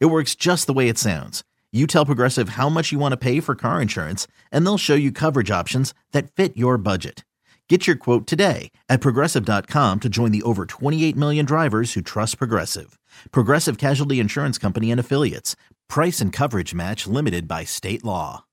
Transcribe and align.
It 0.00 0.06
works 0.06 0.34
just 0.34 0.66
the 0.66 0.72
way 0.72 0.88
it 0.88 0.98
sounds. 0.98 1.42
You 1.72 1.86
tell 1.86 2.04
Progressive 2.06 2.50
how 2.50 2.68
much 2.68 2.92
you 2.92 2.98
want 2.98 3.12
to 3.12 3.16
pay 3.16 3.40
for 3.40 3.54
car 3.54 3.80
insurance, 3.80 4.26
and 4.50 4.64
they'll 4.66 4.78
show 4.78 4.94
you 4.94 5.10
coverage 5.10 5.50
options 5.50 5.94
that 6.12 6.30
fit 6.30 6.56
your 6.56 6.76
budget. 6.76 7.24
Get 7.68 7.86
your 7.86 7.96
quote 7.96 8.26
today 8.26 8.70
at 8.90 9.00
progressive.com 9.00 10.00
to 10.00 10.08
join 10.10 10.30
the 10.30 10.42
over 10.42 10.66
28 10.66 11.16
million 11.16 11.46
drivers 11.46 11.94
who 11.94 12.02
trust 12.02 12.36
Progressive. 12.36 12.98
Progressive 13.30 13.78
Casualty 13.78 14.20
Insurance 14.20 14.58
Company 14.58 14.90
and 14.90 15.00
Affiliates. 15.00 15.56
Price 15.88 16.20
and 16.20 16.34
coverage 16.34 16.74
match 16.74 17.06
limited 17.06 17.48
by 17.48 17.64
state 17.64 18.04
law. 18.04 18.44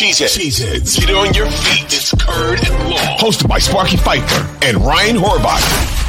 Cheeseheads. 0.00 0.38
Cheeseheads. 0.38 1.00
Get 1.00 1.14
on 1.14 1.34
your 1.34 1.50
feet. 1.50 1.86
It's 1.86 2.14
Curd 2.14 2.60
and 2.60 2.90
Long. 2.90 3.18
Hosted 3.18 3.48
by 3.48 3.58
Sparky 3.58 3.96
Fifer 3.96 4.48
and 4.64 4.78
Ryan 4.78 5.16
Horvat. 5.16 5.99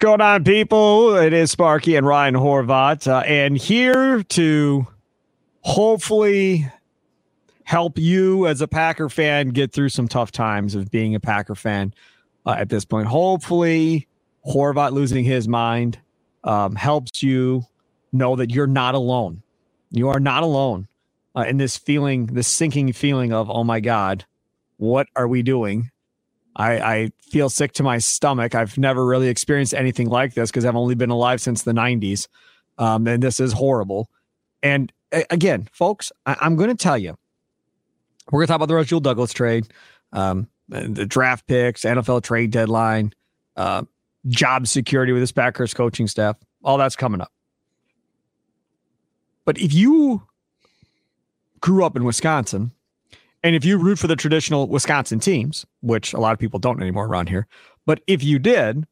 Going 0.00 0.22
on, 0.22 0.44
people? 0.44 1.14
It 1.16 1.34
is 1.34 1.50
Sparky 1.50 1.94
and 1.94 2.06
Ryan 2.06 2.34
Horvat, 2.34 3.06
uh, 3.06 3.22
and 3.26 3.58
here 3.58 4.22
to 4.22 4.86
hopefully 5.60 6.66
help 7.64 7.98
you 7.98 8.46
as 8.46 8.62
a 8.62 8.66
Packer 8.66 9.10
fan 9.10 9.50
get 9.50 9.72
through 9.72 9.90
some 9.90 10.08
tough 10.08 10.32
times 10.32 10.74
of 10.74 10.90
being 10.90 11.14
a 11.14 11.20
Packer 11.20 11.54
fan 11.54 11.92
uh, 12.46 12.56
at 12.58 12.70
this 12.70 12.84
point. 12.86 13.08
Hopefully, 13.08 14.08
Horvat 14.46 14.92
losing 14.92 15.22
his 15.24 15.46
mind 15.46 15.98
um, 16.44 16.76
helps 16.76 17.22
you 17.22 17.64
know 18.10 18.36
that 18.36 18.50
you're 18.50 18.66
not 18.66 18.94
alone. 18.94 19.42
You 19.90 20.08
are 20.08 20.18
not 20.18 20.42
alone 20.42 20.88
uh, 21.36 21.42
in 21.42 21.58
this 21.58 21.76
feeling, 21.76 22.26
this 22.26 22.48
sinking 22.48 22.92
feeling 22.94 23.32
of, 23.32 23.50
oh 23.50 23.64
my 23.64 23.80
God, 23.80 24.24
what 24.78 25.08
are 25.14 25.28
we 25.28 25.42
doing? 25.42 25.90
I, 26.56 26.72
I 26.78 27.10
feel 27.22 27.48
sick 27.48 27.72
to 27.74 27.82
my 27.82 27.98
stomach. 27.98 28.54
I've 28.54 28.76
never 28.76 29.04
really 29.04 29.28
experienced 29.28 29.74
anything 29.74 30.08
like 30.08 30.34
this 30.34 30.50
because 30.50 30.64
I've 30.64 30.76
only 30.76 30.94
been 30.94 31.10
alive 31.10 31.40
since 31.40 31.62
the 31.62 31.72
90s. 31.72 32.28
Um, 32.78 33.06
and 33.06 33.22
this 33.22 33.40
is 33.40 33.52
horrible. 33.52 34.10
And 34.62 34.92
again, 35.12 35.68
folks, 35.72 36.12
I, 36.26 36.36
am 36.40 36.56
going 36.56 36.70
to 36.70 36.76
tell 36.76 36.98
you, 36.98 37.16
we're 38.30 38.40
going 38.40 38.46
to 38.46 38.50
talk 38.52 38.56
about 38.56 38.68
the 38.68 38.74
Rasul 38.74 39.00
Douglas 39.00 39.32
trade, 39.32 39.66
um, 40.12 40.48
the 40.68 41.06
draft 41.06 41.46
picks, 41.46 41.82
NFL 41.82 42.22
trade 42.22 42.50
deadline, 42.50 43.12
uh, 43.56 43.82
job 44.28 44.66
security 44.66 45.12
with 45.12 45.22
this 45.22 45.32
Packers 45.32 45.74
coaching 45.74 46.06
staff. 46.06 46.36
All 46.62 46.78
that's 46.78 46.96
coming 46.96 47.20
up. 47.20 47.32
But 49.44 49.58
if 49.58 49.72
you 49.72 50.22
grew 51.60 51.84
up 51.84 51.96
in 51.96 52.04
Wisconsin 52.04 52.72
and 53.42 53.56
if 53.56 53.64
you 53.64 53.78
root 53.78 53.98
for 53.98 54.06
the 54.06 54.16
traditional 54.16 54.66
Wisconsin 54.66 55.20
teams, 55.20 55.64
which 55.80 56.12
a 56.12 56.20
lot 56.20 56.32
of 56.32 56.38
people 56.38 56.58
don't 56.58 56.80
anymore 56.80 57.06
around 57.06 57.28
here, 57.28 57.46
but 57.86 58.00
if 58.06 58.22
you 58.22 58.38
did, 58.38 58.86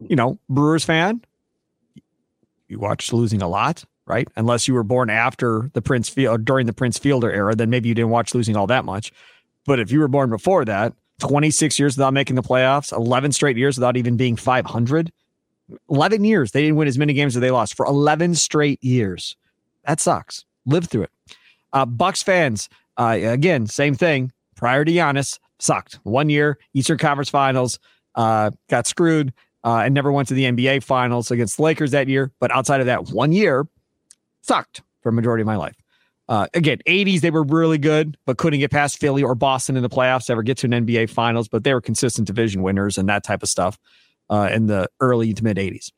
you 0.00 0.16
know, 0.16 0.38
Brewers 0.48 0.84
fan, 0.84 1.22
you 2.68 2.78
watched 2.78 3.12
losing 3.12 3.42
a 3.42 3.48
lot, 3.48 3.84
right? 4.06 4.28
Unless 4.36 4.66
you 4.66 4.74
were 4.74 4.82
born 4.82 5.10
after 5.10 5.70
the 5.74 5.82
Prince 5.82 6.08
Field 6.08 6.44
during 6.44 6.66
the 6.66 6.72
Prince 6.72 6.98
Fielder 6.98 7.30
era, 7.30 7.54
then 7.54 7.70
maybe 7.70 7.88
you 7.88 7.94
didn't 7.94 8.10
watch 8.10 8.34
losing 8.34 8.56
all 8.56 8.66
that 8.66 8.84
much. 8.84 9.12
But 9.66 9.78
if 9.78 9.92
you 9.92 10.00
were 10.00 10.08
born 10.08 10.30
before 10.30 10.64
that, 10.64 10.94
26 11.20 11.78
years 11.78 11.96
without 11.96 12.14
making 12.14 12.36
the 12.36 12.42
playoffs, 12.42 12.92
11 12.92 13.32
straight 13.32 13.56
years 13.56 13.76
without 13.76 13.96
even 13.96 14.16
being 14.16 14.36
500, 14.36 15.12
11 15.88 16.24
years 16.24 16.50
they 16.50 16.62
didn't 16.62 16.76
win 16.76 16.88
as 16.88 16.98
many 16.98 17.12
games 17.12 17.36
as 17.36 17.40
they 17.40 17.50
lost 17.50 17.76
for 17.76 17.86
11 17.86 18.34
straight 18.34 18.82
years. 18.82 19.36
That 19.84 20.00
sucks. 20.00 20.44
Live 20.66 20.88
through 20.88 21.04
it. 21.04 21.10
Uh, 21.72 21.86
Bucks 21.86 22.22
fans, 22.22 22.68
uh, 22.96 23.18
again, 23.20 23.66
same 23.66 23.94
thing. 23.94 24.32
Prior 24.56 24.84
to 24.84 24.92
Giannis, 24.92 25.38
sucked. 25.58 25.98
One 26.02 26.28
year, 26.28 26.58
Eastern 26.74 26.98
Conference 26.98 27.30
Finals, 27.30 27.78
uh, 28.14 28.50
got 28.68 28.86
screwed, 28.86 29.32
uh, 29.64 29.78
and 29.78 29.94
never 29.94 30.12
went 30.12 30.28
to 30.28 30.34
the 30.34 30.44
NBA 30.44 30.82
Finals 30.82 31.30
against 31.30 31.56
the 31.56 31.62
Lakers 31.62 31.92
that 31.92 32.08
year. 32.08 32.30
But 32.40 32.50
outside 32.50 32.80
of 32.80 32.86
that 32.86 33.08
one 33.10 33.32
year, 33.32 33.66
sucked 34.42 34.82
for 35.00 35.08
a 35.08 35.12
majority 35.12 35.42
of 35.42 35.46
my 35.46 35.56
life. 35.56 35.76
Uh, 36.28 36.46
again, 36.54 36.78
80s, 36.86 37.20
they 37.20 37.30
were 37.30 37.42
really 37.42 37.78
good, 37.78 38.16
but 38.24 38.38
couldn't 38.38 38.60
get 38.60 38.70
past 38.70 38.98
Philly 38.98 39.22
or 39.22 39.34
Boston 39.34 39.76
in 39.76 39.82
the 39.82 39.88
playoffs, 39.88 40.30
ever 40.30 40.42
get 40.42 40.56
to 40.58 40.66
an 40.66 40.86
NBA 40.86 41.10
Finals, 41.10 41.48
but 41.48 41.64
they 41.64 41.74
were 41.74 41.80
consistent 41.80 42.26
division 42.26 42.62
winners 42.62 42.96
and 42.96 43.08
that 43.08 43.24
type 43.24 43.42
of 43.42 43.48
stuff 43.48 43.78
uh, 44.30 44.48
in 44.52 44.66
the 44.66 44.88
early 45.00 45.34
to 45.34 45.44
mid 45.44 45.56
80s. 45.56 45.90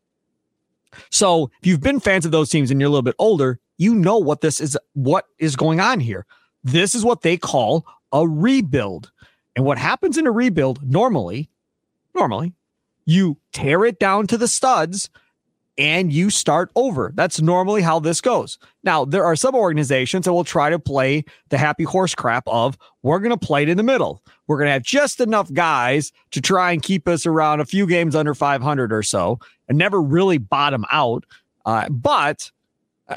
So 1.10 1.50
if 1.60 1.66
you've 1.66 1.80
been 1.80 2.00
fans 2.00 2.24
of 2.24 2.32
those 2.32 2.50
teams 2.50 2.70
and 2.70 2.80
you're 2.80 2.88
a 2.88 2.90
little 2.90 3.02
bit 3.02 3.16
older, 3.18 3.60
you 3.76 3.94
know 3.94 4.18
what 4.18 4.40
this 4.40 4.60
is, 4.60 4.78
what 4.94 5.26
is 5.38 5.56
going 5.56 5.80
on 5.80 6.00
here. 6.00 6.26
This 6.64 6.94
is 6.94 7.04
what 7.04 7.22
they 7.22 7.36
call 7.36 7.86
a 8.12 8.26
rebuild. 8.26 9.12
And 9.54 9.64
what 9.64 9.78
happens 9.78 10.18
in 10.18 10.26
a 10.26 10.32
rebuild 10.32 10.82
normally, 10.82 11.48
normally, 12.14 12.54
you 13.04 13.36
tear 13.52 13.84
it 13.84 13.98
down 13.98 14.26
to 14.28 14.38
the 14.38 14.48
studs 14.48 15.10
and 15.76 16.12
you 16.12 16.30
start 16.30 16.70
over. 16.76 17.12
That's 17.14 17.40
normally 17.40 17.82
how 17.82 17.98
this 17.98 18.20
goes. 18.20 18.58
Now, 18.84 19.04
there 19.04 19.24
are 19.24 19.36
some 19.36 19.54
organizations 19.54 20.24
that 20.24 20.32
will 20.32 20.44
try 20.44 20.70
to 20.70 20.78
play 20.78 21.24
the 21.48 21.58
happy 21.58 21.84
horse 21.84 22.14
crap 22.14 22.44
of 22.46 22.78
we're 23.02 23.18
going 23.18 23.36
to 23.36 23.46
play 23.46 23.64
it 23.64 23.68
in 23.68 23.76
the 23.76 23.82
middle. 23.82 24.22
We're 24.46 24.58
going 24.58 24.68
to 24.68 24.72
have 24.72 24.82
just 24.82 25.20
enough 25.20 25.52
guys 25.52 26.12
to 26.30 26.40
try 26.40 26.72
and 26.72 26.82
keep 26.82 27.08
us 27.08 27.26
around 27.26 27.60
a 27.60 27.64
few 27.66 27.86
games 27.86 28.14
under 28.14 28.34
500 28.34 28.92
or 28.92 29.02
so 29.02 29.40
and 29.68 29.76
never 29.76 30.00
really 30.00 30.38
bottom 30.38 30.84
out. 30.92 31.24
Uh, 31.66 31.88
but 31.88 32.50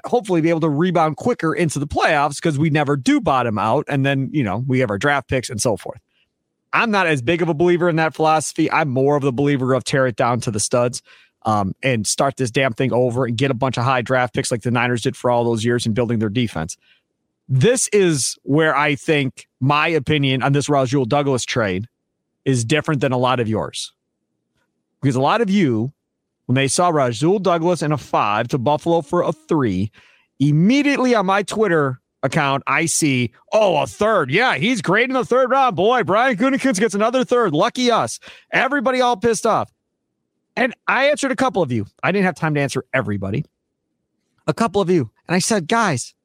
hopefully 0.05 0.41
be 0.41 0.49
able 0.49 0.59
to 0.61 0.69
rebound 0.69 1.17
quicker 1.17 1.53
into 1.53 1.79
the 1.79 1.87
playoffs 1.87 2.35
because 2.35 2.59
we 2.59 2.69
never 2.69 2.95
do 2.95 3.21
bottom 3.21 3.57
out. 3.57 3.85
And 3.87 4.05
then, 4.05 4.29
you 4.31 4.43
know, 4.43 4.63
we 4.67 4.79
have 4.79 4.89
our 4.89 4.97
draft 4.97 5.29
picks 5.29 5.49
and 5.49 5.61
so 5.61 5.77
forth. 5.77 5.99
I'm 6.73 6.91
not 6.91 7.07
as 7.07 7.21
big 7.21 7.41
of 7.41 7.49
a 7.49 7.53
believer 7.53 7.87
in 7.89 7.95
that 7.95 8.13
philosophy. 8.13 8.69
I'm 8.71 8.89
more 8.89 9.15
of 9.15 9.23
the 9.23 9.31
believer 9.31 9.73
of 9.73 9.83
tear 9.83 10.05
it 10.07 10.15
down 10.15 10.41
to 10.41 10.51
the 10.51 10.59
studs 10.59 11.01
um, 11.43 11.73
and 11.81 12.05
start 12.05 12.35
this 12.35 12.51
damn 12.51 12.73
thing 12.73 12.91
over 12.91 13.25
and 13.25 13.37
get 13.37 13.51
a 13.51 13.53
bunch 13.53 13.77
of 13.77 13.85
high 13.85 14.01
draft 14.01 14.33
picks 14.33 14.51
like 14.51 14.61
the 14.61 14.71
Niners 14.71 15.01
did 15.01 15.15
for 15.15 15.31
all 15.31 15.45
those 15.45 15.63
years 15.63 15.85
in 15.85 15.93
building 15.93 16.19
their 16.19 16.29
defense. 16.29 16.77
This 17.47 17.87
is 17.93 18.37
where 18.43 18.75
I 18.75 18.95
think 18.95 19.47
my 19.61 19.87
opinion 19.87 20.43
on 20.43 20.51
this 20.51 20.67
Rasul 20.67 21.05
Douglas 21.05 21.45
trade 21.45 21.87
is 22.43 22.65
different 22.65 22.99
than 22.99 23.13
a 23.13 23.17
lot 23.17 23.39
of 23.39 23.47
yours. 23.47 23.93
Because 25.01 25.15
a 25.15 25.21
lot 25.21 25.39
of 25.39 25.49
you 25.49 25.93
when 26.47 26.55
they 26.55 26.67
saw 26.67 26.89
Rasul 26.89 27.39
Douglas 27.39 27.81
and 27.81 27.93
a 27.93 27.97
five 27.97 28.47
to 28.49 28.57
Buffalo 28.57 29.01
for 29.01 29.21
a 29.21 29.31
three, 29.31 29.91
immediately 30.39 31.13
on 31.13 31.25
my 31.25 31.43
Twitter 31.43 32.01
account, 32.23 32.63
I 32.65 32.87
see, 32.87 33.31
oh, 33.53 33.81
a 33.81 33.87
third. 33.87 34.31
Yeah, 34.31 34.55
he's 34.55 34.81
great 34.81 35.09
in 35.09 35.13
the 35.13 35.25
third 35.25 35.51
round. 35.51 35.75
Boy, 35.75 36.03
Brian 36.03 36.37
Gutekunst 36.37 36.79
gets 36.79 36.95
another 36.95 37.23
third. 37.23 37.53
Lucky 37.53 37.91
us. 37.91 38.19
Everybody 38.51 39.01
all 39.01 39.17
pissed 39.17 39.45
off. 39.45 39.71
And 40.55 40.73
I 40.87 41.09
answered 41.09 41.31
a 41.31 41.35
couple 41.35 41.61
of 41.61 41.71
you. 41.71 41.85
I 42.01 42.11
didn't 42.11 42.25
have 42.25 42.35
time 42.35 42.55
to 42.55 42.61
answer 42.61 42.83
everybody. 42.93 43.45
A 44.47 44.53
couple 44.53 44.81
of 44.81 44.89
you. 44.89 45.11
And 45.27 45.35
I 45.35 45.39
said, 45.39 45.67
guys, 45.67 46.15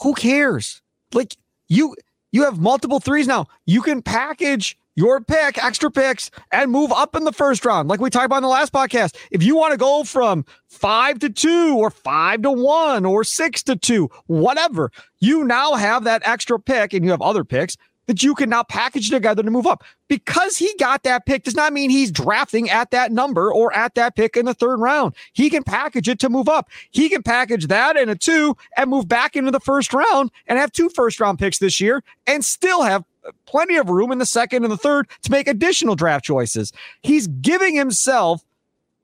who 0.00 0.14
cares? 0.14 0.82
Like 1.12 1.36
you 1.68 1.96
you 2.30 2.44
have 2.44 2.60
multiple 2.60 3.00
threes 3.00 3.26
now. 3.26 3.46
You 3.66 3.82
can 3.82 4.02
package 4.02 4.78
your 4.94 5.20
pick, 5.20 5.62
extra 5.62 5.90
picks, 5.90 6.30
and 6.50 6.70
move 6.70 6.92
up 6.92 7.16
in 7.16 7.24
the 7.24 7.32
first 7.32 7.64
round. 7.64 7.88
Like 7.88 8.00
we 8.00 8.10
talked 8.10 8.26
about 8.26 8.38
in 8.38 8.42
the 8.42 8.48
last 8.48 8.72
podcast. 8.72 9.16
If 9.30 9.42
you 9.42 9.56
want 9.56 9.72
to 9.72 9.78
go 9.78 10.04
from 10.04 10.44
five 10.68 11.18
to 11.20 11.30
two 11.30 11.76
or 11.78 11.90
five 11.90 12.42
to 12.42 12.50
one 12.50 13.04
or 13.04 13.24
six 13.24 13.62
to 13.64 13.76
two, 13.76 14.10
whatever, 14.26 14.90
you 15.20 15.44
now 15.44 15.74
have 15.74 16.04
that 16.04 16.22
extra 16.24 16.58
pick 16.58 16.92
and 16.92 17.04
you 17.04 17.10
have 17.10 17.22
other 17.22 17.44
picks 17.44 17.76
that 18.06 18.22
you 18.22 18.34
can 18.34 18.50
now 18.50 18.62
package 18.62 19.10
together 19.10 19.42
to 19.42 19.50
move 19.50 19.66
up. 19.66 19.84
Because 20.08 20.56
he 20.56 20.74
got 20.78 21.02
that 21.04 21.24
pick 21.24 21.44
does 21.44 21.54
not 21.54 21.72
mean 21.72 21.88
he's 21.88 22.10
drafting 22.10 22.68
at 22.68 22.90
that 22.90 23.12
number 23.12 23.52
or 23.52 23.72
at 23.74 23.94
that 23.94 24.16
pick 24.16 24.36
in 24.36 24.44
the 24.44 24.54
third 24.54 24.80
round. 24.80 25.14
He 25.32 25.48
can 25.48 25.62
package 25.62 26.08
it 26.08 26.18
to 26.20 26.28
move 26.28 26.48
up. 26.48 26.68
He 26.90 27.08
can 27.08 27.22
package 27.22 27.68
that 27.68 27.96
in 27.96 28.08
a 28.08 28.16
two 28.16 28.56
and 28.76 28.90
move 28.90 29.08
back 29.08 29.36
into 29.36 29.50
the 29.50 29.60
first 29.60 29.94
round 29.94 30.30
and 30.46 30.58
have 30.58 30.72
two 30.72 30.88
first 30.90 31.20
round 31.20 31.38
picks 31.38 31.58
this 31.58 31.80
year 31.80 32.02
and 32.26 32.44
still 32.44 32.82
have 32.82 33.04
plenty 33.46 33.76
of 33.76 33.88
room 33.88 34.12
in 34.12 34.18
the 34.18 34.26
second 34.26 34.64
and 34.64 34.72
the 34.72 34.76
third 34.76 35.08
to 35.22 35.30
make 35.30 35.48
additional 35.48 35.94
draft 35.94 36.24
choices. 36.24 36.72
He's 37.02 37.26
giving 37.26 37.74
himself 37.74 38.44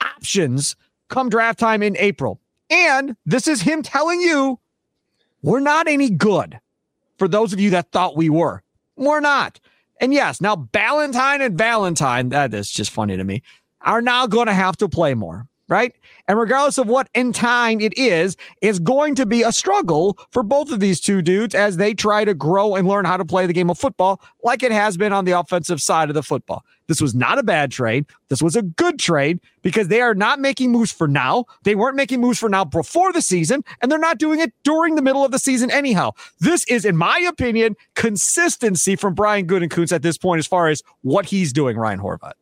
options 0.01 0.77
come 1.09 1.29
draft 1.29 1.59
time 1.59 1.83
in 1.83 1.97
April. 1.97 2.41
And 2.71 3.17
this 3.25 3.49
is 3.49 3.63
him 3.63 3.83
telling 3.83 4.21
you 4.21 4.59
we're 5.43 5.61
not 5.61 5.89
any 5.89 6.11
good 6.11 6.61
for 7.19 7.29
those 7.29 7.53
of 7.53 7.61
you 7.61 7.71
that 7.71 7.93
thought 7.93 8.17
we 8.17 8.29
were. 8.29 8.63
We're 8.97 9.21
not. 9.21 9.61
And 10.01 10.13
yes, 10.13 10.41
now 10.41 10.69
Valentine 10.73 11.43
and 11.43 11.57
Valentine, 11.57 12.29
that 12.31 12.55
is 12.55 12.71
just 12.71 12.91
funny 12.91 13.17
to 13.17 13.25
me. 13.25 13.43
are 13.81 14.03
now 14.03 14.27
going 14.27 14.47
to 14.47 14.55
have 14.55 14.77
to 14.79 14.89
play 14.89 15.15
more 15.15 15.47
right? 15.69 15.95
And 16.27 16.39
regardless 16.39 16.79
of 16.79 16.89
what 16.89 17.09
in 17.15 17.33
time 17.33 17.81
it 17.81 17.97
is, 17.97 18.37
it's 18.63 18.79
going 18.79 19.15
to 19.17 19.27
be 19.27 19.43
a 19.43 19.53
struggle 19.53 20.19
for 20.31 20.43
both 20.43 20.71
of 20.73 20.81
these 20.81 21.01
two 21.01 21.23
dudes 21.23 21.55
as 21.55 21.77
they 21.77 21.95
try 21.95 22.25
to 22.25 22.35
grow 22.35 22.75
and 22.75 22.89
learn 22.89 23.05
how 23.05 23.17
to 23.17 23.25
play 23.25 23.47
the 23.47 23.53
game 23.53 23.71
of 23.71 23.79
football 23.79 24.21
like 24.43 24.63
it 24.63 24.73
has 24.73 24.97
been 24.97 25.13
on 25.13 25.25
the 25.25 25.33
offensive 25.33 25.81
side 25.81 26.09
of 26.09 26.15
the 26.15 26.23
football. 26.23 26.65
This 26.87 27.03
was 27.03 27.15
not 27.15 27.39
a 27.39 27.43
bad 27.43 27.71
trade. 27.71 28.07
This 28.29 28.41
was 28.41 28.57
a 28.57 28.63
good 28.63 28.99
trade 28.99 29.41
because 29.63 29.89
they 29.89 30.01
are 30.01 30.15
not 30.15 30.41
making 30.41 30.73
moves 30.73 30.91
for 30.91 31.07
now. 31.07 31.45
They 31.65 31.75
weren't 31.75 31.97
making 31.97 32.21
moves 32.21 32.39
for 32.39 32.49
now 32.49 32.65
before 32.65 33.13
the 33.13 33.21
season, 33.21 33.63
and 33.81 33.93
they're 33.93 33.99
not 33.99 34.19
doing 34.19 34.41
it 34.41 34.55
during 34.65 34.95
the 34.95 35.03
middle 35.03 35.23
of 35.23 35.31
the 35.31 35.39
season 35.39 35.71
anyhow. 35.71 36.13
This 36.41 36.65
is, 36.67 36.87
in 36.87 36.97
my 36.97 37.19
opinion, 37.29 37.77
consistency 37.95 38.97
from 38.97 39.15
Brian 39.15 39.47
Gutekunst 39.47 39.93
at 39.93 40.01
this 40.01 40.17
point 40.17 40.39
as 40.39 40.47
far 40.47 40.69
as 40.69 40.83
what 41.03 41.27
he's 41.27 41.53
doing, 41.53 41.77
Ryan 41.77 42.01
Horvat. 42.01 42.33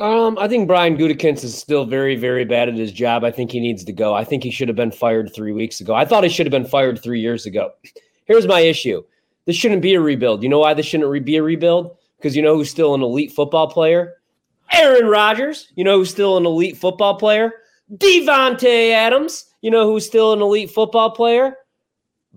Um, 0.00 0.36
I 0.38 0.48
think 0.48 0.66
Brian 0.66 0.96
Gutekunst 0.96 1.44
is 1.44 1.56
still 1.56 1.84
very, 1.84 2.16
very 2.16 2.44
bad 2.44 2.68
at 2.68 2.74
his 2.74 2.90
job. 2.90 3.22
I 3.22 3.30
think 3.30 3.52
he 3.52 3.60
needs 3.60 3.84
to 3.84 3.92
go. 3.92 4.12
I 4.12 4.24
think 4.24 4.42
he 4.42 4.50
should 4.50 4.68
have 4.68 4.76
been 4.76 4.90
fired 4.90 5.32
three 5.32 5.52
weeks 5.52 5.80
ago. 5.80 5.94
I 5.94 6.04
thought 6.04 6.24
he 6.24 6.30
should 6.30 6.46
have 6.46 6.50
been 6.50 6.64
fired 6.64 7.00
three 7.00 7.20
years 7.20 7.46
ago. 7.46 7.70
Here's 8.24 8.46
my 8.46 8.60
issue: 8.60 9.04
this 9.44 9.54
shouldn't 9.54 9.82
be 9.82 9.94
a 9.94 10.00
rebuild. 10.00 10.42
You 10.42 10.48
know 10.48 10.58
why 10.58 10.74
this 10.74 10.86
shouldn't 10.86 11.08
re- 11.08 11.20
be 11.20 11.36
a 11.36 11.42
rebuild? 11.42 11.96
Because 12.16 12.34
you 12.34 12.42
know 12.42 12.56
who's 12.56 12.70
still 12.70 12.94
an 12.94 13.02
elite 13.02 13.30
football 13.30 13.68
player? 13.68 14.14
Aaron 14.72 15.06
Rodgers. 15.06 15.70
You 15.76 15.84
know 15.84 15.98
who's 15.98 16.10
still 16.10 16.36
an 16.36 16.46
elite 16.46 16.76
football 16.76 17.16
player? 17.16 17.52
Davante 17.92 18.90
Adams. 18.90 19.44
You 19.60 19.70
know 19.70 19.86
who's 19.86 20.06
still 20.06 20.32
an 20.32 20.40
elite 20.40 20.70
football 20.70 21.10
player? 21.10 21.56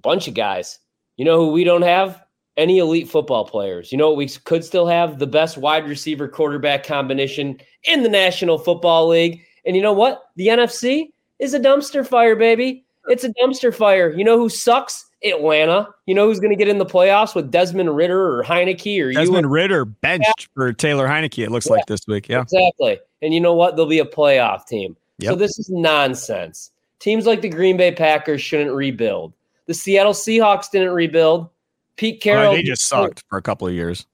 Bunch 0.01 0.27
of 0.27 0.35
guys. 0.35 0.79
You 1.15 1.25
know 1.25 1.37
who 1.37 1.51
we 1.51 1.63
don't 1.63 1.81
have? 1.81 2.21
Any 2.57 2.79
elite 2.79 3.07
football 3.07 3.45
players. 3.45 3.91
You 3.91 3.97
know 3.97 4.11
we 4.11 4.27
could 4.27 4.65
still 4.65 4.87
have? 4.87 5.19
The 5.19 5.27
best 5.27 5.57
wide 5.57 5.87
receiver 5.87 6.27
quarterback 6.27 6.83
combination 6.83 7.59
in 7.83 8.03
the 8.03 8.09
National 8.09 8.57
Football 8.57 9.07
League. 9.09 9.41
And 9.65 9.75
you 9.75 9.81
know 9.81 9.93
what? 9.93 10.29
The 10.35 10.47
NFC 10.47 11.11
is 11.39 11.53
a 11.53 11.59
dumpster 11.59 12.05
fire, 12.05 12.35
baby. 12.35 12.83
It's 13.07 13.23
a 13.23 13.33
dumpster 13.33 13.73
fire. 13.73 14.09
You 14.09 14.23
know 14.23 14.37
who 14.37 14.49
sucks? 14.49 15.05
Atlanta. 15.23 15.87
You 16.05 16.13
know 16.13 16.27
who's 16.27 16.39
going 16.39 16.51
to 16.51 16.55
get 16.55 16.67
in 16.67 16.77
the 16.77 16.85
playoffs 16.85 17.33
with 17.33 17.51
Desmond 17.51 17.95
Ridder 17.95 18.39
or 18.39 18.43
Heineke 18.43 19.01
or 19.01 19.11
Desmond 19.13 19.45
you? 19.45 19.49
Ridder 19.49 19.85
benched 19.85 20.47
for 20.53 20.73
Taylor 20.73 21.07
Heineke. 21.07 21.43
It 21.43 21.51
looks 21.51 21.67
yeah, 21.67 21.73
like 21.73 21.85
this 21.87 22.05
week. 22.07 22.29
Yeah, 22.29 22.41
exactly. 22.41 22.99
And 23.21 23.33
you 23.33 23.39
know 23.39 23.53
what? 23.53 23.75
They'll 23.75 23.87
be 23.87 23.99
a 23.99 24.05
playoff 24.05 24.67
team. 24.67 24.95
Yep. 25.19 25.31
So 25.31 25.35
this 25.35 25.57
is 25.57 25.69
nonsense. 25.69 26.71
Teams 26.99 27.25
like 27.25 27.41
the 27.41 27.49
Green 27.49 27.77
Bay 27.77 27.91
Packers 27.91 28.41
shouldn't 28.41 28.75
rebuild. 28.75 29.33
The 29.65 29.73
Seattle 29.73 30.13
Seahawks 30.13 30.69
didn't 30.71 30.91
rebuild. 30.93 31.49
Pete 31.97 32.21
Carroll. 32.21 32.53
they 32.53 32.63
just 32.63 32.87
sucked 32.87 33.23
for 33.27 33.37
a 33.37 33.41
couple 33.41 33.67
of 33.67 33.73
years 33.73 34.05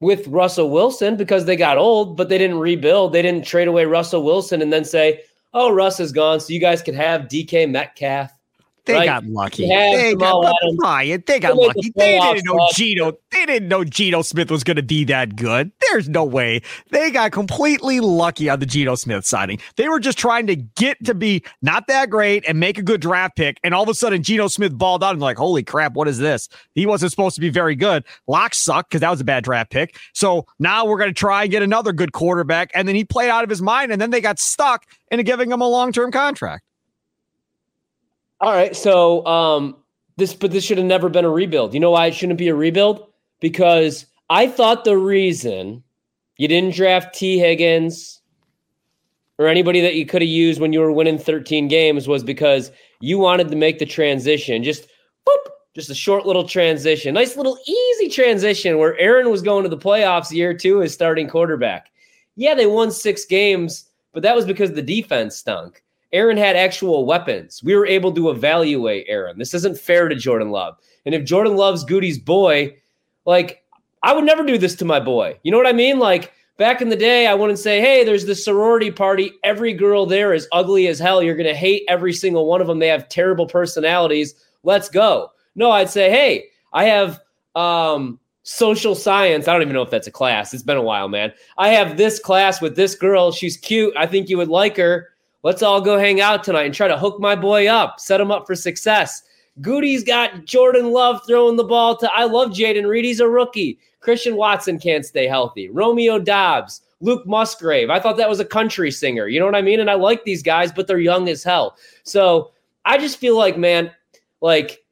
with 0.00 0.26
Russell 0.28 0.70
Wilson 0.70 1.16
because 1.16 1.46
they 1.46 1.56
got 1.56 1.78
old, 1.78 2.16
but 2.16 2.28
they 2.28 2.36
didn't 2.36 2.58
rebuild. 2.58 3.12
They 3.12 3.22
didn't 3.22 3.46
trade 3.46 3.68
away 3.68 3.86
Russell 3.86 4.22
Wilson 4.22 4.60
and 4.60 4.72
then 4.72 4.84
say, 4.84 5.22
"Oh, 5.54 5.72
Russ 5.72 6.00
is 6.00 6.12
gone, 6.12 6.40
so 6.40 6.52
you 6.52 6.60
guys 6.60 6.82
could 6.82 6.94
have 6.94 7.22
DK 7.22 7.66
Metcalf." 7.66 8.30
They 8.86 8.94
right? 8.94 9.06
got 9.06 9.24
lucky. 9.24 9.66
They 9.66 10.14
got, 10.14 10.54
Ryan, 10.78 11.22
they 11.26 11.40
got 11.40 11.56
they 11.56 11.66
lucky. 11.66 11.92
They 11.96 12.20
didn't 12.20 12.44
know 12.44 12.68
Geno. 12.74 13.12
They 13.30 13.46
didn't 13.46 13.68
know 13.68 13.82
Geno 13.82 14.20
Smith 14.20 14.50
was 14.50 14.62
going 14.62 14.76
to 14.76 14.82
be 14.82 15.04
that 15.04 15.36
good. 15.36 15.72
There's 15.80 16.08
no 16.08 16.24
way. 16.24 16.60
They 16.90 17.10
got 17.10 17.32
completely 17.32 18.00
lucky 18.00 18.50
on 18.50 18.60
the 18.60 18.66
Geno 18.66 18.94
Smith 18.94 19.24
signing. 19.24 19.58
They 19.76 19.88
were 19.88 20.00
just 20.00 20.18
trying 20.18 20.46
to 20.48 20.56
get 20.56 21.02
to 21.04 21.14
be 21.14 21.42
not 21.62 21.86
that 21.86 22.10
great 22.10 22.44
and 22.46 22.60
make 22.60 22.76
a 22.76 22.82
good 22.82 23.00
draft 23.00 23.36
pick. 23.36 23.58
And 23.64 23.72
all 23.72 23.84
of 23.84 23.88
a 23.88 23.94
sudden, 23.94 24.22
Geno 24.22 24.48
Smith 24.48 24.76
balled 24.76 25.02
out 25.02 25.12
and 25.12 25.20
like, 25.20 25.38
holy 25.38 25.62
crap, 25.62 25.94
what 25.94 26.06
is 26.06 26.18
this? 26.18 26.50
He 26.74 26.84
wasn't 26.84 27.10
supposed 27.10 27.36
to 27.36 27.40
be 27.40 27.50
very 27.50 27.76
good. 27.76 28.04
Lock 28.26 28.54
sucked 28.54 28.90
because 28.90 29.00
that 29.00 29.10
was 29.10 29.20
a 29.20 29.24
bad 29.24 29.44
draft 29.44 29.70
pick. 29.70 29.96
So 30.12 30.46
now 30.58 30.84
we're 30.84 30.98
going 30.98 31.10
to 31.10 31.14
try 31.14 31.42
and 31.42 31.50
get 31.50 31.62
another 31.62 31.92
good 31.92 32.12
quarterback. 32.12 32.70
And 32.74 32.86
then 32.86 32.96
he 32.96 33.04
played 33.04 33.30
out 33.30 33.44
of 33.44 33.50
his 33.50 33.62
mind. 33.62 33.92
And 33.92 34.00
then 34.00 34.10
they 34.10 34.20
got 34.20 34.38
stuck 34.38 34.84
into 35.10 35.22
giving 35.22 35.50
him 35.50 35.62
a 35.62 35.68
long 35.68 35.90
term 35.90 36.12
contract. 36.12 36.63
All 38.40 38.52
right, 38.52 38.74
so 38.74 39.24
um, 39.26 39.76
this, 40.16 40.34
but 40.34 40.50
this 40.50 40.64
should 40.64 40.78
have 40.78 40.86
never 40.86 41.08
been 41.08 41.24
a 41.24 41.30
rebuild. 41.30 41.74
You 41.74 41.80
know 41.80 41.92
why 41.92 42.06
it 42.06 42.14
shouldn't 42.14 42.38
be 42.38 42.48
a 42.48 42.54
rebuild? 42.54 43.06
Because 43.40 44.06
I 44.30 44.46
thought 44.46 44.84
the 44.84 44.96
reason 44.96 45.82
you 46.36 46.48
didn't 46.48 46.74
draft 46.74 47.14
Tee 47.14 47.38
Higgins 47.38 48.20
or 49.38 49.46
anybody 49.46 49.80
that 49.80 49.94
you 49.94 50.06
could 50.06 50.22
have 50.22 50.28
used 50.28 50.60
when 50.60 50.72
you 50.72 50.80
were 50.80 50.92
winning 50.92 51.18
13 51.18 51.68
games 51.68 52.08
was 52.08 52.24
because 52.24 52.70
you 53.00 53.18
wanted 53.18 53.48
to 53.48 53.56
make 53.56 53.78
the 53.78 53.86
transition. 53.86 54.62
Just 54.62 54.88
boop, 55.28 55.50
just 55.74 55.90
a 55.90 55.94
short 55.94 56.26
little 56.26 56.46
transition, 56.46 57.14
nice 57.14 57.36
little 57.36 57.58
easy 57.66 58.08
transition 58.08 58.78
where 58.78 58.98
Aaron 58.98 59.30
was 59.30 59.42
going 59.42 59.62
to 59.64 59.68
the 59.68 59.78
playoffs 59.78 60.32
year 60.32 60.54
two 60.54 60.82
as 60.82 60.92
starting 60.92 61.28
quarterback. 61.28 61.90
Yeah, 62.36 62.54
they 62.54 62.66
won 62.66 62.90
six 62.90 63.24
games, 63.24 63.88
but 64.12 64.22
that 64.22 64.34
was 64.34 64.44
because 64.44 64.72
the 64.72 64.82
defense 64.82 65.36
stunk. 65.36 65.83
Aaron 66.14 66.36
had 66.36 66.56
actual 66.56 67.04
weapons. 67.04 67.60
We 67.62 67.74
were 67.74 67.86
able 67.86 68.12
to 68.12 68.30
evaluate 68.30 69.04
Aaron. 69.08 69.38
This 69.38 69.52
isn't 69.52 69.76
fair 69.76 70.08
to 70.08 70.14
Jordan 70.14 70.50
Love. 70.50 70.78
And 71.04 71.14
if 71.14 71.24
Jordan 71.24 71.56
Love's 71.56 71.84
Goody's 71.84 72.18
boy, 72.18 72.74
like 73.26 73.64
I 74.02 74.14
would 74.14 74.24
never 74.24 74.44
do 74.44 74.56
this 74.56 74.76
to 74.76 74.84
my 74.84 75.00
boy. 75.00 75.38
You 75.42 75.50
know 75.50 75.58
what 75.58 75.66
I 75.66 75.72
mean? 75.72 75.98
Like 75.98 76.32
back 76.56 76.80
in 76.80 76.88
the 76.88 76.96
day, 76.96 77.26
I 77.26 77.34
wouldn't 77.34 77.58
say, 77.58 77.80
hey, 77.80 78.04
there's 78.04 78.26
this 78.26 78.44
sorority 78.44 78.90
party. 78.90 79.32
Every 79.42 79.72
girl 79.72 80.06
there 80.06 80.32
is 80.32 80.48
ugly 80.52 80.86
as 80.86 80.98
hell. 80.98 81.22
You're 81.22 81.36
going 81.36 81.48
to 81.48 81.54
hate 81.54 81.82
every 81.88 82.12
single 82.12 82.46
one 82.46 82.60
of 82.60 82.66
them. 82.66 82.78
They 82.78 82.88
have 82.88 83.08
terrible 83.08 83.46
personalities. 83.46 84.34
Let's 84.62 84.88
go. 84.88 85.30
No, 85.56 85.70
I'd 85.70 85.90
say, 85.90 86.10
hey, 86.10 86.44
I 86.72 86.84
have 86.84 87.20
um, 87.56 88.20
social 88.42 88.94
science. 88.94 89.48
I 89.48 89.52
don't 89.52 89.62
even 89.62 89.74
know 89.74 89.82
if 89.82 89.90
that's 89.90 90.06
a 90.06 90.12
class. 90.12 90.54
It's 90.54 90.62
been 90.62 90.76
a 90.76 90.82
while, 90.82 91.08
man. 91.08 91.32
I 91.58 91.68
have 91.68 91.96
this 91.96 92.18
class 92.18 92.60
with 92.60 92.76
this 92.76 92.94
girl. 92.94 93.32
She's 93.32 93.56
cute. 93.56 93.94
I 93.96 94.06
think 94.06 94.28
you 94.28 94.36
would 94.36 94.48
like 94.48 94.76
her. 94.76 95.08
Let's 95.44 95.62
all 95.62 95.82
go 95.82 95.98
hang 95.98 96.22
out 96.22 96.42
tonight 96.42 96.64
and 96.64 96.74
try 96.74 96.88
to 96.88 96.96
hook 96.96 97.20
my 97.20 97.36
boy 97.36 97.66
up, 97.66 98.00
set 98.00 98.18
him 98.18 98.30
up 98.30 98.46
for 98.46 98.54
success. 98.54 99.22
Goody's 99.60 100.02
got 100.02 100.46
Jordan 100.46 100.90
Love 100.90 101.20
throwing 101.26 101.56
the 101.56 101.64
ball 101.64 101.98
to. 101.98 102.10
I 102.10 102.24
love 102.24 102.48
Jayden 102.48 102.88
Reed. 102.88 103.04
He's 103.04 103.20
a 103.20 103.28
rookie. 103.28 103.78
Christian 104.00 104.36
Watson 104.36 104.78
can't 104.78 105.04
stay 105.04 105.26
healthy. 105.26 105.68
Romeo 105.68 106.18
Doubs, 106.18 106.80
Luke 107.00 107.26
Musgrave. 107.26 107.90
I 107.90 108.00
thought 108.00 108.16
that 108.16 108.28
was 108.28 108.40
a 108.40 108.44
country 108.44 108.90
singer. 108.90 109.28
You 109.28 109.38
know 109.38 109.44
what 109.44 109.54
I 109.54 109.60
mean? 109.60 109.80
And 109.80 109.90
I 109.90 109.94
like 109.94 110.24
these 110.24 110.42
guys, 110.42 110.72
but 110.72 110.86
they're 110.86 110.98
young 110.98 111.28
as 111.28 111.44
hell. 111.44 111.76
So 112.04 112.52
I 112.86 112.96
just 112.96 113.18
feel 113.18 113.36
like, 113.36 113.58
man, 113.58 113.90
like 114.40 114.82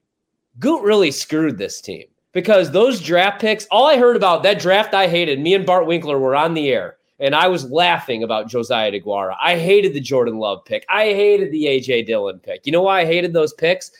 Goot 0.58 0.82
really 0.82 1.12
screwed 1.12 1.56
this 1.56 1.80
team 1.80 2.04
because 2.32 2.70
those 2.70 3.00
draft 3.00 3.40
picks, 3.40 3.66
all 3.70 3.86
I 3.86 3.96
heard 3.96 4.16
about 4.16 4.42
that 4.42 4.60
draft 4.60 4.92
I 4.92 5.08
hated, 5.08 5.40
me 5.40 5.54
and 5.54 5.64
Bart 5.64 5.86
Winkler 5.86 6.18
were 6.18 6.36
on 6.36 6.52
the 6.52 6.68
air 6.68 6.98
and 7.22 7.36
I 7.36 7.46
was 7.46 7.70
laughing 7.70 8.24
about 8.24 8.48
Josiah 8.48 8.90
DeGuara. 8.90 9.36
I 9.40 9.56
hated 9.56 9.94
the 9.94 10.00
Jordan 10.00 10.38
Love 10.38 10.64
pick. 10.64 10.84
I 10.88 11.04
hated 11.04 11.52
the 11.52 11.66
AJ 11.66 12.06
Dillon 12.06 12.40
pick. 12.40 12.66
You 12.66 12.72
know 12.72 12.82
why 12.82 13.02
I 13.02 13.06
hated 13.06 13.32
those 13.32 13.52
picks? 13.52 13.92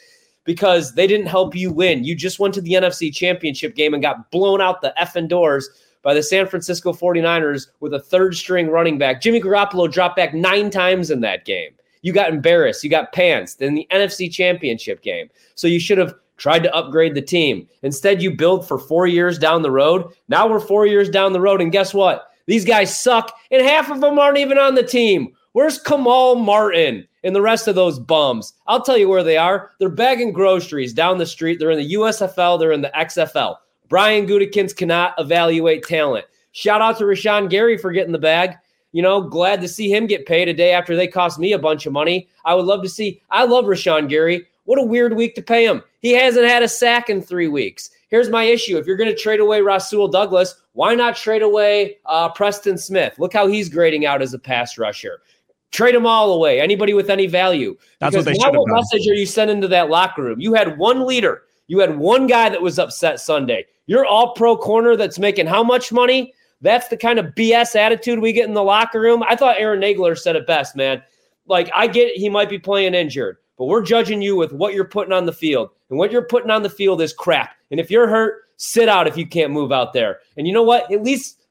Because 0.43 0.95
they 0.95 1.07
didn't 1.07 1.27
help 1.27 1.55
you 1.55 1.73
win. 1.73 2.03
You 2.03 2.17
just 2.17 2.41
went 2.41 2.53
to 2.55 2.61
the 2.61 2.73
NFC 2.73 3.15
Championship 3.15 3.77
game 3.77 3.95
and 3.95 4.03
got 4.03 4.33
blown 4.33 4.61
out 4.61 4.81
the 4.81 4.93
effing 5.01 5.29
doors 5.29 5.71
by 6.03 6.15
the 6.15 6.23
San 6.23 6.49
Francisco 6.49 6.93
49ers 6.93 7.69
with 7.79 7.95
a 7.95 8.01
third 8.01 8.35
string 8.35 8.69
running 8.69 8.99
back. 8.99 9.23
Jimmy 9.23 9.41
Garoppolo 9.41 9.91
dropped 9.91 10.17
back 10.17 10.35
nine 10.35 10.69
times 10.69 11.13
in 11.13 11.21
that 11.21 11.45
game. 11.45 11.71
You 12.03 12.13
got 12.13 12.33
embarrassed. 12.33 12.83
You 12.83 12.91
got 12.91 13.15
pantsed 13.15 13.63
in 13.63 13.75
the 13.75 13.87
NFC 13.93 14.33
Championship 14.33 15.01
game. 15.01 15.31
So 15.55 15.69
you 15.69 15.79
should 15.79 15.99
have 15.99 16.17
tried 16.39 16.65
to 16.65 16.75
upgrade 16.75 17.15
the 17.15 17.23
team. 17.23 17.69
Instead, 17.83 18.21
you 18.21 18.35
build 18.35 18.67
for 18.67 18.79
four 18.79 19.07
years 19.07 19.39
down 19.39 19.63
the 19.63 19.71
road. 19.71 20.13
Now 20.27 20.49
we're 20.49 20.59
four 20.59 20.89
years 20.89 21.09
down 21.09 21.33
the 21.33 21.41
road. 21.41 21.61
And 21.61 21.71
guess 21.71 21.95
what? 21.95 22.32
These 22.47 22.65
guys 22.65 22.97
suck, 22.97 23.33
and 23.51 23.63
half 23.63 23.91
of 23.91 24.01
them 24.01 24.19
aren't 24.19 24.39
even 24.39 24.59
on 24.59 24.75
the 24.75 24.83
team. 24.83 25.35
Where's 25.53 25.79
Kamal 25.79 26.37
Martin 26.37 27.07
and 27.25 27.37
the 27.37 27.43
rest 27.43 27.69
of 27.69 27.75
those 27.75 27.99
bums? 27.99 28.55
I'll 28.67 28.83
tell 28.83 28.97
you 28.97 29.09
where 29.09 29.23
they 29.23 29.37
are. 29.37 29.71
They're 29.79 29.89
bagging 29.89 30.33
groceries 30.33 30.93
down 30.93 31.19
the 31.19 31.27
street. 31.27 31.59
They're 31.59 31.71
in 31.71 31.79
the 31.79 31.95
USFL, 31.95 32.59
they're 32.59 32.73
in 32.73 32.83
the 32.83 32.93
XFL. 32.97 33.57
Brian 33.89 34.27
Gutekunst 34.27 34.77
cannot 34.77 35.15
evaluate 35.19 35.85
talent. 35.85 36.25
Shout 36.53 36.81
out 36.81 36.99
to 36.99 37.05
Rashan 37.05 37.51
Gary 37.51 37.77
for 37.77 37.93
getting 37.93 38.13
the 38.13 38.19
bag. 38.19 38.57
You 38.93 39.03
know, 39.03 39.23
glad 39.23 39.61
to 39.63 39.69
see 39.69 39.93
him 39.93 40.07
get 40.07 40.27
paid 40.27 40.49
a 40.49 40.55
day 40.55 40.73
after 40.73 40.95
they 40.95 41.09
cost 41.09 41.39
me 41.39 41.53
a 41.53 41.59
bunch 41.59 41.87
of 41.87 41.93
money. 41.93 42.29
I 42.45 42.55
would 42.55 42.67
love 42.67 42.83
to 42.83 42.89
see. 42.89 43.23
I 43.31 43.45
love 43.45 43.65
Rashan 43.65 44.09
Gary. 44.09 44.47
What 44.65 44.79
a 44.79 44.83
weird 44.83 45.15
week 45.15 45.35
to 45.35 45.43
pay 45.43 45.67
him. 45.67 45.83
He 46.01 46.13
hasn't 46.13 46.47
had 46.47 46.63
a 46.63 46.69
sack 46.69 47.11
in 47.11 47.21
three 47.21 47.49
weeks. 47.49 47.91
Here's 48.13 48.29
my 48.29 48.45
issue. 48.45 48.77
If 48.77 48.87
you're 48.87 48.99
going 48.99 49.09
to 49.09 49.17
trade 49.17 49.41
away 49.41 49.63
Rasul 49.63 50.07
Douglas, 50.07 50.55
why 50.75 50.95
not 50.95 51.17
trade 51.17 51.41
away 51.41 51.97
uh, 52.05 52.29
Preston 52.29 52.77
Smith? 52.77 53.19
Look 53.19 53.33
how 53.33 53.47
he's 53.47 53.71
grading 53.71 54.05
out 54.05 54.21
as 54.21 54.35
a 54.35 54.39
pass 54.39 54.77
rusher. 54.77 55.23
Trade 55.71 55.95
them 55.95 56.05
all 56.05 56.35
away. 56.35 56.61
Anybody 56.61 56.93
with 56.93 57.09
any 57.09 57.27
value. 57.27 57.75
That's 58.01 58.15
because 58.15 58.27
what 58.27 58.35
they 58.35 58.39
now 58.39 58.61
what 58.61 58.69
message 58.69 59.09
are 59.09 59.15
you 59.15 59.25
sending 59.25 59.63
to 59.63 59.69
that 59.69 59.89
locker 59.89 60.23
room? 60.23 60.39
You 60.39 60.53
had 60.53 60.77
one 60.77 61.07
leader. 61.07 61.45
You 61.69 61.79
had 61.79 61.97
one 61.97 62.27
guy 62.27 62.51
that 62.51 62.61
was 62.61 62.79
upset 62.79 63.19
Sunday. 63.19 63.65
You're 63.87 64.05
all 64.05 64.35
pro 64.35 64.59
corner 64.59 64.95
that's 64.95 65.19
making 65.19 65.47
how 65.47 65.65
much 65.65 65.91
money? 65.91 66.35
That's 66.61 66.89
the 66.89 66.99
kind 66.99 67.19
of 67.19 67.35
BS 67.35 67.75
attitude 67.77 68.19
we 68.19 68.35
get 68.35 68.47
in 68.47 68.53
the 68.53 68.63
locker 68.63 69.01
room. 69.01 69.23
I 69.27 69.37
thought 69.37 69.57
Aaron 69.59 69.81
Nagler 69.81 70.19
said 70.19 70.37
it 70.37 70.47
best, 70.47 70.77
man. 70.77 71.03
Like, 71.47 71.71
I 71.75 71.87
get 71.87 72.09
it, 72.09 72.19
he 72.19 72.29
might 72.29 72.51
be 72.51 72.59
playing 72.59 72.93
injured, 72.93 73.39
but 73.57 73.65
we're 73.65 73.83
judging 73.83 74.21
you 74.21 74.37
with 74.37 74.53
what 74.53 74.75
you're 74.75 74.85
putting 74.85 75.15
on 75.15 75.25
the 75.25 75.33
field. 75.33 75.71
And 75.93 75.99
what 75.99 76.11
you're 76.11 76.23
putting 76.23 76.51
on 76.51 76.63
the 76.63 76.71
field 76.71 77.03
is 77.03 77.13
crap. 77.13 77.55
And 77.71 77.79
if 77.79 77.91
you're 77.91 78.09
hurt, 78.09 78.45
sit 78.57 78.89
out 78.89 79.07
if 79.07 79.15
you 79.15 79.27
can't 79.27 79.53
move 79.53 79.73
out 79.73 79.93
there. 79.93 80.21
And 80.39 80.47
you 80.47 80.53
know 80.55 80.63
what? 80.63 80.91
At 80.91 81.03
least, 81.03 81.43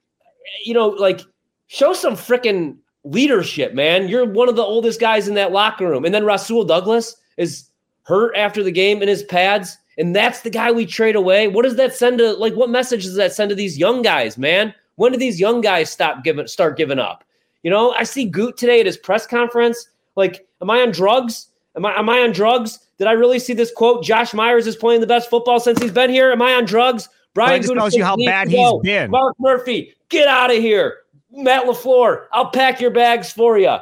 you 0.66 0.74
know, 0.74 0.88
like 0.88 1.22
show 1.68 1.94
some 1.94 2.16
freaking 2.16 2.78
leadership, 3.04 3.76
man. 3.76 4.08
You're 4.08 4.26
one 4.26 4.50
of 4.50 4.56
the 4.56 4.64
oldest 4.64 5.00
guys 5.00 5.28
in 5.28 5.36
that 5.36 5.52
locker 5.52 5.88
room. 5.88 6.06
And 6.06 6.14
then 6.14 6.26
Rasul 6.26 6.64
Douglas 6.64 7.16
is 7.38 7.70
hurt 8.02 8.36
after 8.36 8.64
the 8.64 8.72
game 8.72 9.04
in 9.04 9.08
his 9.08 9.22
pads. 9.22 9.78
And 10.00 10.16
that's 10.16 10.42
the 10.42 10.50
guy 10.50 10.72
we 10.72 10.88
trade 10.88 11.16
away. 11.16 11.48
What 11.48 11.62
does 11.62 11.76
that 11.76 11.94
send 11.94 12.18
to 12.18 12.34
like 12.34 12.56
what 12.56 12.72
message 12.72 13.04
does 13.04 13.18
that 13.18 13.34
send 13.34 13.50
to 13.50 13.56
these 13.56 13.78
young 13.78 14.02
guys, 14.02 14.40
man? 14.40 14.74
When 14.96 15.12
do 15.12 15.20
these 15.20 15.40
young 15.40 15.62
guys 15.62 15.92
stop 15.92 16.24
giving 16.24 16.48
start 16.48 16.78
giving 16.78 16.98
up? 16.98 17.24
You 17.62 17.70
know, 17.70 17.92
I 17.92 18.06
see 18.06 18.26
Goot 18.26 18.58
today 18.58 18.80
at 18.80 18.88
his 18.88 18.98
press 18.98 19.28
conference. 19.28 19.88
Like, 20.16 20.48
am 20.64 20.72
I 20.72 20.80
on 20.80 20.90
drugs? 20.90 21.50
Am 21.76 21.86
I 21.86 21.98
am 21.98 22.10
I 22.10 22.20
on 22.20 22.32
drugs? 22.32 22.80
Did 22.98 23.08
I 23.08 23.14
really 23.14 23.40
see 23.40 23.54
this 23.54 23.72
quote? 23.72 24.04
Josh 24.04 24.34
Myers 24.34 24.68
is 24.68 24.76
playing 24.76 25.02
the 25.02 25.08
best 25.08 25.30
football 25.30 25.60
since 25.60 25.82
he's 25.82 25.92
been 25.92 26.10
here. 26.10 26.32
Am 26.32 26.42
I 26.42 26.54
on 26.54 26.66
drugs? 26.66 27.10
Brian 27.34 27.62
just 27.62 27.74
tells 27.74 27.96
you 27.96 28.04
how 28.04 28.18
bad 28.18 28.50
he's 28.50 28.80
been. 28.84 29.10
Mark 29.10 29.36
Murphy, 29.40 29.96
get 30.10 30.28
out 30.28 30.52
of 30.52 30.58
here. 30.58 30.98
Matt 31.32 31.66
LaFleur, 31.66 32.26
I'll 32.34 32.50
pack 32.50 32.82
your 32.82 32.92
bags 32.92 33.32
for 33.32 33.58
you. 33.58 33.78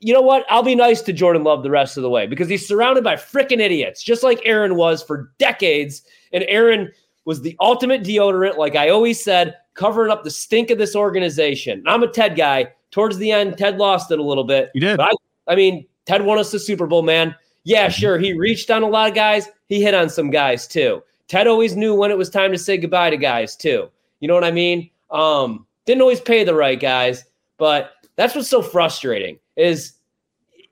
You 0.00 0.12
know 0.12 0.22
what? 0.22 0.46
I'll 0.48 0.62
be 0.62 0.74
nice 0.74 1.02
to 1.02 1.12
Jordan 1.12 1.44
Love 1.44 1.62
the 1.62 1.70
rest 1.70 1.96
of 1.96 2.02
the 2.02 2.10
way 2.10 2.26
because 2.26 2.48
he's 2.48 2.66
surrounded 2.66 3.04
by 3.04 3.16
freaking 3.16 3.60
idiots, 3.60 4.02
just 4.02 4.22
like 4.22 4.40
Aaron 4.44 4.76
was 4.76 5.02
for 5.02 5.32
decades. 5.38 6.02
And 6.32 6.44
Aaron 6.48 6.90
was 7.24 7.42
the 7.42 7.56
ultimate 7.60 8.02
deodorant, 8.02 8.56
like 8.56 8.76
I 8.76 8.88
always 8.88 9.22
said, 9.22 9.56
covering 9.74 10.10
up 10.10 10.24
the 10.24 10.30
stink 10.30 10.70
of 10.70 10.78
this 10.78 10.96
organization. 10.96 11.82
I'm 11.86 12.02
a 12.02 12.08
Ted 12.08 12.36
guy. 12.36 12.72
Towards 12.90 13.16
the 13.18 13.32
end, 13.32 13.58
Ted 13.58 13.76
lost 13.76 14.10
it 14.10 14.18
a 14.18 14.22
little 14.22 14.44
bit. 14.44 14.70
You 14.74 14.80
did. 14.80 15.00
I, 15.00 15.10
I 15.48 15.56
mean, 15.56 15.86
Ted 16.06 16.24
won 16.24 16.38
us 16.38 16.50
the 16.50 16.58
Super 16.58 16.86
Bowl, 16.86 17.02
man. 17.02 17.34
Yeah, 17.64 17.88
sure. 17.88 18.18
He 18.18 18.32
reached 18.34 18.70
on 18.70 18.82
a 18.82 18.88
lot 18.88 19.08
of 19.08 19.14
guys. 19.14 19.48
He 19.68 19.82
hit 19.82 19.94
on 19.94 20.08
some 20.10 20.30
guys 20.30 20.66
too. 20.66 21.02
Ted 21.28 21.46
always 21.46 21.76
knew 21.76 21.94
when 21.94 22.10
it 22.10 22.18
was 22.18 22.28
time 22.28 22.52
to 22.52 22.58
say 22.58 22.76
goodbye 22.76 23.10
to 23.10 23.16
guys 23.16 23.56
too. 23.56 23.88
You 24.20 24.28
know 24.28 24.34
what 24.34 24.44
I 24.44 24.50
mean? 24.50 24.90
Um, 25.10 25.66
didn't 25.86 26.02
always 26.02 26.20
pay 26.20 26.44
the 26.44 26.54
right 26.54 26.78
guys, 26.78 27.24
but 27.56 27.92
that's 28.16 28.34
what's 28.34 28.48
so 28.48 28.62
frustrating 28.62 29.38
is 29.56 29.94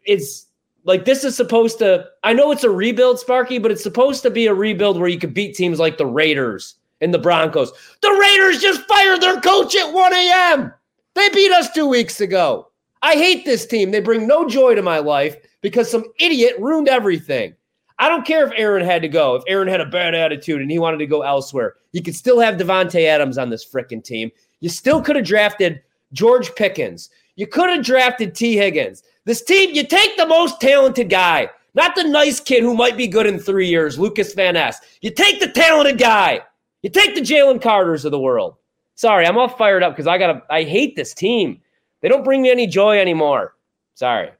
it's 0.04 0.46
like 0.84 1.04
this 1.04 1.24
is 1.24 1.36
supposed 1.36 1.78
to 1.78 2.06
I 2.24 2.32
know 2.32 2.50
it's 2.52 2.64
a 2.64 2.70
rebuild, 2.70 3.18
Sparky, 3.18 3.58
but 3.58 3.70
it's 3.70 3.82
supposed 3.82 4.22
to 4.22 4.30
be 4.30 4.46
a 4.46 4.54
rebuild 4.54 4.98
where 4.98 5.08
you 5.08 5.18
could 5.18 5.34
beat 5.34 5.54
teams 5.54 5.78
like 5.78 5.96
the 5.96 6.06
Raiders 6.06 6.76
and 7.00 7.12
the 7.12 7.18
Broncos. 7.18 7.72
The 8.00 8.10
Raiders 8.10 8.60
just 8.60 8.82
fired 8.82 9.20
their 9.20 9.40
coach 9.40 9.74
at 9.76 9.92
1 9.92 10.12
a.m. 10.12 10.72
They 11.14 11.28
beat 11.30 11.52
us 11.52 11.70
two 11.72 11.86
weeks 11.86 12.20
ago. 12.20 12.68
I 13.02 13.14
hate 13.14 13.44
this 13.44 13.66
team. 13.66 13.90
They 13.90 14.00
bring 14.00 14.26
no 14.26 14.48
joy 14.48 14.74
to 14.74 14.82
my 14.82 14.98
life 14.98 15.36
because 15.60 15.90
some 15.90 16.04
idiot 16.18 16.54
ruined 16.58 16.88
everything. 16.88 17.54
I 17.98 18.08
don't 18.08 18.26
care 18.26 18.46
if 18.46 18.52
Aaron 18.56 18.84
had 18.84 19.02
to 19.02 19.08
go, 19.08 19.34
if 19.34 19.44
Aaron 19.46 19.68
had 19.68 19.80
a 19.80 19.86
bad 19.86 20.14
attitude 20.14 20.60
and 20.60 20.70
he 20.70 20.78
wanted 20.78 20.98
to 20.98 21.06
go 21.06 21.22
elsewhere. 21.22 21.74
You 21.92 22.02
could 22.02 22.16
still 22.16 22.40
have 22.40 22.56
Davante 22.56 23.06
Adams 23.06 23.38
on 23.38 23.50
this 23.50 23.64
freaking 23.64 24.02
team. 24.02 24.30
You 24.60 24.68
still 24.68 25.02
could 25.02 25.16
have 25.16 25.24
drafted 25.24 25.82
George 26.12 26.54
Pickens. 26.54 27.10
You 27.36 27.46
could 27.46 27.70
have 27.70 27.84
drafted 27.84 28.34
Tee 28.34 28.56
Higgins. 28.56 29.02
This 29.24 29.42
team, 29.42 29.74
you 29.74 29.86
take 29.86 30.16
the 30.16 30.26
most 30.26 30.60
talented 30.60 31.10
guy, 31.10 31.48
not 31.74 31.94
the 31.94 32.04
nice 32.04 32.40
kid 32.40 32.62
who 32.62 32.74
might 32.74 32.96
be 32.96 33.06
good 33.06 33.26
in 33.26 33.38
three 33.38 33.68
years, 33.68 33.98
Lucas 33.98 34.34
Van 34.34 34.54
Ness. 34.54 34.80
You 35.00 35.10
take 35.10 35.40
the 35.40 35.48
talented 35.48 35.98
guy. 35.98 36.40
You 36.82 36.90
take 36.90 37.14
the 37.14 37.20
Jalen 37.20 37.62
Carters 37.62 38.04
of 38.04 38.10
the 38.10 38.18
world. 38.18 38.56
Sorry, 38.96 39.26
I'm 39.26 39.38
all 39.38 39.48
fired 39.48 39.82
up 39.82 39.94
because 39.94 40.06
I 40.06 40.18
gotta 40.18 40.42
I 40.50 40.64
hate 40.64 40.96
this 40.96 41.14
team. 41.14 41.60
They 42.02 42.08
don't 42.08 42.24
bring 42.24 42.42
me 42.42 42.50
any 42.50 42.66
joy 42.66 43.00
anymore. 43.00 43.54
Sorry. 43.94 44.30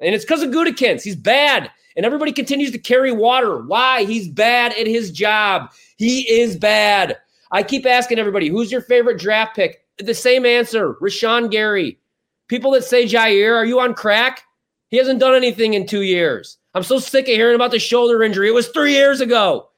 And 0.00 0.14
it's 0.14 0.24
because 0.24 0.42
of 0.42 0.50
Gutekunst. 0.50 1.02
He's 1.02 1.16
bad. 1.16 1.70
And 1.96 2.04
everybody 2.04 2.32
continues 2.32 2.72
to 2.72 2.78
carry 2.78 3.12
water. 3.12 3.62
Why? 3.62 4.04
He's 4.04 4.28
bad 4.28 4.72
at 4.72 4.86
his 4.86 5.10
job. 5.12 5.70
He 5.96 6.28
is 6.28 6.56
bad. 6.56 7.16
I 7.52 7.62
keep 7.62 7.86
asking 7.86 8.18
everybody, 8.18 8.48
who's 8.48 8.72
your 8.72 8.80
favorite 8.80 9.18
draft 9.18 9.54
pick? 9.54 9.84
The 9.98 10.14
same 10.14 10.44
answer, 10.44 10.94
Rashan 10.94 11.52
Gary. 11.52 12.00
People 12.48 12.72
that 12.72 12.82
say 12.84 13.04
Jair, 13.04 13.54
are 13.54 13.64
you 13.64 13.78
on 13.78 13.94
crack? 13.94 14.42
He 14.88 14.96
hasn't 14.96 15.20
done 15.20 15.34
anything 15.34 15.74
in 15.74 15.86
two 15.86 16.02
years. 16.02 16.58
I'm 16.74 16.82
so 16.82 16.98
sick 16.98 17.28
of 17.28 17.34
hearing 17.34 17.54
about 17.54 17.70
the 17.70 17.78
shoulder 17.78 18.24
injury. 18.24 18.48
It 18.48 18.54
was 18.54 18.68
three 18.68 18.92
years 18.92 19.20
ago. 19.20 19.70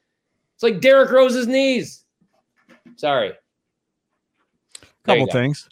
It's 0.54 0.62
like 0.62 0.80
Derrick 0.80 1.10
Rose's 1.10 1.46
knees. 1.46 2.04
Sorry. 2.96 3.32
Couple 5.04 5.26
things. 5.26 5.68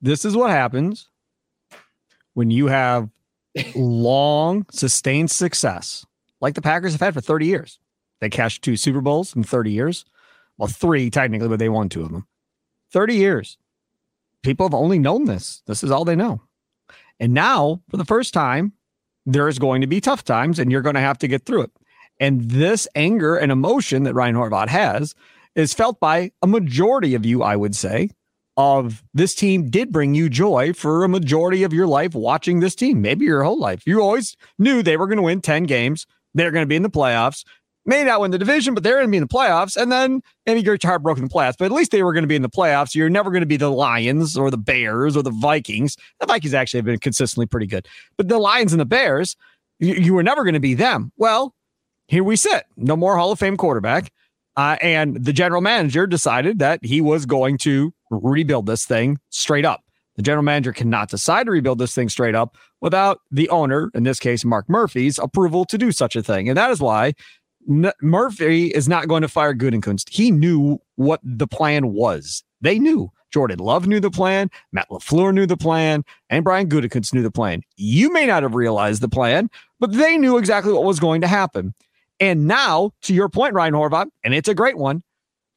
This 0.00 0.24
is 0.24 0.36
what 0.36 0.50
happens 0.50 1.08
when 2.34 2.50
you 2.50 2.66
have 2.68 3.10
long, 3.74 4.66
sustained 4.70 5.30
success, 5.30 6.06
like 6.40 6.54
the 6.54 6.62
Packers 6.62 6.92
have 6.92 7.00
had 7.00 7.14
for 7.14 7.20
30 7.20 7.46
years. 7.46 7.78
They 8.20 8.30
cashed 8.30 8.62
two 8.62 8.76
Super 8.76 9.00
Bowls 9.00 9.34
in 9.34 9.42
30 9.42 9.70
years. 9.70 10.04
Well, 10.58 10.68
three 10.68 11.10
technically, 11.10 11.48
but 11.48 11.58
they 11.58 11.68
won 11.68 11.88
two 11.88 12.02
of 12.02 12.10
them. 12.12 12.26
30 12.92 13.14
years. 13.14 13.56
People 14.42 14.66
have 14.66 14.74
only 14.74 14.98
known 14.98 15.24
this. 15.24 15.62
This 15.66 15.82
is 15.82 15.90
all 15.90 16.04
they 16.04 16.16
know. 16.16 16.42
And 17.18 17.34
now, 17.34 17.82
for 17.90 17.96
the 17.96 18.04
first 18.04 18.32
time, 18.32 18.72
there 19.26 19.48
is 19.48 19.58
going 19.58 19.82
to 19.82 19.86
be 19.86 20.00
tough 20.00 20.24
times 20.24 20.58
and 20.58 20.72
you're 20.72 20.80
going 20.80 20.94
to 20.94 21.00
have 21.00 21.18
to 21.18 21.28
get 21.28 21.44
through 21.44 21.62
it. 21.62 21.70
And 22.18 22.50
this 22.50 22.88
anger 22.94 23.36
and 23.36 23.52
emotion 23.52 24.02
that 24.04 24.14
Ryan 24.14 24.34
Horvat 24.34 24.68
has 24.68 25.14
is 25.54 25.74
felt 25.74 26.00
by 26.00 26.32
a 26.42 26.46
majority 26.46 27.14
of 27.14 27.24
you, 27.24 27.42
I 27.42 27.56
would 27.56 27.74
say, 27.74 28.10
of 28.56 29.02
this 29.14 29.34
team 29.34 29.70
did 29.70 29.92
bring 29.92 30.14
you 30.14 30.28
joy 30.28 30.72
for 30.72 31.04
a 31.04 31.08
majority 31.08 31.62
of 31.62 31.72
your 31.72 31.86
life 31.86 32.14
watching 32.14 32.60
this 32.60 32.74
team, 32.74 33.00
maybe 33.00 33.24
your 33.24 33.42
whole 33.42 33.58
life. 33.58 33.82
You 33.86 34.00
always 34.00 34.36
knew 34.58 34.82
they 34.82 34.96
were 34.96 35.06
going 35.06 35.16
to 35.16 35.22
win 35.22 35.40
10 35.40 35.64
games. 35.64 36.06
They're 36.34 36.50
going 36.50 36.62
to 36.62 36.68
be 36.68 36.76
in 36.76 36.82
the 36.82 36.90
playoffs 36.90 37.44
may 37.86 38.04
not 38.04 38.20
win 38.20 38.30
the 38.30 38.38
division, 38.38 38.74
but 38.74 38.82
they're 38.82 38.96
going 38.96 39.06
to 39.06 39.10
be 39.10 39.16
in 39.16 39.22
the 39.22 39.28
playoffs. 39.28 39.76
And 39.76 39.90
then 39.90 40.22
maybe 40.46 40.60
you're 40.60 40.78
heartbroken 40.82 41.24
in 41.24 41.28
the 41.28 41.34
playoffs, 41.34 41.56
but 41.58 41.66
at 41.66 41.72
least 41.72 41.90
they 41.90 42.02
were 42.02 42.12
going 42.12 42.22
to 42.22 42.28
be 42.28 42.36
in 42.36 42.42
the 42.42 42.48
playoffs. 42.48 42.94
You're 42.94 43.10
never 43.10 43.30
going 43.30 43.42
to 43.42 43.46
be 43.46 43.56
the 43.56 43.70
Lions 43.70 44.36
or 44.36 44.50
the 44.50 44.58
Bears 44.58 45.16
or 45.16 45.22
the 45.22 45.30
Vikings. 45.30 45.96
The 46.20 46.26
Vikings 46.26 46.54
actually 46.54 46.78
have 46.78 46.84
been 46.86 46.98
consistently 46.98 47.46
pretty 47.46 47.66
good, 47.66 47.88
but 48.16 48.28
the 48.28 48.38
Lions 48.38 48.72
and 48.72 48.80
the 48.80 48.86
Bears, 48.86 49.36
you, 49.78 49.94
you 49.94 50.14
were 50.14 50.22
never 50.22 50.44
going 50.44 50.54
to 50.54 50.60
be 50.60 50.74
them. 50.74 51.12
Well, 51.16 51.54
here 52.08 52.24
we 52.24 52.36
sit. 52.36 52.64
No 52.76 52.96
more 52.96 53.16
Hall 53.16 53.32
of 53.32 53.38
Fame 53.38 53.56
quarterback. 53.56 54.12
Uh, 54.56 54.76
and 54.82 55.24
the 55.24 55.32
general 55.32 55.60
manager 55.60 56.06
decided 56.06 56.58
that 56.58 56.84
he 56.84 57.00
was 57.00 57.24
going 57.26 57.56
to 57.58 57.92
rebuild 58.10 58.66
this 58.66 58.84
thing 58.84 59.18
straight 59.30 59.64
up. 59.64 59.82
The 60.16 60.22
general 60.22 60.42
manager 60.42 60.72
cannot 60.72 61.08
decide 61.08 61.44
to 61.44 61.52
rebuild 61.52 61.78
this 61.78 61.94
thing 61.94 62.08
straight 62.08 62.34
up 62.34 62.56
without 62.80 63.20
the 63.30 63.48
owner, 63.48 63.90
in 63.94 64.02
this 64.02 64.18
case, 64.18 64.44
Mark 64.44 64.68
Murphy's 64.68 65.18
approval 65.18 65.64
to 65.66 65.78
do 65.78 65.92
such 65.92 66.16
a 66.16 66.22
thing. 66.22 66.48
And 66.48 66.58
that 66.58 66.70
is 66.70 66.80
why 66.80 67.14
N- 67.68 67.92
Murphy 68.02 68.66
is 68.66 68.88
not 68.88 69.08
going 69.08 69.22
to 69.22 69.28
fire 69.28 69.54
Gutekunst. 69.54 70.10
He 70.10 70.30
knew 70.30 70.78
what 70.96 71.20
the 71.22 71.46
plan 71.46 71.92
was. 71.92 72.42
They 72.60 72.78
knew. 72.78 73.10
Jordan 73.32 73.60
Love 73.60 73.86
knew 73.86 74.00
the 74.00 74.10
plan. 74.10 74.50
Matt 74.72 74.88
LaFleur 74.90 75.32
knew 75.32 75.46
the 75.46 75.56
plan. 75.56 76.04
And 76.28 76.44
Brian 76.44 76.68
Gutekunst 76.68 77.14
knew 77.14 77.22
the 77.22 77.30
plan. 77.30 77.62
You 77.76 78.12
may 78.12 78.26
not 78.26 78.42
have 78.42 78.54
realized 78.54 79.02
the 79.02 79.08
plan, 79.08 79.48
but 79.78 79.92
they 79.92 80.18
knew 80.18 80.36
exactly 80.36 80.72
what 80.72 80.84
was 80.84 80.98
going 81.00 81.20
to 81.20 81.28
happen. 81.28 81.72
And 82.20 82.46
now, 82.46 82.92
to 83.02 83.14
your 83.14 83.28
point, 83.28 83.54
Ryan 83.54 83.74
Horvat, 83.74 84.06
and 84.22 84.34
it's 84.34 84.48
a 84.48 84.54
great 84.54 84.76
one, 84.76 85.02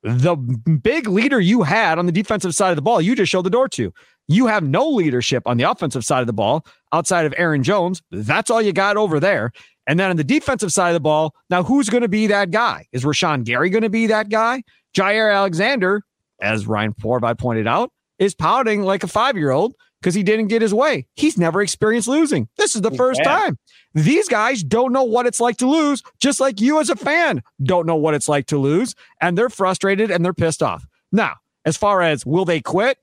the 0.02 0.36
big 0.36 1.08
leader 1.08 1.40
you 1.40 1.64
had 1.64 2.00
on 2.00 2.06
the 2.06 2.12
defensive 2.12 2.56
side 2.56 2.72
of 2.72 2.76
the 2.76 2.82
ball, 2.82 3.02
you 3.02 3.16
just 3.16 3.32
showed 3.32 3.44
the 3.44 3.50
door 3.50 3.70
to. 3.70 3.94
You 4.28 4.48
have 4.48 4.64
no 4.64 4.90
leadership 4.90 5.44
on 5.46 5.58
the 5.58 5.70
offensive 5.70 6.06
side 6.06 6.22
of 6.22 6.28
the 6.28 6.34
ball 6.34 6.66
outside 6.94 7.26
of 7.26 7.34
Aaron 7.38 7.64
Jones. 7.64 8.02
That's 8.12 8.50
all 8.50 8.62
you 8.62 8.72
got 8.72 8.96
over 8.96 9.20
there. 9.20 9.52
And 9.86 10.00
then 10.00 10.10
on 10.10 10.16
the 10.16 10.24
defensive 10.24 10.72
side 10.72 10.90
of 10.90 10.94
the 10.94 11.02
ball, 11.02 11.36
now 11.50 11.64
who's 11.64 11.90
going 11.90 12.04
to 12.04 12.08
be 12.08 12.28
that 12.28 12.52
guy? 12.52 12.86
Is 12.94 13.04
Rashan 13.04 13.44
Gary 13.44 13.70
going 13.70 13.84
to 13.84 13.90
be 13.90 14.08
that 14.08 14.30
guy? 14.30 14.64
Jair 14.96 15.34
Alexander, 15.34 16.04
as 16.42 16.68
Ryan 16.68 16.94
Horvat 16.94 17.38
pointed 17.38 17.68
out, 17.68 17.92
is 18.20 18.34
pouting 18.34 18.84
like 18.84 19.04
a 19.04 19.08
five 19.08 19.36
year 19.36 19.52
old 19.52 19.76
because 20.04 20.14
he 20.14 20.22
didn't 20.22 20.48
get 20.48 20.62
his 20.62 20.74
way. 20.74 21.08
He's 21.16 21.38
never 21.38 21.62
experienced 21.62 22.10
losing. 22.10 22.50
This 22.58 22.76
is 22.76 22.82
the 22.82 22.92
first 22.92 23.24
time. 23.24 23.58
These 23.94 24.28
guys 24.28 24.62
don't 24.62 24.92
know 24.92 25.06
what 25.06 25.26
it's 25.26 25.40
like 25.40 25.56
to 25.58 25.70
lose, 25.70 26.04
just 26.20 26.42
like 26.42 26.60
you 26.60 26.82
as 26.82 26.90
a 26.90 26.96
fan 26.98 27.42
don't 27.64 27.88
know 27.88 27.96
what 27.96 28.14
it's 28.14 28.28
like 28.28 28.48
to 28.48 28.58
lose. 28.58 28.96
And 29.22 29.38
they're 29.38 29.50
frustrated 29.50 30.12
and 30.12 30.26
they're 30.26 30.34
pissed 30.34 30.62
off. 30.62 30.86
Now, 31.14 31.36
as 31.64 31.78
far 31.78 32.02
as 32.02 32.26
will 32.26 32.44
they 32.44 32.60
quit? 32.60 32.98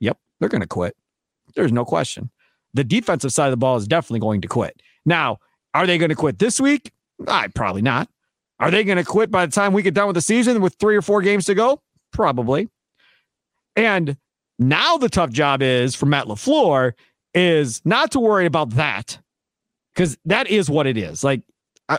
Yep, 0.00 0.16
they're 0.40 0.48
going 0.48 0.62
to 0.62 0.66
quit. 0.66 0.96
There's 1.54 1.72
no 1.72 1.84
question. 1.84 2.30
The 2.72 2.84
defensive 2.84 3.32
side 3.32 3.48
of 3.48 3.52
the 3.52 3.58
ball 3.58 3.76
is 3.76 3.86
definitely 3.86 4.20
going 4.20 4.40
to 4.40 4.48
quit. 4.48 4.80
Now, 5.04 5.40
are 5.74 5.86
they 5.86 5.98
going 5.98 6.10
to 6.10 6.14
quit 6.14 6.38
this 6.38 6.58
week? 6.58 6.92
I 7.26 7.48
probably 7.48 7.82
not. 7.82 8.08
Are 8.58 8.70
they 8.70 8.84
going 8.84 8.98
to 8.98 9.04
quit 9.04 9.30
by 9.30 9.44
the 9.44 9.52
time 9.52 9.74
we 9.74 9.82
get 9.82 9.92
done 9.92 10.06
with 10.06 10.14
the 10.14 10.22
season 10.22 10.62
with 10.62 10.76
three 10.80 10.96
or 10.96 11.02
four 11.02 11.20
games 11.20 11.44
to 11.44 11.54
go? 11.54 11.82
Probably. 12.10 12.70
And 13.76 14.16
now 14.58 14.96
the 14.96 15.08
tough 15.08 15.30
job 15.30 15.62
is 15.62 15.94
for 15.94 16.06
Matt 16.06 16.26
LaFleur 16.26 16.92
is 17.34 17.80
not 17.84 18.10
to 18.12 18.20
worry 18.20 18.46
about 18.46 18.70
that 18.70 19.18
because 19.94 20.16
that 20.24 20.48
is 20.48 20.68
what 20.68 20.86
it 20.86 20.96
is. 20.96 21.22
Like, 21.22 21.42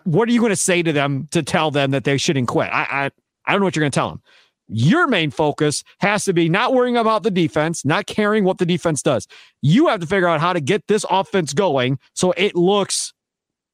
what 0.04 0.30
are 0.30 0.32
you 0.32 0.40
going 0.40 0.52
to 0.52 0.56
say 0.56 0.84
to 0.84 0.92
them 0.92 1.28
to 1.32 1.42
tell 1.42 1.72
them 1.72 1.92
that 1.92 2.04
they 2.04 2.18
shouldn't 2.18 2.48
quit? 2.48 2.70
I, 2.72 2.84
I, 2.84 3.12
I 3.46 3.52
don't 3.52 3.62
know 3.62 3.66
what 3.66 3.76
you're 3.76 3.84
going 3.84 3.92
to 3.92 3.96
tell 3.96 4.10
them. 4.10 4.22
Your 4.68 5.08
main 5.08 5.32
focus 5.32 5.84
has 6.00 6.26
to 6.26 6.34
be 6.34 6.48
not 6.48 6.74
worrying 6.74 6.96
about 6.96 7.24
the 7.24 7.32
defense, 7.32 7.84
not 7.84 8.06
caring 8.06 8.44
what 8.44 8.60
the 8.60 8.66
defense 8.66 9.02
does. 9.02 9.28
You 9.64 9.88
have 9.88 10.00
to 10.02 10.06
figure 10.06 10.28
out 10.28 10.40
how 10.40 10.54
to 10.54 10.62
get 10.62 10.88
this 10.88 11.06
offense 11.10 11.54
going 11.54 11.98
so 12.14 12.34
it 12.38 12.56
looks 12.56 13.14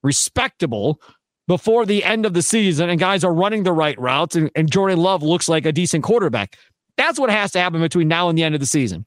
respectable 0.03 1.01
before 1.47 1.85
the 1.85 2.03
end 2.03 2.25
of 2.25 2.33
the 2.33 2.41
season 2.41 2.89
and 2.89 2.99
guys 2.99 3.23
are 3.23 3.33
running 3.33 3.63
the 3.63 3.73
right 3.73 3.99
routes 3.99 4.35
and, 4.35 4.49
and 4.55 4.71
Jordan 4.71 4.99
Love 4.99 5.21
looks 5.21 5.49
like 5.49 5.65
a 5.65 5.71
decent 5.71 6.03
quarterback. 6.03 6.57
That's 6.97 7.19
what 7.19 7.29
has 7.29 7.51
to 7.53 7.59
happen 7.59 7.81
between 7.81 8.07
now 8.07 8.29
and 8.29 8.37
the 8.37 8.43
end 8.43 8.55
of 8.55 8.61
the 8.61 8.67
season. 8.67 9.05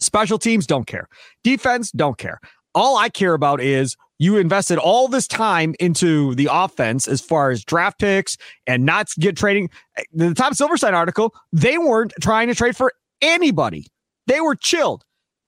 Special 0.00 0.38
teams 0.38 0.66
don't 0.66 0.86
care. 0.86 1.08
Defense 1.44 1.90
don't 1.92 2.18
care. 2.18 2.40
All 2.74 2.96
I 2.96 3.08
care 3.08 3.34
about 3.34 3.60
is 3.60 3.96
you 4.18 4.38
invested 4.38 4.78
all 4.78 5.08
this 5.08 5.26
time 5.26 5.74
into 5.78 6.34
the 6.34 6.48
offense 6.50 7.06
as 7.06 7.20
far 7.20 7.50
as 7.50 7.64
draft 7.64 7.98
picks 7.98 8.36
and 8.66 8.84
not 8.84 9.08
get 9.18 9.36
trading. 9.36 9.68
The 10.12 10.32
Tom 10.34 10.54
Silverstein 10.54 10.94
article, 10.94 11.34
they 11.52 11.76
weren't 11.76 12.12
trying 12.20 12.48
to 12.48 12.54
trade 12.54 12.76
for 12.76 12.92
anybody. 13.20 13.88
They 14.26 14.40
were 14.40 14.54
chilled. 14.54 15.04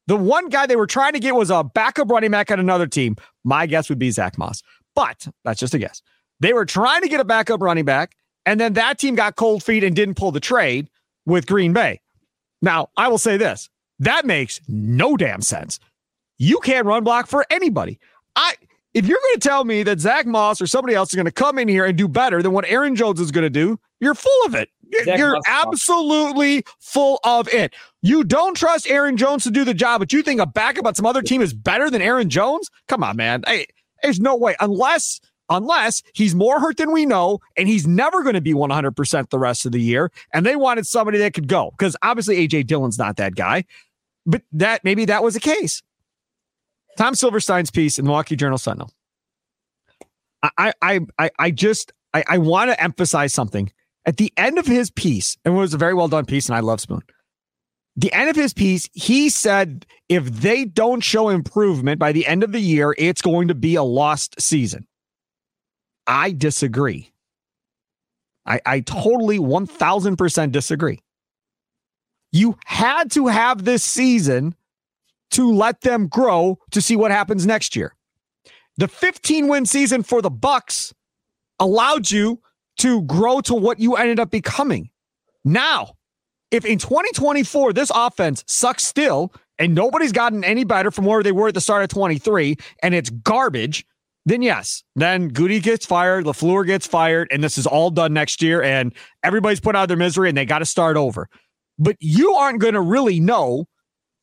The 0.07 0.17
one 0.17 0.51
guy 0.51 0.67
they 0.67 0.77
were 0.77 0.87
trying 0.87 1.15
to 1.15 1.21
get 1.21 1.35
was 1.35 1.51
a 1.51 1.65
backup 1.65 2.11
running 2.11 2.31
back 2.31 2.51
on 2.51 2.61
another 2.61 2.87
team. 2.87 3.17
My 3.43 3.67
guess 3.67 3.89
would 3.89 3.99
be 3.99 4.11
Zach 4.11 4.37
Moss, 4.37 4.63
but 4.95 5.29
that's 5.45 5.61
just 5.61 5.73
a 5.73 5.79
guess. 5.79 6.03
They 6.41 6.53
were 6.53 6.67
trying 6.67 7.03
to 7.03 7.09
get 7.09 7.21
a 7.21 7.25
backup 7.25 7.63
running 7.63 7.85
back, 7.85 8.17
and 8.45 8.61
then 8.61 8.75
that 8.75 8.99
team 8.99 9.15
got 9.15 9.37
cold 9.37 9.63
feet 9.63 9.83
and 9.83 9.97
didn't 9.97 10.17
pull 10.17 10.31
the 10.31 10.41
trade 10.41 10.91
with 11.27 11.47
Green 11.47 11.73
Bay. 11.73 12.01
Now, 12.63 12.89
I 12.97 13.09
will 13.09 13.19
say 13.19 13.37
this 13.37 13.69
that 14.01 14.25
makes 14.25 14.61
no 14.69 15.17
damn 15.17 15.43
sense. 15.43 15.79
You 16.39 16.59
can't 16.61 16.87
run 16.87 17.05
block 17.05 17.27
for 17.27 17.47
anybody. 17.51 17.99
I 18.37 18.55
if 18.95 19.07
you're 19.07 19.19
going 19.19 19.41
to 19.41 19.49
tell 19.49 19.65
me 19.65 19.83
that 19.83 20.01
Zach 20.01 20.25
Moss 20.25 20.63
or 20.63 20.67
somebody 20.67 20.95
else 20.95 21.11
is 21.11 21.17
going 21.17 21.27
to 21.27 21.33
come 21.33 21.59
in 21.59 21.67
here 21.67 21.85
and 21.85 21.99
do 21.99 22.07
better 22.07 22.43
than 22.43 22.53
what 22.53 22.65
Aaron 22.67 22.95
Jones 22.95 23.21
is 23.21 23.33
going 23.33 23.43
to 23.43 23.51
do, 23.51 23.79
you're 24.01 24.15
full 24.15 24.47
of 24.47 24.55
it. 24.55 24.69
You're, 24.85 25.17
you're 25.17 25.41
absolutely 25.49 26.65
full 26.79 27.19
of 27.25 27.49
it. 27.49 27.75
You 28.03 28.23
don't 28.23 28.57
trust 28.57 28.89
Aaron 28.89 29.17
Jones 29.17 29.43
to 29.45 29.51
do 29.51 29.65
the 29.65 29.75
job, 29.75 30.01
but 30.01 30.13
you 30.13 30.23
think 30.23 30.41
a 30.41 30.47
backup 30.47 30.87
on 30.87 30.95
some 30.95 31.07
other 31.07 31.23
team 31.23 31.43
is 31.43 31.53
better 31.53 31.91
than 31.91 32.03
Aaron 32.03 32.31
Jones? 32.31 32.71
Come 32.87 33.03
on, 33.03 33.17
man. 33.17 33.43
Hey, 33.47 33.67
there's 34.03 34.21
no 34.21 34.37
way 34.37 34.55
unless 34.61 35.21
unless 35.49 36.03
he's 36.15 36.35
more 36.35 36.61
hurt 36.61 36.77
than 36.77 36.93
we 36.93 37.05
know 37.05 37.39
and 37.57 37.69
he's 37.69 37.87
never 37.87 38.23
going 38.23 38.35
to 38.35 38.41
be 38.41 38.55
100% 38.55 39.31
the 39.31 39.39
rest 39.39 39.67
of 39.67 39.73
the 39.73 39.81
year 39.81 40.11
and 40.33 40.47
they 40.47 40.57
wanted 40.57 40.87
somebody 40.87 41.19
that 41.19 41.35
could 41.35 41.49
go 41.49 41.71
because 41.73 41.97
obviously 42.03 42.49
AJ 42.49 42.67
Dillon's 42.67 42.99
not 42.99 43.17
that 43.17 43.35
guy 43.35 43.65
but 44.27 44.43
that 44.53 44.83
maybe 44.85 45.05
that 45.05 45.23
was 45.23 45.35
the 45.35 45.41
case 45.41 45.83
Tom 46.97 47.15
Silverstein's 47.15 47.71
piece 47.71 47.99
in 47.99 48.05
the 48.05 48.09
Milwaukee 48.09 48.37
Journal 48.37 48.59
Sentinel. 48.59 48.91
I 50.59 50.73
I 50.83 51.01
I 51.19 51.31
I 51.39 51.51
just 51.51 51.93
I, 52.13 52.25
I 52.29 52.39
want 52.39 52.71
to 52.71 52.83
emphasize 52.83 53.33
something. 53.33 53.73
At 54.07 54.19
the 54.19 54.33
end 54.37 54.59
of 54.59 54.67
his 54.67 54.91
piece, 54.91 55.39
and 55.45 55.55
it 55.55 55.59
was 55.59 55.73
a 55.73 55.79
very 55.79 55.95
well 55.95 56.09
done 56.09 56.27
piece, 56.27 56.49
and 56.49 56.57
I 56.57 56.61
love 56.61 56.81
Spoon. 56.81 57.01
The 57.97 58.13
end 58.13 58.29
of 58.29 58.37
his 58.37 58.53
piece, 58.53 58.89
he 58.93 59.31
said 59.31 59.87
if 60.09 60.25
they 60.27 60.65
don't 60.65 61.01
show 61.01 61.31
improvement 61.31 61.99
by 61.99 62.13
the 62.13 62.27
end 62.27 62.43
of 62.43 62.53
the 62.53 62.61
year, 62.61 62.95
it's 62.99 63.23
going 63.23 63.49
to 63.49 63.55
be 63.55 63.77
a 63.77 63.83
lost 63.83 64.41
season. 64.41 64.87
I 66.07 66.33
disagree. 66.33 67.11
I, 68.47 68.61
I 68.67 68.81
totally 68.81 69.39
1000% 69.39 70.53
disagree. 70.53 71.01
You 72.33 72.59
had 72.67 73.11
to 73.13 73.29
have 73.29 73.65
this 73.65 73.83
season 73.83 74.55
to 75.31 75.53
let 75.53 75.81
them 75.81 76.09
grow 76.09 76.59
to 76.73 76.83
see 76.83 76.97
what 76.97 77.11
happens 77.11 77.47
next 77.47 77.75
year. 77.75 77.95
The 78.77 78.89
15 78.89 79.49
win 79.49 79.67
season 79.67 80.03
for 80.03 80.21
the 80.21 80.31
Bucks 80.31 80.93
allowed 81.59 82.11
you 82.11 82.41
to 82.79 83.03
grow 83.03 83.41
to 83.43 83.55
what 83.55 83.79
you 83.79 83.95
ended 83.97 84.19
up 84.19 84.31
becoming. 84.31 84.91
Now, 85.45 85.93
if 86.51 86.65
in 86.65 86.79
2024 86.79 87.73
this 87.73 87.91
offense 87.95 88.45
sucks 88.47 88.85
still 88.85 89.33
and 89.59 89.75
nobody's 89.75 90.13
gotten 90.13 90.43
any 90.45 90.65
better 90.65 90.91
from 90.91 91.05
where 91.05 91.23
they 91.23 91.33
were 91.33 91.49
at 91.49 91.55
the 91.55 91.61
start 91.61 91.83
of 91.85 91.89
23 91.89 92.57
and 92.83 92.95
it's 92.95 93.11
garbage, 93.11 93.87
then 94.27 94.43
yes, 94.43 94.83
then 94.97 95.29
Goody 95.29 95.61
gets 95.61 95.85
fired, 95.85 96.25
LaFleur 96.25 96.67
gets 96.67 96.87
fired, 96.87 97.29
and 97.31 97.45
this 97.45 97.59
is 97.59 97.67
all 97.67 97.91
done 97.91 98.15
next 98.15 98.41
year, 98.41 98.63
and 98.63 98.95
everybody's 99.23 99.61
put 99.61 99.77
out 99.77 99.83
of 99.83 99.89
their 99.89 99.97
misery 99.97 100.29
and 100.29 100.39
they 100.39 100.47
got 100.47 100.61
to 100.61 100.65
start 100.65 100.97
over. 100.97 101.29
But 101.79 101.97
you 102.01 102.33
aren't 102.33 102.61
going 102.61 102.75
to 102.75 102.81
really 102.81 103.21
know 103.21 103.67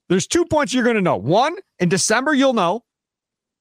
there's 0.10 0.28
two 0.28 0.46
points 0.46 0.74
you're 0.74 0.84
going 0.84 0.96
to 0.96 1.02
know. 1.02 1.18
One, 1.18 1.56
in 1.80 1.90
December, 1.90 2.34
you'll 2.34 2.54
know. 2.54 2.84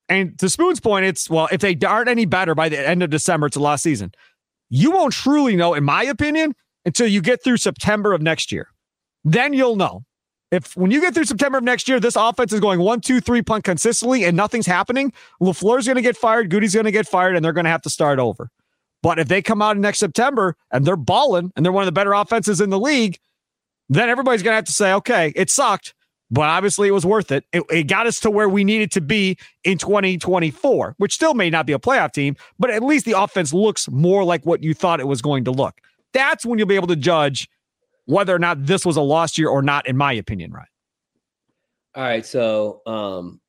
And 0.08 0.36
to 0.40 0.48
Spoon's 0.48 0.80
point, 0.80 1.04
it's 1.04 1.30
well, 1.30 1.48
if 1.52 1.60
they 1.60 1.76
aren't 1.86 2.08
any 2.08 2.24
better 2.24 2.54
by 2.54 2.68
the 2.68 2.88
end 2.88 3.02
of 3.02 3.10
December, 3.10 3.46
it's 3.46 3.56
a 3.56 3.60
lost 3.60 3.82
season. 3.82 4.10
You 4.68 4.90
won't 4.90 5.12
truly 5.12 5.56
know, 5.56 5.74
in 5.74 5.84
my 5.84 6.02
opinion, 6.04 6.54
until 6.84 7.06
you 7.06 7.20
get 7.20 7.44
through 7.44 7.58
September 7.58 8.12
of 8.12 8.22
next 8.22 8.50
year. 8.50 8.68
Then 9.24 9.52
you'll 9.52 9.76
know. 9.76 10.04
If 10.50 10.76
when 10.76 10.90
you 10.90 11.00
get 11.00 11.14
through 11.14 11.24
September 11.24 11.58
of 11.58 11.64
next 11.64 11.88
year, 11.88 12.00
this 12.00 12.16
offense 12.16 12.52
is 12.52 12.60
going 12.60 12.80
one, 12.80 13.00
two, 13.00 13.20
three 13.20 13.42
punt 13.42 13.64
consistently 13.64 14.24
and 14.24 14.36
nothing's 14.36 14.66
happening, 14.66 15.12
LaFleur's 15.40 15.86
going 15.86 15.96
to 15.96 16.02
get 16.02 16.16
fired, 16.16 16.50
Goody's 16.50 16.74
going 16.74 16.86
to 16.86 16.92
get 16.92 17.06
fired, 17.06 17.36
and 17.36 17.44
they're 17.44 17.52
going 17.52 17.64
to 17.64 17.70
have 17.70 17.82
to 17.82 17.90
start 17.90 18.18
over. 18.18 18.50
But 19.02 19.18
if 19.18 19.28
they 19.28 19.42
come 19.42 19.62
out 19.62 19.76
in 19.76 19.82
next 19.82 19.98
September 19.98 20.56
and 20.70 20.84
they're 20.84 20.96
balling 20.96 21.52
and 21.54 21.64
they're 21.64 21.72
one 21.72 21.82
of 21.82 21.86
the 21.86 21.92
better 21.92 22.12
offenses 22.12 22.60
in 22.60 22.70
the 22.70 22.80
league, 22.80 23.18
then 23.88 24.08
everybody's 24.08 24.42
going 24.42 24.52
to 24.52 24.56
have 24.56 24.64
to 24.64 24.72
say, 24.72 24.92
okay, 24.92 25.32
it 25.34 25.50
sucked, 25.50 25.94
but 26.30 26.42
obviously 26.42 26.88
it 26.88 26.92
was 26.92 27.06
worth 27.06 27.32
it. 27.32 27.44
it. 27.52 27.62
it. 27.70 27.84
got 27.84 28.06
us 28.06 28.20
to 28.20 28.30
where 28.30 28.48
we 28.48 28.62
needed 28.62 28.92
to 28.92 29.00
be 29.00 29.36
in 29.64 29.78
2024, 29.78 30.94
which 30.98 31.14
still 31.14 31.34
may 31.34 31.48
not 31.48 31.66
be 31.66 31.72
a 31.72 31.78
playoff 31.78 32.12
team, 32.12 32.36
but 32.58 32.70
at 32.70 32.82
least 32.82 33.04
the 33.04 33.18
offense 33.18 33.52
looks 33.52 33.88
more 33.88 34.22
like 34.24 34.44
what 34.44 34.62
you 34.62 34.74
thought 34.74 35.00
it 35.00 35.08
was 35.08 35.22
going 35.22 35.44
to 35.44 35.50
look. 35.50 35.80
That's 36.12 36.44
when 36.44 36.58
you'll 36.58 36.68
be 36.68 36.76
able 36.76 36.88
to 36.88 36.96
judge 36.96 37.48
whether 38.10 38.34
or 38.34 38.38
not 38.38 38.66
this 38.66 38.84
was 38.84 38.96
a 38.96 39.02
lost 39.02 39.38
year 39.38 39.48
or 39.48 39.62
not, 39.62 39.86
in 39.86 39.96
my 39.96 40.12
opinion, 40.12 40.52
right? 40.52 40.68
All 41.94 42.02
right. 42.02 42.26
So, 42.26 42.82
um, 42.86 43.40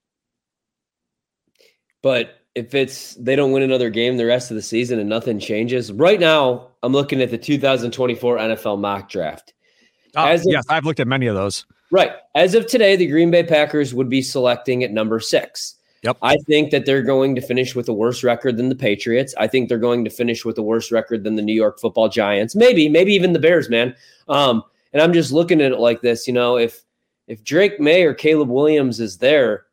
but 2.02 2.36
if 2.54 2.74
it's 2.76 3.16
they 3.16 3.36
don't 3.36 3.52
win 3.52 3.64
another 3.64 3.90
game 3.90 4.18
the 4.18 4.26
rest 4.26 4.52
of 4.52 4.56
the 4.56 4.62
season 4.62 5.00
and 5.00 5.10
nothing 5.10 5.40
changes, 5.40 5.92
right 5.92 6.20
now 6.20 6.70
I'm 6.84 6.94
looking 6.94 7.22
at 7.22 7.32
the 7.32 7.38
2024 7.38 8.38
NFL 8.38 8.80
mock 8.80 9.10
draft. 9.10 9.54
Oh, 10.16 10.26
As 10.26 10.46
yes, 10.48 10.66
I've 10.70 10.86
looked 10.86 11.00
at 11.00 11.08
many 11.08 11.28
of 11.28 11.36
those. 11.36 11.66
Right. 11.92 12.12
As 12.36 12.56
of 12.56 12.68
today, 12.68 12.96
the 12.96 13.08
Green 13.08 13.32
Bay 13.32 13.44
Packers 13.44 13.94
would 13.94 14.10
be 14.10 14.22
selecting 14.22 14.84
at 14.84 14.92
number 14.92 15.20
six. 15.20 15.76
Yep. 16.04 16.18
I 16.24 16.38
think 16.48 16.72
that 16.72 16.86
they're 16.86 17.04
going 17.04 17.36
to 17.36 17.42
finish 17.42 17.76
with 17.76 17.88
a 17.88 17.94
worse 17.94 18.24
record 18.24 18.58
than 18.58 18.70
the 18.70 18.76
Patriots. 18.76 19.36
I 19.38 19.48
think 19.48 19.70
they're 19.70 19.78
going 19.78 20.04
to 20.04 20.10
finish 20.10 20.44
with 20.44 20.58
a 20.58 20.64
worse 20.64 20.92
record 20.92 21.24
than 21.24 21.36
the 21.36 21.44
New 21.44 21.54
York 21.54 21.80
football 21.80 22.10
giants. 22.10 22.56
Maybe, 22.56 22.90
maybe 22.90 23.14
even 23.14 23.34
the 23.34 23.40
Bears, 23.40 23.70
man. 23.70 23.96
Um, 24.28 24.64
and 24.94 25.02
I'm 25.02 25.14
just 25.14 25.32
looking 25.32 25.62
at 25.62 25.72
it 25.72 25.80
like 25.80 26.02
this, 26.02 26.28
you 26.28 26.34
know, 26.34 26.58
if 26.58 26.84
if 27.28 27.44
Drake 27.44 27.80
Maye 27.80 28.04
or 28.04 28.14
Caleb 28.14 28.50
Williams 28.50 29.00
is 29.00 29.20
there, 29.20 29.68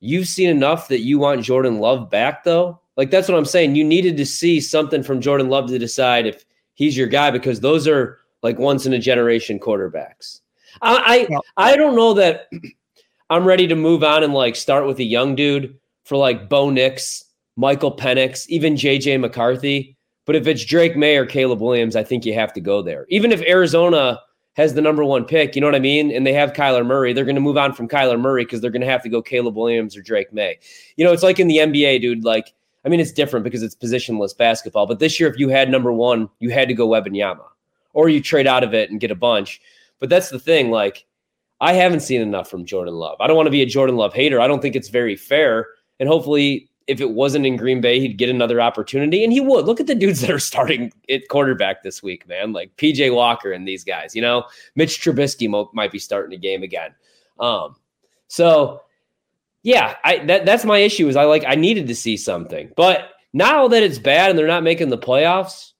you've 0.00 0.28
seen 0.28 0.50
enough 0.50 0.88
that 0.88 1.00
you 1.00 1.18
want 1.18 1.42
Jordan 1.42 1.78
Love 1.78 2.10
back, 2.10 2.44
though. 2.44 2.78
Like 2.96 3.10
that's 3.10 3.28
what 3.28 3.38
I'm 3.38 3.46
saying. 3.46 3.74
You 3.74 3.84
needed 3.84 4.16
to 4.18 4.26
see 4.26 4.60
something 4.60 5.02
from 5.02 5.20
Jordan 5.20 5.48
Love 5.48 5.68
to 5.68 5.78
decide 5.78 6.26
if 6.26 6.44
he's 6.74 6.96
your 6.96 7.08
guy 7.08 7.30
because 7.30 7.60
those 7.60 7.88
are 7.88 8.18
like 8.42 8.58
once 8.58 8.86
in 8.86 8.92
a 8.92 8.98
generation 8.98 9.58
quarterbacks. 9.58 10.40
I 10.82 11.26
I, 11.56 11.72
I 11.72 11.76
don't 11.76 11.96
know 11.96 12.14
that 12.14 12.48
I'm 13.30 13.44
ready 13.44 13.66
to 13.66 13.74
move 13.74 14.04
on 14.04 14.22
and 14.22 14.34
like 14.34 14.56
start 14.56 14.86
with 14.86 14.98
a 14.98 15.04
young 15.04 15.34
dude 15.34 15.78
for 16.04 16.16
like 16.16 16.48
Bo 16.48 16.70
Nix, 16.70 17.24
Michael 17.56 17.96
Penix, 17.96 18.46
even 18.48 18.74
JJ 18.74 19.20
McCarthy. 19.20 19.96
But 20.26 20.36
if 20.36 20.46
it's 20.46 20.64
Drake 20.64 20.96
Maye 20.96 21.16
or 21.16 21.26
Caleb 21.26 21.60
Williams, 21.60 21.96
I 21.96 22.04
think 22.04 22.24
you 22.24 22.34
have 22.34 22.52
to 22.54 22.60
go 22.60 22.82
there. 22.82 23.06
Even 23.08 23.32
if 23.32 23.42
Arizona 23.42 24.20
has 24.56 24.74
the 24.74 24.80
number 24.80 25.04
one 25.04 25.24
pick, 25.24 25.54
you 25.54 25.60
know 25.60 25.66
what 25.66 25.74
I 25.74 25.80
mean? 25.80 26.10
And 26.10 26.26
they 26.26 26.32
have 26.32 26.52
Kyler 26.52 26.86
Murray, 26.86 27.12
they're 27.12 27.24
going 27.24 27.34
to 27.34 27.40
move 27.40 27.56
on 27.56 27.72
from 27.72 27.88
Kyler 27.88 28.20
Murray 28.20 28.44
because 28.44 28.60
they're 28.60 28.70
going 28.70 28.82
to 28.82 28.86
have 28.86 29.02
to 29.02 29.08
go 29.08 29.20
Caleb 29.20 29.56
Williams 29.56 29.96
or 29.96 30.02
Drake 30.02 30.32
Maye. 30.32 30.58
You 30.96 31.04
know, 31.04 31.12
it's 31.12 31.22
like 31.22 31.40
in 31.40 31.48
the 31.48 31.58
NBA, 31.58 32.00
dude. 32.00 32.24
Like, 32.24 32.52
I 32.84 32.88
mean, 32.88 33.00
it's 33.00 33.12
different 33.12 33.44
because 33.44 33.62
it's 33.62 33.74
positionless 33.74 34.36
basketball. 34.36 34.86
But 34.86 34.98
this 34.98 35.18
year, 35.18 35.28
if 35.28 35.38
you 35.38 35.48
had 35.48 35.70
number 35.70 35.92
one, 35.92 36.28
you 36.38 36.50
had 36.50 36.68
to 36.68 36.74
go 36.74 36.88
Wembanyama, 36.88 37.44
or 37.94 38.08
you 38.08 38.20
trade 38.20 38.46
out 38.46 38.64
of 38.64 38.74
it 38.74 38.90
and 38.90 39.00
get 39.00 39.10
a 39.10 39.16
bunch. 39.16 39.60
But 39.98 40.10
that's 40.10 40.30
the 40.30 40.38
thing. 40.38 40.70
Like, 40.70 41.06
I 41.64 41.72
haven't 41.72 42.00
seen 42.00 42.20
enough 42.20 42.50
from 42.50 42.66
Jordan 42.66 42.94
Love. 42.94 43.16
I 43.20 43.26
don't 43.26 43.36
want 43.36 43.46
to 43.46 43.50
be 43.50 43.62
a 43.62 43.66
Jordan 43.66 43.96
Love 43.96 44.12
hater. 44.12 44.38
I 44.38 44.46
don't 44.46 44.60
think 44.60 44.76
it's 44.76 44.90
very 44.90 45.16
fair. 45.16 45.68
And 45.98 46.06
hopefully, 46.06 46.68
if 46.86 47.00
it 47.00 47.12
wasn't 47.12 47.46
in 47.46 47.56
Green 47.56 47.80
Bay, 47.80 47.98
he'd 48.00 48.18
get 48.18 48.28
another 48.28 48.60
opportunity, 48.60 49.24
and 49.24 49.32
he 49.32 49.40
would. 49.40 49.64
Look 49.64 49.80
at 49.80 49.86
the 49.86 49.94
dudes 49.94 50.20
that 50.20 50.30
are 50.30 50.38
starting 50.50 50.92
at 51.08 51.26
quarterback 51.28 51.82
this 51.82 52.02
week, 52.02 52.28
man. 52.28 52.52
Like 52.52 52.76
PJ 52.76 53.14
Walker 53.14 53.50
and 53.50 53.66
these 53.66 53.82
guys. 53.82 54.14
You 54.14 54.20
know, 54.20 54.44
Mitch 54.74 55.00
Trubisky 55.00 55.48
mo- 55.48 55.70
might 55.72 55.90
be 55.90 55.98
starting 55.98 56.36
a 56.36 56.40
game 56.40 56.62
again. 56.62 56.94
Um, 57.40 57.76
so 58.28 58.82
yeah, 59.62 59.96
I 60.04 60.18
that 60.26 60.44
that's 60.44 60.66
my 60.66 60.78
issue. 60.78 61.08
Is 61.08 61.16
I 61.16 61.24
like 61.24 61.44
I 61.46 61.54
needed 61.54 61.86
to 61.86 61.94
see 61.94 62.18
something, 62.18 62.70
but 62.76 63.08
now 63.32 63.68
that 63.68 63.82
it's 63.82 63.98
bad 63.98 64.28
and 64.28 64.38
they're 64.38 64.46
not 64.46 64.62
making 64.62 64.90
the 64.90 64.98
playoffs, 64.98 65.72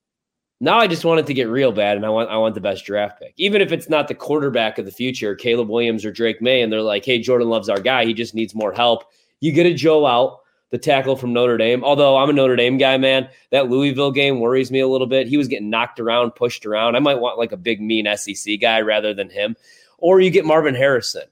now 0.64 0.78
I 0.78 0.86
just 0.86 1.04
want 1.04 1.20
it 1.20 1.26
to 1.26 1.34
get 1.34 1.48
real 1.48 1.72
bad, 1.72 1.96
and 1.96 2.06
I 2.06 2.08
want 2.08 2.30
I 2.30 2.36
want 2.36 2.54
the 2.54 2.60
best 2.60 2.84
draft 2.84 3.20
pick, 3.20 3.34
even 3.36 3.60
if 3.60 3.70
it's 3.70 3.88
not 3.88 4.08
the 4.08 4.14
quarterback 4.14 4.78
of 4.78 4.86
the 4.86 4.90
future, 4.90 5.34
Caleb 5.34 5.68
Williams 5.68 6.04
or 6.04 6.10
Drake 6.10 6.40
Maye, 6.40 6.62
and 6.62 6.72
they're 6.72 6.82
like, 6.82 7.04
"Hey, 7.04 7.18
Jordan 7.18 7.48
loves 7.48 7.68
our 7.68 7.80
guy. 7.80 8.04
He 8.04 8.14
just 8.14 8.34
needs 8.34 8.54
more 8.54 8.72
help." 8.72 9.04
You 9.40 9.52
get 9.52 9.66
a 9.66 9.74
Joe 9.74 10.04
Alt, 10.06 10.40
the 10.70 10.78
tackle 10.78 11.16
from 11.16 11.32
Notre 11.32 11.58
Dame. 11.58 11.84
Although 11.84 12.16
I'm 12.16 12.30
a 12.30 12.32
Notre 12.32 12.56
Dame 12.56 12.78
guy, 12.78 12.96
man, 12.96 13.28
that 13.50 13.68
Louisville 13.68 14.10
game 14.10 14.40
worries 14.40 14.70
me 14.70 14.80
a 14.80 14.88
little 14.88 15.06
bit. 15.06 15.26
He 15.26 15.36
was 15.36 15.48
getting 15.48 15.70
knocked 15.70 16.00
around, 16.00 16.32
pushed 16.32 16.64
around. 16.64 16.96
I 16.96 17.00
might 17.00 17.20
want 17.20 17.38
like 17.38 17.52
a 17.52 17.56
big, 17.56 17.80
mean 17.80 18.08
SEC 18.16 18.58
guy 18.60 18.80
rather 18.80 19.12
than 19.12 19.30
him. 19.30 19.56
Or 19.98 20.20
you 20.20 20.30
get 20.30 20.44
Marvin 20.44 20.74
Harrison. 20.74 21.24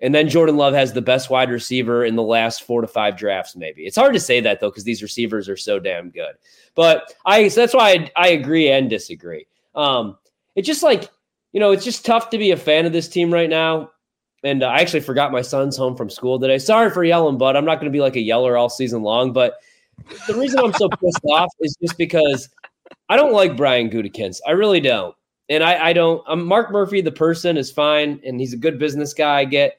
And 0.00 0.14
then 0.14 0.28
Jordan 0.28 0.56
Love 0.56 0.74
has 0.74 0.92
the 0.92 1.00
best 1.00 1.30
wide 1.30 1.50
receiver 1.50 2.04
in 2.04 2.16
the 2.16 2.22
last 2.22 2.64
four 2.64 2.80
to 2.80 2.86
five 2.86 3.16
drafts, 3.16 3.56
maybe. 3.56 3.86
It's 3.86 3.96
hard 3.96 4.12
to 4.14 4.20
say 4.20 4.40
that 4.40 4.60
though, 4.60 4.68
because 4.70 4.84
these 4.84 5.02
receivers 5.02 5.48
are 5.48 5.56
so 5.56 5.78
damn 5.78 6.10
good. 6.10 6.34
But 6.74 7.14
I 7.24 7.48
so 7.48 7.60
that's 7.60 7.74
why 7.74 7.90
I, 7.90 8.10
I 8.16 8.28
agree 8.28 8.70
and 8.70 8.90
disagree. 8.90 9.46
Um, 9.74 10.18
it's 10.56 10.66
just 10.66 10.82
like, 10.82 11.10
you 11.52 11.60
know, 11.60 11.70
it's 11.70 11.84
just 11.84 12.04
tough 12.04 12.30
to 12.30 12.38
be 12.38 12.50
a 12.50 12.56
fan 12.56 12.86
of 12.86 12.92
this 12.92 13.08
team 13.08 13.32
right 13.32 13.48
now. 13.48 13.90
and 14.42 14.62
uh, 14.62 14.66
I 14.66 14.78
actually 14.78 15.00
forgot 15.00 15.32
my 15.32 15.42
son's 15.42 15.76
home 15.76 15.96
from 15.96 16.10
school 16.10 16.38
today. 16.38 16.58
Sorry 16.58 16.90
for 16.90 17.04
yelling, 17.04 17.38
but 17.38 17.56
I'm 17.56 17.64
not 17.64 17.76
going 17.76 17.90
to 17.90 17.96
be 17.96 18.00
like 18.00 18.16
a 18.16 18.20
yeller 18.20 18.56
all 18.56 18.68
season 18.68 19.02
long. 19.02 19.32
But 19.32 19.54
the 20.26 20.34
reason 20.34 20.60
I'm 20.60 20.72
so 20.72 20.88
pissed 20.88 21.24
off 21.30 21.52
is 21.60 21.76
just 21.80 21.96
because 21.96 22.48
I 23.08 23.16
don't 23.16 23.32
like 23.32 23.56
Brian 23.56 23.90
Gutekunst. 23.90 24.40
I 24.46 24.52
really 24.52 24.80
don't. 24.80 25.14
And 25.48 25.62
I, 25.62 25.88
I 25.88 25.92
don't. 25.92 26.22
I'm 26.26 26.44
Mark 26.44 26.70
Murphy, 26.72 27.00
the 27.00 27.12
person 27.12 27.56
is 27.56 27.70
fine, 27.70 28.20
and 28.24 28.40
he's 28.40 28.52
a 28.52 28.58
good 28.58 28.78
business 28.78 29.12
guy. 29.12 29.40
I 29.40 29.44
get, 29.44 29.78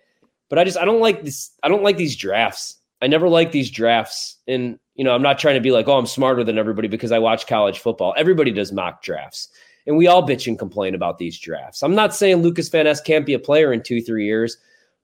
but 0.49 0.59
I 0.59 0.63
just 0.63 0.77
I 0.77 0.85
don't 0.85 0.99
like 0.99 1.23
this. 1.23 1.51
I 1.63 1.69
don't 1.69 1.83
like 1.83 1.97
these 1.97 2.15
drafts. 2.15 2.77
I 3.01 3.07
never 3.07 3.27
like 3.29 3.51
these 3.51 3.69
drafts. 3.69 4.37
And 4.47 4.79
you 4.95 5.03
know, 5.03 5.13
I'm 5.13 5.21
not 5.21 5.39
trying 5.39 5.55
to 5.55 5.61
be 5.61 5.71
like, 5.71 5.87
oh, 5.87 5.97
I'm 5.97 6.05
smarter 6.05 6.43
than 6.43 6.57
everybody 6.57 6.87
because 6.87 7.11
I 7.11 7.19
watch 7.19 7.47
college 7.47 7.79
football. 7.79 8.13
Everybody 8.17 8.51
does 8.51 8.71
mock 8.71 9.01
drafts, 9.03 9.49
and 9.85 9.97
we 9.97 10.07
all 10.07 10.27
bitch 10.27 10.47
and 10.47 10.57
complain 10.57 10.95
about 10.95 11.17
these 11.17 11.39
drafts. 11.39 11.83
I'm 11.83 11.95
not 11.95 12.15
saying 12.15 12.37
Lucas 12.37 12.69
Van 12.69 12.85
Ness 12.85 13.01
can't 13.01 13.25
be 13.25 13.33
a 13.33 13.39
player 13.39 13.73
in 13.73 13.83
two, 13.83 14.01
three 14.01 14.25
years, 14.25 14.57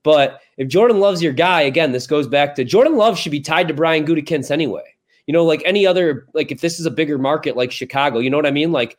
but 0.04 0.41
if 0.58 0.67
Jordan 0.67 0.99
Love's 0.99 1.21
your 1.21 1.34
guy, 1.34 1.62
again, 1.62 1.91
this 1.91 2.08
goes 2.08 2.27
back 2.27 2.56
to 2.56 2.63
Jordan 2.63 2.95
Love 2.95 3.17
should 3.17 3.32
be 3.32 3.41
tied 3.41 3.67
to 3.67 3.73
Brian 3.73 4.06
Gutekunst 4.06 4.51
anyway. 4.51 4.84
You 5.27 5.34
know, 5.34 5.45
like 5.45 5.62
any 5.65 5.86
other, 5.86 6.27
like 6.34 6.51
if 6.51 6.62
this 6.62 6.80
is 6.80 6.86
a 6.86 6.91
bigger 6.91 7.17
market 7.17 7.56
like 7.56 7.71
Chicago, 7.71 8.19
you 8.19 8.30
know 8.30 8.38
what 8.38 8.47
I 8.47 8.51
mean? 8.51 8.71
Like 8.71 8.97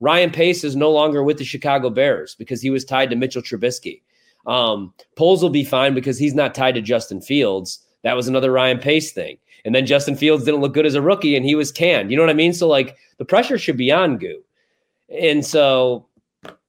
Ryan 0.00 0.30
Pace 0.30 0.64
is 0.64 0.76
no 0.76 0.92
longer 0.92 1.22
with 1.22 1.38
the 1.38 1.44
Chicago 1.44 1.90
Bears 1.90 2.34
because 2.36 2.62
he 2.62 2.70
was 2.70 2.84
tied 2.84 3.10
to 3.10 3.16
Mitchell 3.16 3.42
Trubisky. 3.42 4.02
Um, 4.46 4.92
Poles 5.16 5.42
will 5.42 5.50
be 5.50 5.64
fine 5.64 5.94
because 5.94 6.18
he's 6.18 6.34
not 6.34 6.54
tied 6.54 6.74
to 6.74 6.82
Justin 6.82 7.20
Fields. 7.20 7.80
That 8.02 8.16
was 8.16 8.28
another 8.28 8.52
Ryan 8.52 8.78
Pace 8.78 9.12
thing. 9.12 9.38
And 9.64 9.74
then 9.74 9.86
Justin 9.86 10.16
Fields 10.16 10.44
didn't 10.44 10.60
look 10.60 10.74
good 10.74 10.86
as 10.86 10.94
a 10.94 11.02
rookie 11.02 11.36
and 11.36 11.44
he 11.44 11.54
was 11.54 11.72
canned. 11.72 12.10
You 12.10 12.16
know 12.16 12.22
what 12.22 12.30
I 12.30 12.34
mean? 12.34 12.52
So 12.52 12.68
like 12.68 12.96
the 13.16 13.24
pressure 13.24 13.56
should 13.56 13.78
be 13.78 13.90
on 13.90 14.18
Goo. 14.18 14.42
And 15.08 15.44
so 15.44 16.06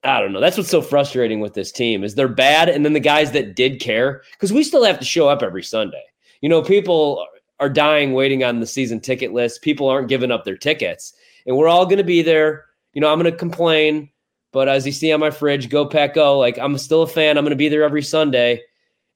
I 0.04 0.20
don't 0.20 0.32
know. 0.32 0.40
That's 0.40 0.58
what's 0.58 0.70
so 0.70 0.82
frustrating 0.82 1.40
with 1.40 1.54
this 1.54 1.72
team 1.72 2.04
is 2.04 2.16
they're 2.16 2.28
bad, 2.28 2.70
and 2.70 2.86
then 2.86 2.94
the 2.94 3.00
guys 3.00 3.32
that 3.32 3.56
did 3.56 3.80
care 3.80 4.22
because 4.32 4.54
we 4.54 4.64
still 4.64 4.84
have 4.84 5.00
to 5.00 5.06
show 5.06 5.28
up 5.28 5.42
every 5.42 5.64
Sunday. 5.64 6.04
You 6.42 6.50
know, 6.50 6.62
people 6.62 7.26
are 7.60 7.70
dying 7.70 8.14
waiting 8.14 8.44
on 8.44 8.60
the 8.60 8.68
season 8.68 9.00
ticket 9.00 9.34
list. 9.34 9.62
People 9.62 9.88
aren't 9.90 10.10
giving 10.10 10.32
up 10.32 10.46
their 10.46 10.58
tickets, 10.58 11.14
and 11.48 11.58
we're 11.58 11.68
all 11.68 11.86
going 11.86 11.98
to 11.98 12.04
be 12.04 12.22
there. 12.22 12.66
You 12.94 13.02
know, 13.02 13.12
I'm 13.12 13.20
going 13.20 13.32
to 13.32 13.38
complain, 13.38 14.10
but 14.56 14.70
as 14.70 14.86
you 14.86 14.94
see 14.94 15.12
on 15.12 15.20
my 15.20 15.32
fridge, 15.32 15.68
go 15.68 15.86
pack 15.86 16.14
go. 16.14 16.40
Like 16.40 16.58
I'm 16.58 16.78
still 16.78 17.02
a 17.02 17.08
fan. 17.08 17.38
I'm 17.38 17.44
going 17.44 17.50
to 17.50 17.58
be 17.58 17.68
there 17.68 17.84
every 17.84 18.02
Sunday, 18.02 18.62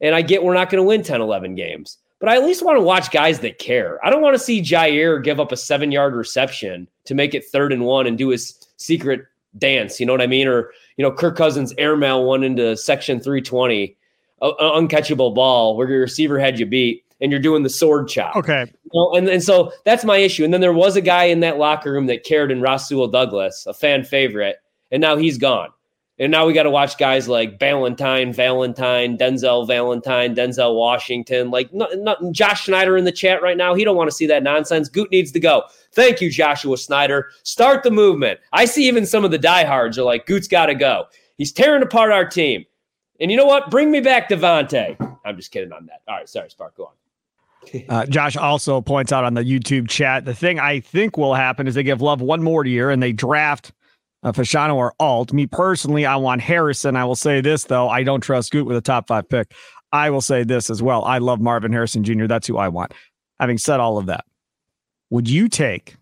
and 0.02 0.13
I 0.13 0.21
get 0.21 0.43
we're 0.43 0.54
not 0.54 0.69
going 0.69 0.84
to 0.84 0.88
win 0.88 1.02
10, 1.02 1.21
11 1.21 1.56
games, 1.56 1.97
but 2.19 2.28
I 2.28 2.36
at 2.36 2.43
least 2.43 2.62
want 2.62 2.78
to 2.78 2.84
watch 2.84 3.10
guys 3.10 3.39
that 3.39 3.58
care. 3.58 4.06
I 4.06 4.10
don't 4.10 4.21
want 4.21 4.36
to 4.36 4.43
see 4.43 4.62
Jair 4.62 5.23
give 5.23 5.39
up 5.39 5.54
a 5.54 5.58
seven 5.58 5.93
yard 5.93 6.13
reception 6.13 6.89
to 7.06 7.15
make 7.15 7.34
it 7.34 7.45
third 7.45 7.71
and 7.71 7.86
one 7.86 8.06
and 8.06 8.17
do 8.17 8.28
his 8.28 8.54
secret 8.75 9.21
dance. 9.58 9.97
You 9.97 10.06
know 10.06 10.12
what 10.12 10.21
I 10.21 10.28
mean? 10.28 10.45
Or 10.45 10.71
you 10.97 11.04
know, 11.04 11.12
Kirk 11.12 11.38
Cousins 11.38 11.73
airmail 11.78 12.25
one 12.25 12.43
into 12.43 12.75
section 12.75 13.21
320, 13.21 13.95
an 14.41 14.52
uncatchable 14.60 15.34
ball 15.34 15.78
where 15.78 15.89
your 15.89 16.02
receiver 16.02 16.38
had 16.38 16.60
you 16.60 16.65
beat, 16.65 17.06
and 17.21 17.32
you're 17.32 17.39
doing 17.39 17.63
the 17.63 17.69
sword 17.69 18.10
chop. 18.10 18.36
Okay. 18.36 18.65
You 18.84 18.91
know, 18.93 19.13
and 19.13 19.30
and 19.30 19.41
so 19.41 19.71
that's 19.86 20.04
my 20.04 20.17
issue. 20.17 20.43
And 20.43 20.54
then 20.54 20.60
there 20.60 20.73
was 20.73 20.97
a 20.97 21.02
guy 21.02 21.23
in 21.23 21.39
that 21.39 21.58
locker 21.58 21.93
room 21.93 22.08
that 22.08 22.25
cared 22.25 22.52
in 22.52 22.60
Rasul 22.60 23.08
Douglas, 23.08 23.65
a 23.65 23.73
fan 23.73 24.04
favorite, 24.04 24.58
and 24.91 25.02
now 25.02 25.17
he's 25.17 25.38
gone. 25.38 25.69
And 26.19 26.34
now 26.34 26.45
we 26.45 26.52
got 26.52 26.63
to 26.63 26.69
watch 26.69 26.97
guys 26.97 27.30
like 27.30 27.60
Valentine, 27.60 28.34
Valentine, 28.34 29.17
Denzel 29.17 29.65
Valentine, 29.65 30.36
Denzel 30.36 30.75
Washington, 30.75 31.49
like 31.49 31.73
not, 31.73 31.97
not, 31.97 32.17
Josh 32.34 32.65
Schneider 32.65 32.97
in 32.97 33.06
the 33.06 33.12
chat 33.12 33.41
right 33.41 33.56
now. 33.56 33.73
He 33.73 33.86
don't 33.86 33.95
want 33.95 34.10
to 34.10 34.15
see 34.15 34.28
that 34.28 34.43
nonsense. 34.43 34.89
Goot 34.89 35.10
needs 35.12 35.32
to 35.32 35.39
go. 35.39 35.63
Thank 35.93 36.19
you, 36.19 36.30
Joshua 36.30 36.78
Snyder. 36.78 37.30
Start 37.43 37.84
the 37.84 37.91
movement. 37.91 38.41
I 38.52 38.65
see 38.65 38.86
even 38.86 39.06
some 39.06 39.23
of 39.23 39.32
the 39.32 39.38
diehards 39.38 39.97
are 39.97 40.04
like, 40.04 40.25
Goot's 40.25 40.49
got 40.49 40.65
to 40.65 40.75
go. 40.75 41.06
He's 41.38 41.54
tearing 41.54 41.84
apart 41.84 42.12
our 42.12 42.25
team. 42.25 42.65
And 43.21 43.32
you 43.32 43.38
know 43.38 43.45
what? 43.45 43.71
Bring 43.71 43.89
me 43.89 44.02
back 44.02 44.30
Davante. 44.30 44.97
I'm 45.23 45.38
just 45.38 45.52
kidding 45.52 45.71
on 45.71 45.86
that. 45.86 46.02
All 46.08 46.17
right, 46.17 46.28
sorry, 46.28 46.49
Spark, 46.49 46.75
go 46.75 46.86
on. 46.86 46.91
Uh, 47.89 48.06
Josh 48.06 48.38
also 48.38 48.80
points 48.80 49.12
out 49.12 49.25
on 49.25 49.34
the 49.34 49.43
YouTube 49.43 49.89
chat 49.89 50.23
the 50.23 50.34
thing 50.34 50.60
I 50.60 50.80
think 50.80 51.17
will 51.17 51.34
happen 51.36 51.67
is 51.67 51.75
they 51.75 51.84
give 51.84 52.02
Love 52.02 52.21
one 52.21 52.41
more 52.41 52.65
year 52.65 52.89
and 52.89 53.04
they 53.04 53.12
draft 53.12 53.73
uh, 54.24 54.32
Fashanu 54.32 54.76
or 54.76 54.94
Alt. 55.00 55.34
Me 55.34 55.48
personally, 55.48 56.06
I 56.06 56.16
want 56.16 56.42
Harrison. 56.42 56.96
I 56.96 57.06
will 57.06 57.16
say 57.16 57.42
this 57.42 57.66
though, 57.66 57.90
I 57.90 58.04
don't 58.04 58.22
trust 58.22 58.52
Goot 58.52 58.66
with 58.66 58.78
a 58.78 58.82
top 58.82 59.08
five 59.08 59.28
pick. 59.30 59.54
I 59.92 60.10
will 60.10 60.22
say 60.22 60.44
this 60.44 60.70
as 60.70 60.84
well. 60.84 61.04
I 61.06 61.18
love 61.18 61.40
Marvin 61.40 61.72
Harrison 61.72 62.04
Jr. 62.04 62.28
That's 62.28 62.48
who 62.48 62.58
I 62.58 62.68
want. 62.68 62.94
Having 63.40 63.58
said 63.58 63.80
all 63.80 63.98
of 63.98 64.06
that, 64.08 64.26
would 65.10 65.30
you 65.30 65.48
take? 65.48 65.96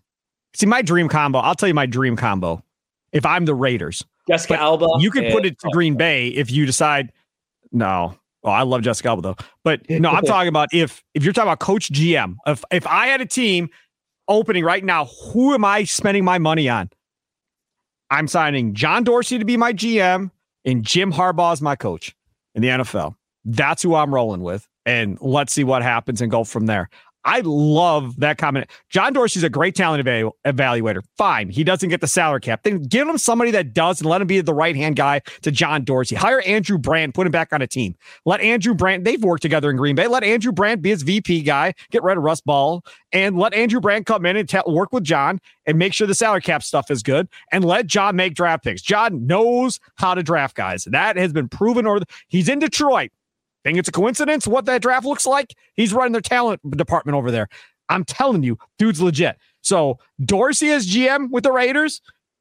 See, 0.54 0.66
my 0.66 0.82
dream 0.82 1.08
combo. 1.08 1.38
I'll 1.38 1.54
tell 1.54 1.68
you 1.68 1.74
my 1.74 1.86
dream 1.86 2.16
combo. 2.16 2.62
If 3.12 3.24
I'm 3.24 3.46
the 3.46 3.54
Raiders, 3.54 4.04
Jessica 4.28 4.54
but 4.54 4.60
Alba. 4.60 4.86
You 4.98 5.10
could 5.10 5.32
put 5.32 5.46
it 5.46 5.58
to 5.60 5.70
Green 5.72 5.96
Bay 5.96 6.28
if 6.28 6.50
you 6.50 6.66
decide. 6.66 7.12
No, 7.72 8.18
oh, 8.44 8.50
I 8.50 8.62
love 8.62 8.82
Jessica 8.82 9.08
Alba 9.10 9.22
though. 9.22 9.36
But 9.64 9.88
no, 9.88 10.10
I'm 10.10 10.24
talking 10.26 10.48
about 10.48 10.68
if 10.72 11.02
if 11.14 11.24
you're 11.24 11.32
talking 11.32 11.48
about 11.48 11.60
Coach 11.60 11.90
GM. 11.90 12.34
If 12.46 12.64
if 12.70 12.86
I 12.86 13.06
had 13.06 13.20
a 13.20 13.26
team 13.26 13.70
opening 14.26 14.64
right 14.64 14.84
now, 14.84 15.06
who 15.06 15.54
am 15.54 15.64
I 15.64 15.84
spending 15.84 16.24
my 16.24 16.38
money 16.38 16.68
on? 16.68 16.90
I'm 18.10 18.28
signing 18.28 18.74
John 18.74 19.04
Dorsey 19.04 19.38
to 19.38 19.44
be 19.44 19.56
my 19.56 19.72
GM 19.72 20.30
and 20.64 20.84
Jim 20.84 21.12
Harbaugh 21.12 21.52
as 21.52 21.62
my 21.62 21.76
coach 21.76 22.14
in 22.54 22.62
the 22.62 22.68
NFL. 22.68 23.14
That's 23.44 23.82
who 23.82 23.94
I'm 23.94 24.14
rolling 24.14 24.42
with. 24.42 24.68
And 24.86 25.18
let's 25.20 25.52
see 25.52 25.64
what 25.64 25.82
happens 25.82 26.22
and 26.22 26.30
go 26.30 26.44
from 26.44 26.66
there. 26.66 26.88
I 27.28 27.42
love 27.44 28.18
that 28.20 28.38
comment. 28.38 28.70
John 28.88 29.12
Dorsey's 29.12 29.42
a 29.42 29.50
great 29.50 29.74
talent 29.74 30.02
evalu- 30.02 30.32
evaluator. 30.46 31.02
Fine. 31.18 31.50
He 31.50 31.62
doesn't 31.62 31.90
get 31.90 32.00
the 32.00 32.06
salary 32.06 32.40
cap. 32.40 32.62
Then 32.62 32.82
give 32.82 33.06
him 33.06 33.18
somebody 33.18 33.50
that 33.50 33.74
does 33.74 34.00
and 34.00 34.08
let 34.08 34.22
him 34.22 34.26
be 34.26 34.40
the 34.40 34.54
right 34.54 34.74
hand 34.74 34.96
guy 34.96 35.20
to 35.42 35.50
John 35.50 35.84
Dorsey. 35.84 36.16
Hire 36.16 36.40
Andrew 36.46 36.78
Brandt, 36.78 37.14
put 37.14 37.26
him 37.26 37.30
back 37.30 37.52
on 37.52 37.60
a 37.60 37.66
team. 37.66 37.94
Let 38.24 38.40
Andrew 38.40 38.74
Brandt, 38.74 39.04
they've 39.04 39.22
worked 39.22 39.42
together 39.42 39.68
in 39.68 39.76
Green 39.76 39.94
Bay. 39.94 40.06
Let 40.06 40.24
Andrew 40.24 40.52
Brandt 40.52 40.80
be 40.80 40.88
his 40.88 41.02
VP 41.02 41.42
guy, 41.42 41.74
get 41.90 42.02
rid 42.02 42.16
of 42.16 42.24
Russ 42.24 42.40
Ball, 42.40 42.82
and 43.12 43.36
let 43.38 43.52
Andrew 43.52 43.80
Brandt 43.80 44.06
come 44.06 44.24
in 44.24 44.38
and 44.38 44.48
t- 44.48 44.58
work 44.66 44.90
with 44.94 45.04
John 45.04 45.38
and 45.66 45.78
make 45.78 45.92
sure 45.92 46.06
the 46.06 46.14
salary 46.14 46.40
cap 46.40 46.62
stuff 46.62 46.90
is 46.90 47.02
good 47.02 47.28
and 47.52 47.62
let 47.62 47.86
John 47.86 48.16
make 48.16 48.34
draft 48.34 48.64
picks. 48.64 48.80
John 48.80 49.26
knows 49.26 49.80
how 49.96 50.14
to 50.14 50.22
draft 50.22 50.56
guys. 50.56 50.84
That 50.84 51.18
has 51.18 51.34
been 51.34 51.50
proven. 51.50 51.84
Or 51.84 52.00
he's 52.28 52.48
in 52.48 52.58
Detroit. 52.58 53.10
Think 53.64 53.78
it's 53.78 53.88
a 53.88 53.92
coincidence 53.92 54.46
what 54.46 54.64
that 54.66 54.82
draft 54.82 55.04
looks 55.04 55.26
like? 55.26 55.54
He's 55.74 55.92
running 55.92 56.12
their 56.12 56.20
talent 56.20 56.60
department 56.76 57.16
over 57.16 57.30
there. 57.30 57.48
I'm 57.88 58.04
telling 58.04 58.42
you, 58.42 58.58
dude's 58.78 59.00
legit. 59.00 59.36
So 59.62 59.98
Dorsey 60.24 60.70
as 60.70 60.86
GM 60.86 61.30
with 61.30 61.44
the 61.44 61.52
Raiders, 61.52 62.00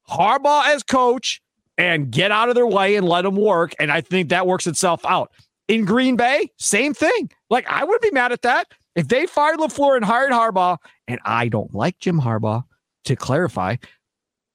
Harbaugh 0.10 0.67
as 0.67 0.84
coach, 0.84 1.41
and 1.77 2.12
get 2.12 2.32
out 2.32 2.49
of 2.49 2.56
their 2.56 2.67
way 2.67 2.95
and 2.95 3.08
let 3.08 3.23
them 3.23 3.36
work. 3.36 3.73
And 3.80 3.91
I 3.91 4.01
think 4.01 4.30
that 4.30 4.47
works 4.47 4.67
itself 4.67 5.06
out. 5.06 5.32
In 5.67 5.86
Green 5.86 6.15
Bay, 6.15 6.49
same 6.58 6.93
thing. 6.93 7.30
Like 7.49 7.67
I 7.67 7.84
wouldn't 7.84 8.01
be 8.01 8.12
mad 8.12 8.32
at 8.32 8.41
that. 8.43 8.67
If 8.95 9.10
they 9.10 9.27
fired 9.27 9.60
LaFleur 9.60 9.95
and 9.95 10.06
hired 10.06 10.32
Harbaugh, 10.32 10.77
and 11.08 11.19
I 11.23 11.49
don't 11.49 11.73
like 11.73 11.99
Jim 11.99 12.19
Harbaugh, 12.19 12.63
to 13.06 13.15
clarify, 13.15 13.75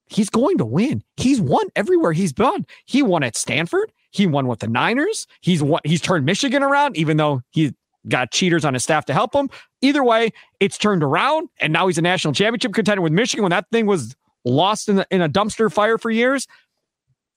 he's 0.06 0.30
going 0.30 0.58
to 0.58 0.64
win. 0.64 1.02
He's 1.16 1.40
won 1.40 1.68
everywhere 1.76 2.12
he's 2.12 2.32
been. 2.32 2.66
He 2.86 3.02
won 3.02 3.22
at 3.22 3.36
Stanford. 3.36 3.92
He 4.12 4.26
won 4.26 4.46
with 4.46 4.60
the 4.60 4.68
Niners. 4.68 5.26
He's 5.40 5.62
he's 5.84 6.00
turned 6.00 6.24
Michigan 6.24 6.62
around, 6.62 6.96
even 6.96 7.16
though 7.16 7.42
he 7.50 7.74
got 8.08 8.30
cheaters 8.30 8.64
on 8.64 8.74
his 8.74 8.82
staff 8.82 9.04
to 9.06 9.12
help 9.12 9.34
him. 9.34 9.48
Either 9.80 10.04
way, 10.04 10.30
it's 10.60 10.78
turned 10.78 11.02
around, 11.02 11.48
and 11.60 11.72
now 11.72 11.86
he's 11.86 11.98
a 11.98 12.02
national 12.02 12.34
championship 12.34 12.72
contender 12.72 13.02
with 13.02 13.12
Michigan 13.12 13.42
when 13.42 13.50
that 13.50 13.66
thing 13.72 13.86
was 13.86 14.14
lost 14.44 14.88
in, 14.88 14.96
the, 14.96 15.06
in 15.10 15.22
a 15.22 15.28
dumpster 15.28 15.72
fire 15.72 15.98
for 15.98 16.10
years. 16.10 16.46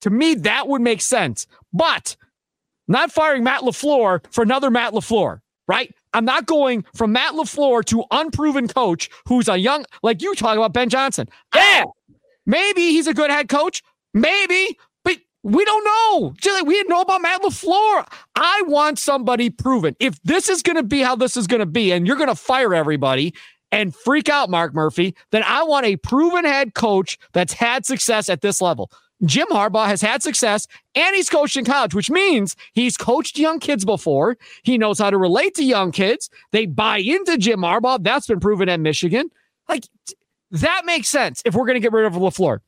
To 0.01 0.09
me, 0.09 0.35
that 0.35 0.67
would 0.67 0.81
make 0.81 1.01
sense. 1.01 1.47
But 1.73 2.15
not 2.87 3.11
firing 3.11 3.43
Matt 3.43 3.61
LaFleur 3.61 4.23
for 4.31 4.43
another 4.43 4.69
Matt 4.69 4.93
LaFleur, 4.93 5.39
right? 5.67 5.93
I'm 6.13 6.25
not 6.25 6.45
going 6.45 6.85
from 6.93 7.11
Matt 7.11 7.33
LaFleur 7.33 7.83
to 7.85 8.03
unproven 8.11 8.67
coach 8.67 9.09
who's 9.27 9.47
a 9.47 9.57
young, 9.57 9.85
like 10.03 10.21
you 10.21 10.35
talking 10.35 10.57
about 10.57 10.73
Ben 10.73 10.89
Johnson. 10.89 11.27
Yeah. 11.53 11.85
Maybe 12.45 12.91
he's 12.91 13.07
a 13.07 13.13
good 13.13 13.31
head 13.31 13.49
coach. 13.49 13.81
Maybe, 14.13 14.77
we 15.45 15.63
don't 15.63 15.83
know. 15.85 16.33
Just 16.37 16.59
like 16.59 16.67
we 16.67 16.73
didn't 16.73 16.89
know 16.89 17.01
about 17.01 17.21
Matt 17.21 17.43
LaFleur. 17.43 18.07
I 18.35 18.63
want 18.65 18.97
somebody 18.97 19.51
proven. 19.51 19.95
If 19.99 20.19
this 20.23 20.49
is 20.49 20.63
going 20.63 20.75
to 20.75 20.83
be 20.83 21.01
how 21.01 21.15
this 21.15 21.37
is 21.37 21.45
going 21.45 21.59
to 21.59 21.67
be, 21.67 21.91
and 21.91 22.07
you're 22.07 22.15
going 22.15 22.29
to 22.29 22.35
fire 22.35 22.73
everybody 22.73 23.31
and 23.71 23.95
freak 23.95 24.27
out 24.27 24.49
Mark 24.49 24.73
Murphy, 24.73 25.15
then 25.29 25.43
I 25.45 25.61
want 25.61 25.85
a 25.85 25.97
proven 25.97 26.45
head 26.45 26.73
coach 26.73 27.19
that's 27.33 27.53
had 27.53 27.85
success 27.85 28.27
at 28.27 28.41
this 28.41 28.59
level. 28.59 28.89
Jim 29.23 29.47
Harbaugh 29.49 29.85
has 29.85 30.01
had 30.01 30.23
success 30.23 30.67
and 30.95 31.15
he's 31.15 31.29
coached 31.29 31.57
in 31.57 31.63
college, 31.63 31.93
which 31.93 32.09
means 32.09 32.55
he's 32.73 32.97
coached 32.97 33.37
young 33.37 33.59
kids 33.59 33.85
before. 33.85 34.37
He 34.63 34.79
knows 34.79 34.97
how 34.97 35.11
to 35.11 35.17
relate 35.17 35.53
to 35.55 35.63
young 35.63 35.91
kids. 35.91 36.27
They 36.51 36.65
buy 36.65 36.97
into 36.97 37.37
Jim 37.37 37.59
Harbaugh. 37.59 38.03
That's 38.03 38.25
been 38.25 38.39
proven 38.39 38.67
at 38.67 38.79
Michigan. 38.79 39.29
Like 39.69 39.85
that 40.49 40.85
makes 40.85 41.07
sense 41.07 41.43
if 41.45 41.53
we're 41.53 41.67
going 41.67 41.75
to 41.75 41.79
get 41.79 41.93
rid 41.93 42.05
of 42.05 42.13
LaFleur. 42.13 42.59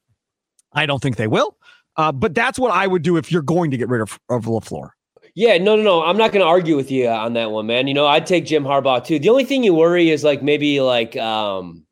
I 0.74 0.86
don't 0.86 1.02
think 1.02 1.16
they 1.16 1.28
will. 1.28 1.58
Uh, 1.98 2.12
but 2.12 2.36
that's 2.36 2.60
what 2.60 2.72
I 2.72 2.88
would 2.88 3.02
do 3.02 3.18
if 3.18 3.32
you're 3.32 3.42
going 3.42 3.72
to 3.72 3.78
get 3.78 3.90
rid 3.90 4.02
of, 4.02 4.20
of 4.30 4.46
LaFleur. 4.46 4.92
Yeah, 5.36 5.58
no, 5.58 5.76
no, 5.76 5.84
no. 5.84 6.04
I'm 6.04 6.18
not 6.18 6.32
going 6.32 6.44
to 6.44 6.48
argue 6.48 6.76
with 6.76 6.90
you 6.90 7.08
on 7.08 7.34
that 7.34 7.52
one, 7.52 7.68
man. 7.68 7.88
You 7.88 7.94
know, 7.94 8.08
I'd 8.08 8.26
take 8.26 8.46
Jim 8.46 8.64
Harbaugh 8.64 9.06
too. 9.06 9.20
The 9.20 9.30
only 9.30 9.46
thing 9.46 9.64
you 9.64 9.74
worry 9.74 10.10
is 10.10 10.24
like 10.24 10.42
maybe 10.42 10.82
like 10.82 11.16
um 11.18 11.86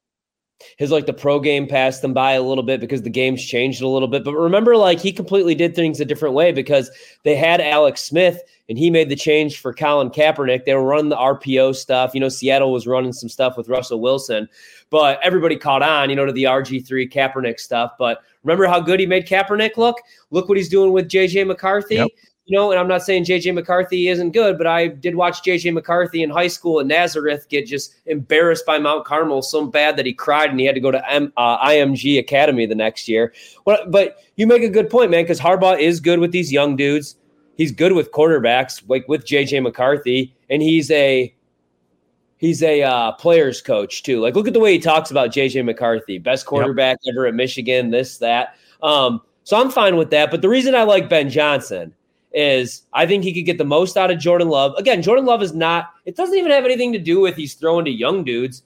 his 0.78 0.92
like 0.92 1.06
the 1.06 1.14
pro 1.14 1.40
game 1.40 1.68
passed 1.68 2.02
them 2.02 2.14
by 2.14 2.34
a 2.34 2.42
little 2.42 2.64
bit 2.64 2.80
because 2.80 3.04
the 3.04 3.10
game's 3.10 3.46
changed 3.46 3.82
a 3.82 3.88
little 3.88 4.08
bit. 4.08 4.24
But 4.24 4.34
remember, 4.34 4.78
like 4.78 5.00
he 5.00 5.12
completely 5.12 5.54
did 5.54 5.76
things 5.76 6.00
a 6.00 6.06
different 6.06 6.34
way 6.34 6.52
because 6.52 6.90
they 7.24 7.36
had 7.36 7.62
Alex 7.62 8.02
Smith 8.02 8.42
and 8.68 8.78
he 8.78 8.90
made 8.90 9.10
the 9.10 9.16
change 9.16 9.60
for 9.60 9.74
Colin 9.74 10.10
Kaepernick. 10.10 10.66
They 10.66 10.74
were 10.74 10.84
running 10.84 11.10
the 11.10 11.16
RPO 11.16 11.76
stuff. 11.76 12.14
You 12.14 12.20
know, 12.20 12.30
Seattle 12.30 12.72
was 12.72 12.88
running 12.88 13.14
some 13.14 13.30
stuff 13.30 13.58
with 13.58 13.70
Russell 13.70 14.02
Wilson, 14.02 14.50
but 14.90 15.20
everybody 15.24 15.58
caught 15.58 15.82
on, 15.82 16.10
you 16.10 16.16
know, 16.16 16.26
to 16.26 16.32
the 16.32 16.44
RG3 16.44 17.12
Kaepernick 17.12 17.60
stuff. 17.60 17.94
But 17.98 18.22
remember 18.44 18.66
how 18.66 18.80
good 18.80 19.00
he 19.00 19.06
made 19.06 19.28
Kaepernick 19.28 19.78
look? 19.78 19.98
Look 20.32 20.48
what 20.48 20.58
he's 20.58 20.70
doing 20.70 20.92
with 20.92 21.08
JJ 21.08 21.48
McCarthy. 21.48 21.96
Yep 21.96 22.10
you 22.46 22.56
know, 22.56 22.72
and 22.72 22.80
I'm 22.80 22.88
not 22.88 23.02
saying 23.02 23.26
JJ 23.26 23.56
McCarthy 23.56 24.08
isn't 24.08 24.32
good, 24.32 24.58
but 24.58 24.68
I 24.68 24.88
did 24.88 25.16
watch 25.16 25.42
JJ 25.42 25.74
McCarthy 25.74 26.22
in 26.22 26.30
high 26.30 26.48
school 26.48 26.80
at 26.80 26.86
Nazareth 26.86 27.50
get 27.50 27.66
just 27.66 27.96
embarrassed 28.06 28.68
by 28.68 28.78
Mount 28.78 29.04
Carmel 29.04 29.42
so 29.42 29.66
bad 29.66 29.98
that 29.98 30.06
he 30.06 30.14
cried 30.14 30.52
and 30.52 30.60
he 30.60 30.66
had 30.68 30.76
to 30.76 30.82
go 30.82 30.92
to 30.92 31.12
M, 31.12 31.34
uh, 31.38 31.58
IMG 31.66 32.20
Academy 32.20 32.68
the 32.68 32.76
next 32.76 33.08
year. 33.08 33.34
But, 33.66 33.90
but 33.90 34.18
you 34.36 34.46
make 34.46 34.62
a 34.62 34.70
good 34.70 34.92
point, 34.92 35.10
man, 35.10 35.24
because 35.24 35.40
Harbaugh 35.40 35.80
is 35.80 36.00
good 36.00 36.20
with 36.20 36.32
these 36.32 36.52
young 36.52 36.76
dudes. 36.76 37.16
He's 37.58 37.72
good 37.72 37.94
with 37.94 38.12
quarterbacks, 38.12 38.84
like 38.88 39.08
with 39.08 39.26
JJ 39.26 39.64
McCarthy, 39.64 40.36
and 40.50 40.62
he's 40.62 40.92
a 40.92 41.34
he's 42.38 42.62
a 42.64 42.84
uh, 42.84 43.12
players 43.14 43.62
coach 43.62 44.04
too. 44.04 44.20
Like, 44.20 44.36
look 44.36 44.48
at 44.48 44.54
the 44.54 44.60
way 44.60 44.74
he 44.74 44.80
talks 44.80 45.12
about 45.12 45.32
JJ 45.32 45.66
McCarthy, 45.66 46.18
best 46.18 46.46
quarterback 46.46 46.98
yep. 47.04 47.14
ever 47.14 47.28
at 47.28 47.34
Michigan, 47.34 47.92
this 47.92 48.18
that. 48.20 48.56
Um, 48.84 49.22
so 49.44 49.60
I'm 49.60 49.70
fine 49.70 49.96
with 49.96 50.10
that. 50.10 50.32
But 50.32 50.42
the 50.42 50.50
reason 50.50 50.76
I 50.76 50.84
like 50.84 51.10
Ben 51.10 51.30
Johnson 51.30 51.94
is 52.34 52.84
I 52.94 53.06
think 53.06 53.24
he 53.24 53.34
could 53.34 53.46
get 53.46 53.58
the 53.58 53.64
most 53.64 53.96
out 53.96 54.12
of 54.12 54.20
Jordan 54.20 54.50
Love. 54.50 54.74
Again, 54.78 55.02
Jordan 55.02 55.26
Love 55.26 55.42
is 55.42 55.54
not, 55.54 55.92
it 56.06 56.16
doesn't 56.16 56.38
even 56.38 56.52
have 56.52 56.66
anything 56.66 56.92
to 56.94 57.00
do 57.00 57.22
with 57.22 57.36
he's 57.36 57.54
throwing 57.54 57.86
to 57.86 57.92
young 57.92 58.24
dudes. 58.24 58.64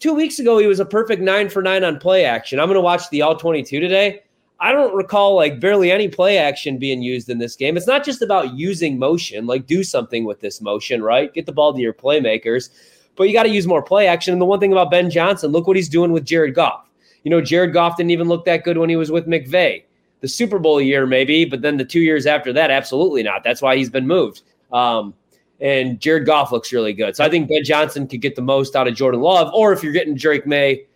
Two 0.00 0.14
weeks 0.14 0.38
ago, 0.38 0.58
he 0.58 0.66
was 0.66 0.80
a 0.80 0.84
perfect 0.84 1.22
nine 1.22 1.48
for 1.48 1.62
nine 1.62 1.84
on 1.84 1.98
play 1.98 2.24
action. 2.24 2.58
I'm 2.58 2.66
going 2.66 2.74
to 2.74 2.80
watch 2.80 3.08
the 3.10 3.22
all 3.22 3.36
22 3.36 3.78
today. 3.80 4.22
I 4.60 4.72
don't 4.72 4.94
recall 4.94 5.36
like 5.36 5.60
barely 5.60 5.90
any 5.90 6.08
play 6.08 6.38
action 6.38 6.78
being 6.78 7.02
used 7.02 7.28
in 7.28 7.38
this 7.38 7.54
game. 7.56 7.76
It's 7.76 7.86
not 7.86 8.04
just 8.04 8.22
about 8.22 8.54
using 8.54 8.98
motion, 8.98 9.46
like 9.46 9.66
do 9.66 9.84
something 9.84 10.24
with 10.24 10.40
this 10.40 10.60
motion, 10.60 11.02
right? 11.02 11.32
Get 11.32 11.46
the 11.46 11.52
ball 11.52 11.74
to 11.74 11.80
your 11.80 11.92
playmakers, 11.92 12.70
but 13.16 13.24
you 13.24 13.32
got 13.32 13.44
to 13.44 13.48
use 13.48 13.66
more 13.66 13.82
play 13.82 14.06
action. 14.06 14.32
And 14.32 14.40
the 14.40 14.46
one 14.46 14.60
thing 14.60 14.72
about 14.72 14.90
Ben 14.90 15.10
Johnson, 15.10 15.52
look 15.52 15.66
what 15.66 15.76
he's 15.76 15.88
doing 15.88 16.12
with 16.12 16.24
Jared 16.24 16.54
Goff. 16.54 16.88
You 17.22 17.30
know, 17.30 17.40
Jared 17.40 17.72
Goff 17.72 17.96
didn't 17.96 18.10
even 18.10 18.28
look 18.28 18.44
that 18.44 18.64
good 18.64 18.78
when 18.78 18.90
he 18.90 18.96
was 18.96 19.10
with 19.10 19.26
McVay 19.26 19.84
the 20.24 20.28
Super 20.28 20.58
Bowl 20.58 20.80
year, 20.80 21.04
maybe, 21.04 21.44
but 21.44 21.60
then 21.60 21.76
the 21.76 21.84
two 21.84 22.00
years 22.00 22.24
after 22.24 22.50
that, 22.50 22.70
absolutely 22.70 23.22
not. 23.22 23.44
That's 23.44 23.60
why 23.60 23.76
he's 23.76 23.90
been 23.90 24.06
moved. 24.06 24.40
Um, 24.72 25.12
and 25.60 26.00
Jared 26.00 26.24
Goff 26.24 26.50
looks 26.50 26.72
really 26.72 26.94
good. 26.94 27.14
So 27.14 27.22
I 27.22 27.28
think 27.28 27.46
Ben 27.46 27.62
Johnson 27.62 28.08
could 28.08 28.22
get 28.22 28.34
the 28.34 28.40
most 28.40 28.74
out 28.74 28.88
of 28.88 28.94
Jordan 28.94 29.20
Love. 29.20 29.52
Or 29.52 29.74
if 29.74 29.82
you're 29.82 29.92
getting 29.92 30.14
Drake 30.14 30.46
Maye, 30.46 30.86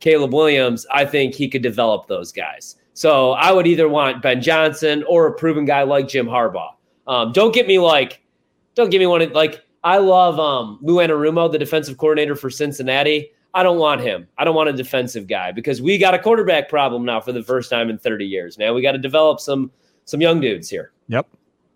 Caleb 0.00 0.32
Williams, 0.32 0.86
I 0.90 1.04
think 1.04 1.34
he 1.34 1.50
could 1.50 1.60
develop 1.60 2.06
those 2.06 2.32
guys. 2.32 2.76
So 2.94 3.32
I 3.32 3.52
would 3.52 3.66
either 3.66 3.90
want 3.90 4.22
Ben 4.22 4.40
Johnson 4.40 5.04
or 5.06 5.26
a 5.26 5.34
proven 5.34 5.66
guy 5.66 5.82
like 5.82 6.08
Jim 6.08 6.26
Harbaugh. 6.26 6.72
Um, 7.06 7.32
don't 7.32 7.52
get 7.52 7.66
me 7.66 7.78
like, 7.78 8.22
don't 8.74 8.88
get 8.88 9.00
me 9.00 9.06
one 9.06 9.30
like 9.34 9.62
I 9.84 9.98
love 9.98 10.38
um, 10.38 10.78
Lou 10.82 10.96
Anarumo, 10.96 11.50
the 11.50 11.58
defensive 11.58 11.98
coordinator 11.98 12.34
for 12.34 12.50
Cincinnati. 12.50 13.30
I 13.54 13.62
don't 13.62 13.78
want 13.78 14.00
him. 14.00 14.28
I 14.36 14.44
don't 14.44 14.54
want 14.54 14.68
a 14.68 14.72
defensive 14.72 15.26
guy 15.26 15.52
because 15.52 15.80
we 15.80 15.98
got 15.98 16.14
a 16.14 16.18
quarterback 16.18 16.68
problem 16.68 17.04
now 17.04 17.20
for 17.20 17.32
the 17.32 17.42
first 17.42 17.70
time 17.70 17.88
in 17.88 17.98
30 17.98 18.26
years. 18.26 18.58
Now 18.58 18.74
we 18.74 18.82
got 18.82 18.92
to 18.92 18.98
develop 18.98 19.40
some 19.40 19.70
some 20.04 20.20
young 20.20 20.40
dudes 20.40 20.68
here. 20.68 20.92
Yep. 21.08 21.26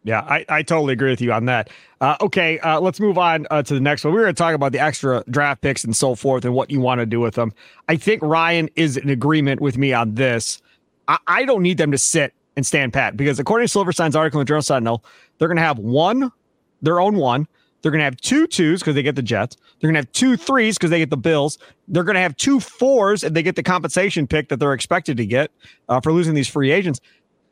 Yeah, 0.05 0.21
I, 0.23 0.45
I 0.49 0.63
totally 0.63 0.95
agree 0.95 1.11
with 1.11 1.21
you 1.21 1.33
on 1.33 1.45
that. 1.45 1.71
Uh, 2.01 2.17
okay, 2.21 2.59
uh, 2.61 2.81
let's 2.81 2.99
move 2.99 3.19
on 3.19 3.47
uh, 3.51 3.63
to 3.63 3.75
the 3.75 3.81
next 3.81 4.05
one. 4.05 4.13
We 4.13 4.19
were 4.19 4.25
going 4.25 4.35
to 4.35 4.39
talk 4.39 4.55
about 4.55 4.73
the 4.73 4.81
extra 4.81 5.23
draft 5.31 5.61
picks 5.61 5.85
and 5.85 5.97
so 5.97 6.17
forth 6.17 6.45
and 6.45 6.55
what 6.55 6.71
you 6.71 6.81
want 6.81 6.99
to 6.99 7.07
do 7.07 7.21
with 7.21 7.35
them. 7.35 7.53
I 7.89 7.97
think 7.97 8.21
Ryan 8.23 8.69
is 8.75 8.97
in 8.97 9.11
agreement 9.11 9.61
with 9.61 9.79
me 9.79 9.93
on 9.93 10.15
this. 10.15 10.61
I, 11.07 11.19
I 11.29 11.45
don't 11.45 11.63
need 11.63 11.79
them 11.79 11.93
to 11.93 11.99
sit 11.99 12.35
and 12.57 12.67
stand 12.67 12.93
pat 12.93 13.17
because 13.17 13.39
according 13.39 13.69
to 13.69 13.73
Silverstein's 13.73 14.17
article 14.17 14.41
in 14.41 14.45
the 14.45 14.49
Journal 14.49 14.63
Sentinel, 14.63 15.05
they're 15.39 15.49
going 15.49 15.57
to 15.57 15.63
have 15.63 15.79
one, 15.79 16.33
their 16.81 17.01
own 17.01 17.17
one. 17.17 17.47
They're 17.83 17.91
going 17.91 18.01
to 18.01 18.05
have 18.05 18.17
two 18.17 18.47
twos 18.47 18.81
because 18.81 18.95
they 18.95 19.03
get 19.03 19.17
the 19.17 19.23
Jets. 19.23 19.57
They're 19.81 19.89
going 19.89 19.95
to 19.95 20.07
have 20.07 20.13
two 20.13 20.37
threes 20.37 20.79
because 20.79 20.91
they 20.91 21.01
get 21.01 21.11
the 21.11 21.17
Bills. 21.17 21.59
They're 21.89 22.05
going 22.05 22.15
to 22.15 22.21
have 22.21 22.37
two 22.37 22.61
fours 22.61 23.25
and 23.25 23.35
they 23.35 23.43
get 23.43 23.57
the 23.57 23.63
compensation 23.63 24.27
pick 24.27 24.49
that 24.49 24.61
they're 24.61 24.73
expected 24.73 25.17
to 25.17 25.27
get 25.27 25.51
uh, 25.89 26.01
for 26.01 26.13
losing 26.13 26.35
these 26.35 26.49
free 26.49 26.71
agents. 26.71 27.01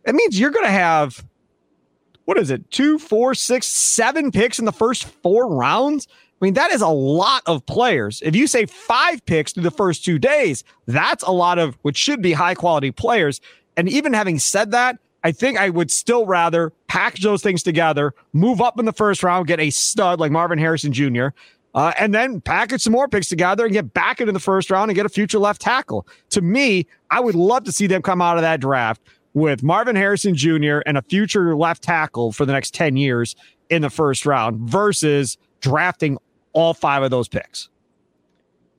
It 0.07 0.15
means 0.15 0.39
you're 0.39 0.51
going 0.51 0.65
to 0.65 0.71
have, 0.71 1.25
what 2.25 2.39
is 2.39 2.51
it, 2.51 2.71
two, 2.71 2.99
four, 2.99 3.35
six, 3.35 3.67
seven 3.67 4.31
picks 4.31 4.59
in 4.59 4.65
the 4.65 4.73
first 4.73 5.05
four 5.05 5.53
rounds? 5.53 6.07
I 6.41 6.45
mean, 6.45 6.55
that 6.55 6.71
is 6.71 6.81
a 6.81 6.89
lot 6.89 7.43
of 7.47 7.67
players. 7.67 8.23
If 8.25 8.35
you 8.35 8.47
say 8.47 8.65
five 8.65 9.25
picks 9.27 9.53
through 9.53 9.65
the 9.65 9.71
first 9.71 10.05
two 10.05 10.19
days, 10.19 10.65
that's 10.87 11.23
a 11.25 11.33
lot 11.33 11.59
of 11.59 11.77
what 11.83 11.97
should 11.97 12.23
be 12.23 12.33
high 12.33 12.55
quality 12.55 12.93
players. 12.93 13.41
And 13.77 13.89
even 13.89 14.15
having 14.15 14.39
said 14.39 14.71
that, 14.71 14.99
I 15.23 15.33
think 15.33 15.59
I 15.59 15.71
would 15.71 15.91
still 15.91 16.27
rather 16.27 16.73
package 16.89 17.23
those 17.23 17.43
things 17.43 17.63
together, 17.63 18.15
move 18.33 18.61
up 18.61 18.79
in 18.79 18.85
the 18.87 18.93
first 18.93 19.23
round, 19.23 19.47
get 19.47 19.61
a 19.61 19.71
stud 19.71 20.21
like 20.21 20.33
Marvin 20.33 20.59
Harrison 20.59 20.93
Jr., 20.93 21.29
uh, 21.75 21.93
and 21.99 22.13
then 22.13 22.41
package 22.41 22.83
some 22.83 22.93
more 22.93 23.07
picks 23.07 23.29
together 23.29 23.65
and 23.65 23.73
get 23.73 23.95
back 23.95 24.21
into 24.21 24.33
the 24.33 24.41
first 24.41 24.71
round 24.71 24.91
and 24.91 24.97
get 24.97 25.07
a 25.07 25.11
future 25.11 25.39
left 25.39 25.61
tackle. 25.61 26.07
To 26.31 26.41
me, 26.41 26.87
I 27.11 27.21
would 27.21 27.37
love 27.37 27.65
to 27.65 27.73
see 27.73 27.87
them 27.87 28.03
come 28.03 28.21
out 28.21 28.37
of 28.37 28.43
that 28.43 28.61
draft 28.61 29.01
with 29.35 29.63
Marvin 29.63 29.95
Harrison 29.95 30.35
Jr. 30.35 30.81
and 30.87 30.99
a 30.99 31.03
future 31.03 31.55
left 31.55 31.83
tackle 31.83 32.33
for 32.33 32.45
the 32.45 32.53
next 32.53 32.75
10 32.75 32.97
years 32.97 33.37
in 33.69 33.83
the 33.83 33.91
first 33.91 34.27
round 34.27 34.59
versus 34.69 35.39
drafting 35.61 36.19
all 36.53 36.75
five 36.75 37.03
of 37.03 37.11
those 37.11 37.29
picks. 37.29 37.69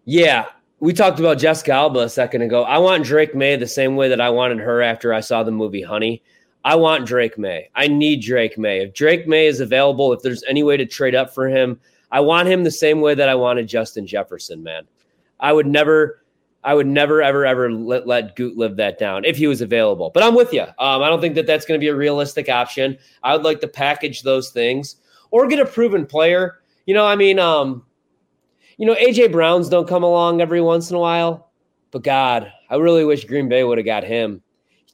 Yeah, 0.04 0.46
we 0.82 0.94
talked 0.94 1.20
about 1.20 1.38
Jessica 1.38 1.74
Alba 1.74 2.00
a 2.00 2.10
second 2.10 2.42
ago. 2.42 2.64
I 2.64 2.80
want 2.80 3.06
Drake 3.06 3.36
Maye 3.36 3.56
the 3.56 3.68
same 3.68 3.96
way 3.96 4.10
that 4.10 4.20
I 4.20 4.32
wanted 4.32 4.58
her 4.58 4.82
after 4.82 5.14
I 5.14 5.20
saw 5.20 5.44
the 5.44 5.52
movie 5.52 5.84
Honey. 5.84 6.24
I 6.66 6.76
want 6.76 7.06
Drake 7.06 7.38
Maye. 7.38 7.70
I 7.76 7.88
need 7.88 8.24
Drake 8.24 8.58
Maye. 8.58 8.82
If 8.82 8.96
Drake 8.96 9.28
Maye 9.28 9.46
is 9.46 9.60
available, 9.60 10.12
if 10.12 10.24
there's 10.24 10.44
any 10.50 10.64
way 10.64 10.78
to 10.78 10.86
trade 10.88 11.14
up 11.14 11.36
for 11.36 11.48
him, 11.48 11.80
I 12.12 12.20
want 12.20 12.50
him 12.50 12.64
the 12.64 12.72
same 12.72 13.00
way 13.00 13.14
that 13.14 13.30
I 13.30 13.36
wanted 13.36 13.68
Justin 13.68 14.08
Jefferson, 14.08 14.64
man. 14.64 14.88
I 15.40 15.54
would 15.54 15.68
never, 15.68 16.24
I 16.64 16.74
would 16.74 16.88
never, 16.88 17.22
ever, 17.22 17.46
ever 17.46 17.72
let, 17.72 18.08
let 18.08 18.36
Goot 18.36 18.58
live 18.58 18.76
that 18.78 18.98
down 18.98 19.24
if 19.24 19.38
he 19.38 19.46
was 19.46 19.62
available. 19.62 20.10
But 20.12 20.24
I'm 20.24 20.34
with 20.34 20.52
you. 20.52 20.64
Um, 20.64 21.04
I 21.04 21.10
don't 21.10 21.22
think 21.22 21.36
that 21.36 21.46
that's 21.46 21.66
going 21.66 21.80
to 21.80 21.84
be 21.84 21.90
a 21.90 21.96
realistic 21.96 22.50
option. 22.50 22.98
I 23.22 23.36
would 23.36 23.46
like 23.46 23.62
to 23.62 23.68
package 23.68 24.24
those 24.24 24.50
things 24.50 24.96
or 25.30 25.48
get 25.48 25.60
a 25.60 25.66
proven 25.66 26.08
player. 26.08 26.62
You 26.88 26.96
know, 26.96 27.06
I 27.06 27.16
mean, 27.16 27.38
um, 27.38 27.86
you 28.82 28.88
know, 28.88 28.96
AJ 28.96 29.32
Browns 29.32 29.70
don't 29.70 29.88
come 29.88 30.02
along 30.02 30.42
every 30.42 30.60
once 30.60 30.90
in 30.90 30.96
a 30.96 31.00
while, 31.00 31.52
but 31.92 32.04
God, 32.04 32.52
I 32.68 32.78
really 32.78 33.06
wish 33.06 33.26
Green 33.26 33.48
Bay 33.48 33.64
would 33.64 33.78
have 33.78 33.86
got 33.86 34.04
him. 34.04 34.42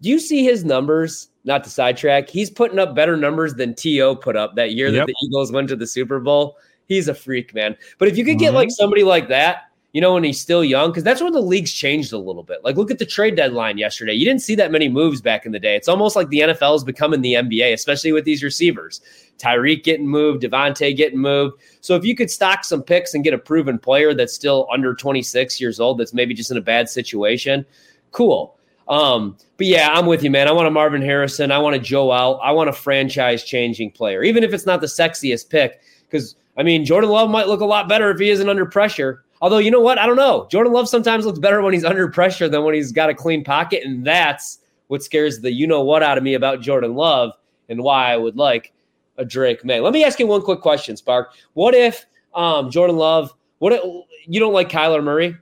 Do 0.01 0.09
you 0.09 0.19
see 0.19 0.43
his 0.43 0.65
numbers? 0.65 1.29
Not 1.45 1.63
to 1.63 1.69
sidetrack, 1.69 2.29
he's 2.29 2.49
putting 2.49 2.79
up 2.79 2.93
better 2.93 3.15
numbers 3.15 3.53
than 3.53 3.73
T.O. 3.73 4.17
put 4.17 4.35
up 4.35 4.57
that 4.57 4.73
year 4.73 4.89
yep. 4.89 4.95
that 4.95 5.07
the 5.07 5.25
Eagles 5.25 5.53
went 5.53 5.69
to 5.69 5.77
the 5.77 5.87
Super 5.87 6.19
Bowl. 6.19 6.57
He's 6.89 7.07
a 7.07 7.13
freak, 7.13 7.53
man. 7.53 7.77
But 7.97 8.09
if 8.09 8.17
you 8.17 8.25
could 8.25 8.31
mm-hmm. 8.31 8.39
get 8.39 8.53
like 8.53 8.71
somebody 8.71 9.03
like 9.03 9.29
that, 9.29 9.66
you 9.97 10.01
know, 10.01 10.13
when 10.13 10.23
he's 10.23 10.39
still 10.39 10.63
young, 10.63 10.91
because 10.91 11.03
that's 11.03 11.23
when 11.23 11.33
the 11.33 11.41
league's 11.41 11.73
changed 11.73 12.13
a 12.13 12.19
little 12.19 12.43
bit. 12.43 12.63
Like, 12.63 12.77
look 12.77 12.91
at 12.91 12.99
the 12.99 13.05
trade 13.05 13.35
deadline 13.35 13.79
yesterday. 13.79 14.13
You 14.13 14.25
didn't 14.25 14.43
see 14.43 14.53
that 14.53 14.71
many 14.71 14.87
moves 14.87 15.21
back 15.21 15.47
in 15.47 15.51
the 15.51 15.59
day. 15.59 15.75
It's 15.75 15.87
almost 15.87 16.15
like 16.15 16.29
the 16.29 16.41
NFL 16.41 16.75
is 16.75 16.83
becoming 16.83 17.21
the 17.21 17.33
NBA, 17.33 17.73
especially 17.73 18.11
with 18.11 18.23
these 18.23 18.43
receivers. 18.43 19.01
Tyreek 19.39 19.83
getting 19.83 20.07
moved, 20.07 20.43
Davante 20.43 20.95
getting 20.95 21.17
moved. 21.17 21.59
So 21.81 21.95
if 21.95 22.05
you 22.05 22.15
could 22.15 22.29
stock 22.29 22.63
some 22.63 22.83
picks 22.83 23.15
and 23.15 23.23
get 23.23 23.33
a 23.33 23.39
proven 23.39 23.79
player 23.79 24.13
that's 24.13 24.35
still 24.35 24.67
under 24.71 24.93
26 24.93 25.59
years 25.59 25.79
old, 25.79 25.99
that's 25.99 26.13
maybe 26.13 26.35
just 26.35 26.51
in 26.51 26.57
a 26.57 26.61
bad 26.61 26.87
situation, 26.87 27.65
cool. 28.11 28.55
Um, 28.87 29.35
but 29.57 29.65
yeah, 29.65 29.89
I'm 29.91 30.05
with 30.05 30.21
you, 30.21 30.29
man. 30.29 30.47
I 30.47 30.51
want 30.51 30.67
a 30.67 30.69
Marvin 30.69 31.01
Harrison. 31.01 31.51
I 31.51 31.57
want 31.57 31.75
a 31.75 31.79
Joe 31.79 32.11
Alt. 32.11 32.39
I 32.43 32.51
want 32.51 32.69
a 32.69 32.73
franchise 32.73 33.43
changing 33.43 33.93
player, 33.93 34.21
even 34.21 34.43
if 34.43 34.53
it's 34.53 34.67
not 34.67 34.79
the 34.79 34.85
sexiest 34.85 35.49
pick. 35.49 35.81
Because 36.07 36.35
I 36.55 36.61
mean, 36.61 36.85
Jordan 36.85 37.09
Love 37.09 37.31
might 37.31 37.47
look 37.47 37.61
a 37.61 37.65
lot 37.65 37.89
better 37.89 38.11
if 38.11 38.19
he 38.19 38.29
isn't 38.29 38.47
under 38.47 38.67
pressure. 38.67 39.23
Although, 39.41 39.59
you 39.59 39.71
know 39.71 39.81
what? 39.81 39.99
I 39.99 40.05
don't 40.05 40.15
know. 40.15 40.47
Jordan 40.49 40.73
Love 40.73 40.89
sometimes 40.89 41.25
looks 41.25 41.39
better 41.39 41.61
when 41.61 41.73
he's 41.73 41.85
under 41.85 42.07
pressure 42.07 42.49
than 42.49 42.63
when 42.63 42.73
he's 42.73 42.91
got 42.91 43.09
a 43.09 43.13
clean 43.13 43.43
pocket. 43.43 43.83
And 43.83 44.05
that's 44.05 44.59
what 44.87 45.03
scares 45.03 45.41
the 45.41 45.51
you 45.51 45.67
know 45.67 45.83
what 45.83 46.03
out 46.03 46.17
of 46.17 46.23
me 46.23 46.33
about 46.33 46.61
Jordan 46.61 46.95
Love 46.95 47.31
and 47.69 47.83
why 47.83 48.11
I 48.11 48.17
would 48.17 48.37
like 48.37 48.73
a 49.17 49.25
Drake 49.25 49.63
Maye. 49.65 49.79
Let 49.79 49.93
me 49.93 50.03
ask 50.03 50.19
you 50.19 50.27
one 50.27 50.41
quick 50.41 50.61
question, 50.61 50.95
Spark. 50.97 51.33
What 51.53 51.73
if 51.73 52.05
um, 52.33 52.71
Jordan 52.71 52.97
Love, 52.97 53.33
what 53.59 53.73
if, 53.73 53.81
you 54.27 54.39
don't 54.39 54.53
like 54.53 54.69
Kyler 54.69 55.03
Murray? 55.03 55.35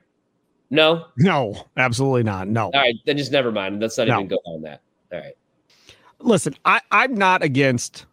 No? 0.70 1.06
No, 1.16 1.66
absolutely 1.76 2.22
not. 2.22 2.48
No. 2.48 2.66
All 2.66 2.72
right, 2.72 2.94
then 3.04 3.16
just 3.16 3.32
never 3.32 3.52
mind. 3.52 3.80
Let's 3.80 3.96
not 3.98 4.08
no. 4.08 4.14
even 4.14 4.28
go 4.28 4.38
on 4.46 4.62
that. 4.62 4.80
All 5.12 5.20
right. 5.20 5.34
Listen, 6.20 6.54
I, 6.64 6.80
I'm 6.90 7.14
not 7.14 7.42
against 7.42 8.06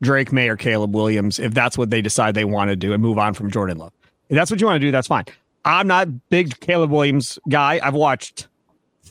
Drake 0.00 0.32
Maye 0.32 0.48
or 0.48 0.56
Caleb 0.56 0.94
Williams 0.94 1.38
if 1.38 1.54
that's 1.54 1.78
what 1.78 1.90
they 1.90 2.02
decide 2.02 2.34
they 2.34 2.44
want 2.44 2.70
to 2.70 2.76
do 2.76 2.92
and 2.92 3.02
move 3.02 3.18
on 3.18 3.34
from 3.34 3.50
Jordan 3.50 3.78
Love. 3.78 3.92
If 4.32 4.36
that's 4.36 4.50
what 4.50 4.62
you 4.62 4.66
want 4.66 4.80
to 4.80 4.86
do, 4.86 4.90
that's 4.90 5.08
fine. 5.08 5.26
I'm 5.66 5.86
not 5.86 6.30
big 6.30 6.58
Caleb 6.60 6.90
Williams 6.90 7.38
guy. 7.50 7.78
I've 7.82 7.92
watched 7.92 8.48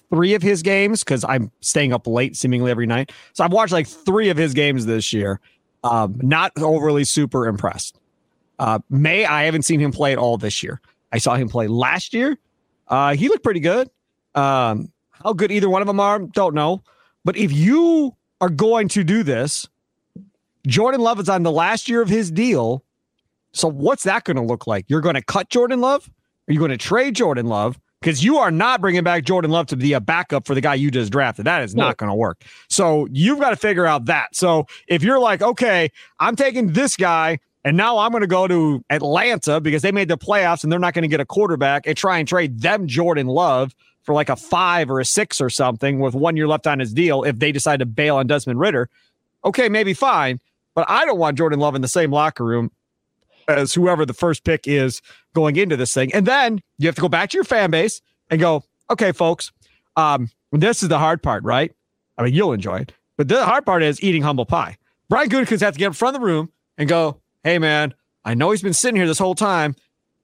three 0.10 0.34
of 0.34 0.42
his 0.42 0.64
games 0.64 1.04
because 1.04 1.24
I'm 1.24 1.52
staying 1.60 1.94
up 1.94 2.08
late 2.08 2.36
seemingly 2.36 2.72
every 2.72 2.88
night. 2.88 3.12
So 3.34 3.44
I've 3.44 3.54
watched 3.54 3.72
like 3.72 3.88
three 3.88 4.30
of 4.30 4.38
his 4.38 4.56
games 4.56 4.88
this 4.88 5.14
year. 5.14 5.40
Um, 5.84 6.20
not 6.24 6.52
overly 6.58 7.04
super 7.04 7.46
impressed. 7.46 8.00
Uh, 8.58 8.80
Maye, 8.90 9.26
I 9.26 9.44
haven't 9.44 9.62
seen 9.62 9.80
him 9.80 9.92
play 9.92 10.12
at 10.12 10.18
all 10.18 10.38
this 10.38 10.64
year. 10.64 10.82
I 11.12 11.20
saw 11.20 11.36
him 11.36 11.50
play 11.50 11.68
last 11.68 12.16
year. 12.16 12.40
Uh, 12.88 13.14
he 13.14 13.30
looked 13.30 13.44
pretty 13.44 13.60
good. 13.60 13.92
Um, 14.34 14.92
how 15.12 15.34
good 15.34 15.52
either 15.52 15.70
one 15.70 15.84
of 15.84 15.88
them 15.88 16.00
are, 16.00 16.18
don't 16.18 16.56
know. 16.56 16.82
But 17.24 17.38
if 17.38 17.52
you 17.52 18.16
are 18.42 18.50
going 18.50 18.88
to 18.88 19.04
do 19.04 19.22
this, 19.22 19.70
Jordan 20.66 21.02
Love 21.02 21.20
is 21.20 21.30
on 21.30 21.44
the 21.44 21.52
last 21.52 21.88
year 21.88 22.02
of 22.02 22.10
his 22.10 22.32
deal. 22.32 22.84
So 23.54 23.68
what's 23.68 24.04
that 24.04 24.24
going 24.24 24.38
to 24.38 24.44
look 24.44 24.68
like? 24.68 24.86
You're 24.88 25.02
going 25.02 25.16
to 25.16 25.22
cut 25.22 25.50
Jordan 25.50 25.82
Love? 25.82 26.10
Are 26.48 26.54
you 26.54 26.60
going 26.60 26.72
to 26.72 26.78
trade 26.78 27.16
Jordan 27.16 27.48
Love? 27.48 27.80
Because 28.02 28.24
you 28.24 28.40
are 28.40 28.50
not 28.50 28.82
bringing 28.82 29.04
back 29.04 29.26
Jordan 29.26 29.52
Love 29.52 29.68
to 29.68 29.76
be 29.76 29.94
a 29.94 30.00
backup 30.00 30.48
for 30.48 30.56
the 30.56 30.62
guy 30.62 30.74
you 30.74 30.90
just 30.90 31.12
drafted. 31.12 31.46
That 31.46 31.62
is 31.62 31.76
not 31.76 31.98
going 31.98 32.10
to 32.10 32.16
work. 32.16 32.44
So 32.68 33.08
you've 33.12 33.40
got 33.40 33.52
to 33.52 33.56
figure 33.56 33.86
out 33.86 34.06
that. 34.06 34.36
So 34.36 34.66
if 34.88 35.04
you're 35.04 35.20
like, 35.20 35.44
okay, 35.44 35.92
I'm 36.20 36.36
taking 36.36 36.74
this 36.74 36.96
guy 36.96 37.38
and 37.64 37.78
now 37.78 38.00
I'm 38.00 38.10
going 38.10 38.22
to 38.22 38.28
go 38.28 38.48
to 38.48 38.84
Atlanta 38.90 39.62
because 39.62 39.84
they 39.84 39.92
made 39.92 40.08
the 40.08 40.18
playoffs 40.18 40.64
and 40.64 40.72
they're 40.72 40.80
not 40.80 40.96
going 40.96 41.04
to 41.04 41.08
get 41.08 41.20
a 41.20 41.26
quarterback 41.26 41.86
and 41.86 41.96
try 41.96 42.18
and 42.18 42.28
trade 42.28 42.62
them 42.62 42.88
Jordan 42.88 43.28
Love 43.28 43.76
for 44.02 44.16
like 44.16 44.30
a 44.30 44.36
five 44.36 44.90
or 44.90 45.00
a 45.00 45.06
six 45.06 45.40
or 45.40 45.50
something 45.50 46.00
with 46.00 46.16
one 46.16 46.36
year 46.36 46.48
left 46.48 46.66
on 46.66 46.80
his 46.80 46.94
deal 46.94 47.24
if 47.24 47.38
they 47.38 47.52
decide 47.52 47.80
to 47.80 47.86
bail 47.86 48.16
on 48.16 48.26
Desmond 48.26 48.60
Ridder. 48.60 48.90
Okay, 49.46 49.70
maybe 49.70 49.94
fine. 49.94 50.40
But 50.74 50.90
I 50.90 51.06
don't 51.06 51.20
want 51.20 51.38
Jordan 51.38 51.60
Love 51.60 51.76
in 51.76 51.82
the 51.82 51.88
same 51.88 52.12
locker 52.12 52.44
room 52.44 52.72
as 53.58 53.74
whoever 53.74 54.06
the 54.06 54.14
first 54.14 54.44
pick 54.44 54.68
is 54.68 55.02
going 55.34 55.56
into 55.56 55.78
this 55.78 55.94
thing. 55.94 56.14
And 56.14 56.26
then 56.26 56.62
you 56.78 56.88
have 56.88 56.96
to 56.96 57.02
go 57.02 57.10
back 57.10 57.30
to 57.32 57.38
your 57.38 57.44
fan 57.44 57.72
base 57.72 58.02
and 58.30 58.40
go, 58.40 58.64
okay, 58.90 59.12
folks, 59.12 59.52
um, 59.96 60.30
this 60.52 60.84
is 60.84 60.90
the 60.90 61.00
hard 61.00 61.24
part, 61.24 61.44
right? 61.44 61.72
I 62.18 62.24
mean, 62.24 62.34
you'll 62.34 62.54
enjoy 62.54 62.80
it. 62.80 62.94
But 63.18 63.28
the 63.28 63.46
hard 63.46 63.66
part 63.66 63.84
is 63.84 64.02
eating 64.04 64.22
humble 64.22 64.46
pie. 64.46 64.78
Brian 65.10 65.30
Gutekunst 65.30 65.62
has 65.62 65.74
to 65.74 65.80
get 65.80 65.88
in 65.88 65.94
front 65.94 66.16
of 66.16 66.22
the 66.22 66.26
room 66.26 66.52
and 66.78 66.88
go, 66.88 67.20
hey, 67.44 67.60
man, 67.60 67.94
I 68.24 68.34
know 68.34 68.52
he's 68.52 68.62
been 68.62 68.74
sitting 68.74 68.96
here 68.96 69.08
this 69.08 69.20
whole 69.20 69.36
time. 69.36 69.76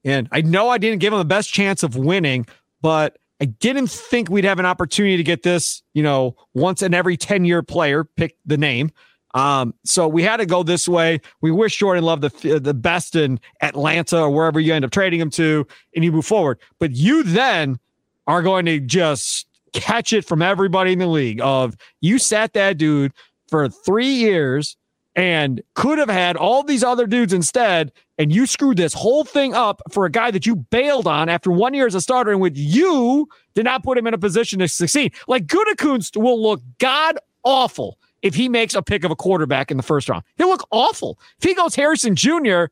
And 0.04 0.28
I 0.32 0.40
know 0.40 0.68
I 0.68 0.78
didn't 0.78 1.00
give 1.00 1.12
him 1.12 1.18
the 1.18 1.24
best 1.24 1.52
chance 1.52 1.82
of 1.82 1.96
winning, 1.96 2.46
but 2.80 3.18
I 3.40 3.46
didn't 3.46 3.88
think 3.88 4.30
we'd 4.30 4.44
have 4.44 4.58
an 4.58 4.66
opportunity 4.66 5.16
to 5.16 5.22
get 5.22 5.42
this, 5.42 5.82
you 5.94 6.02
know, 6.02 6.36
once 6.54 6.82
in 6.82 6.94
every 6.94 7.16
10 7.16 7.44
year 7.44 7.62
player, 7.62 8.04
pick 8.04 8.36
the 8.46 8.56
name. 8.56 8.90
Um, 9.34 9.74
so 9.84 10.08
we 10.08 10.22
had 10.22 10.38
to 10.38 10.46
go 10.46 10.62
this 10.62 10.88
way. 10.88 11.20
We 11.40 11.50
wish 11.50 11.76
Jordan 11.76 12.04
Love 12.04 12.20
the 12.20 12.60
the 12.60 12.74
best 12.74 13.14
in 13.14 13.40
Atlanta 13.60 14.22
or 14.22 14.30
wherever 14.30 14.58
you 14.58 14.72
end 14.72 14.84
up 14.84 14.90
trading 14.90 15.20
him 15.20 15.30
to, 15.30 15.66
and 15.94 16.04
you 16.04 16.12
move 16.12 16.26
forward. 16.26 16.58
But 16.78 16.92
you 16.92 17.22
then 17.22 17.78
are 18.26 18.42
going 18.42 18.66
to 18.66 18.80
just 18.80 19.46
catch 19.72 20.12
it 20.12 20.24
from 20.24 20.42
everybody 20.42 20.92
in 20.92 20.98
the 20.98 21.06
league. 21.06 21.40
Of 21.40 21.76
you 22.00 22.18
sat 22.18 22.54
that 22.54 22.78
dude 22.78 23.12
for 23.48 23.68
three 23.68 24.08
years 24.08 24.76
and 25.14 25.62
could 25.74 25.98
have 25.98 26.08
had 26.08 26.36
all 26.36 26.62
these 26.62 26.84
other 26.84 27.06
dudes 27.06 27.32
instead, 27.32 27.92
and 28.18 28.32
you 28.32 28.46
screwed 28.46 28.76
this 28.76 28.94
whole 28.94 29.24
thing 29.24 29.52
up 29.52 29.82
for 29.90 30.06
a 30.06 30.10
guy 30.10 30.30
that 30.30 30.46
you 30.46 30.56
bailed 30.56 31.06
on 31.06 31.28
after 31.28 31.50
one 31.50 31.74
year 31.74 31.86
as 31.86 31.94
a 31.94 32.00
starter, 32.00 32.30
and 32.30 32.40
with 32.40 32.56
you 32.56 33.28
did 33.54 33.64
not 33.64 33.82
put 33.82 33.98
him 33.98 34.06
in 34.06 34.14
a 34.14 34.18
position 34.18 34.60
to 34.60 34.68
succeed. 34.68 35.12
Like 35.26 35.46
Gutekunst 35.46 36.16
will 36.16 36.40
look 36.40 36.62
god 36.78 37.18
awful 37.42 37.98
if 38.22 38.34
he 38.34 38.48
makes 38.48 38.74
a 38.74 38.82
pick 38.82 39.04
of 39.04 39.10
a 39.10 39.16
quarterback 39.16 39.70
in 39.70 39.76
the 39.76 39.82
first 39.82 40.08
round. 40.08 40.24
He'll 40.36 40.48
look 40.48 40.66
awful. 40.70 41.18
If 41.38 41.44
he 41.44 41.54
goes 41.54 41.74
Harrison 41.74 42.16
Jr., 42.16 42.64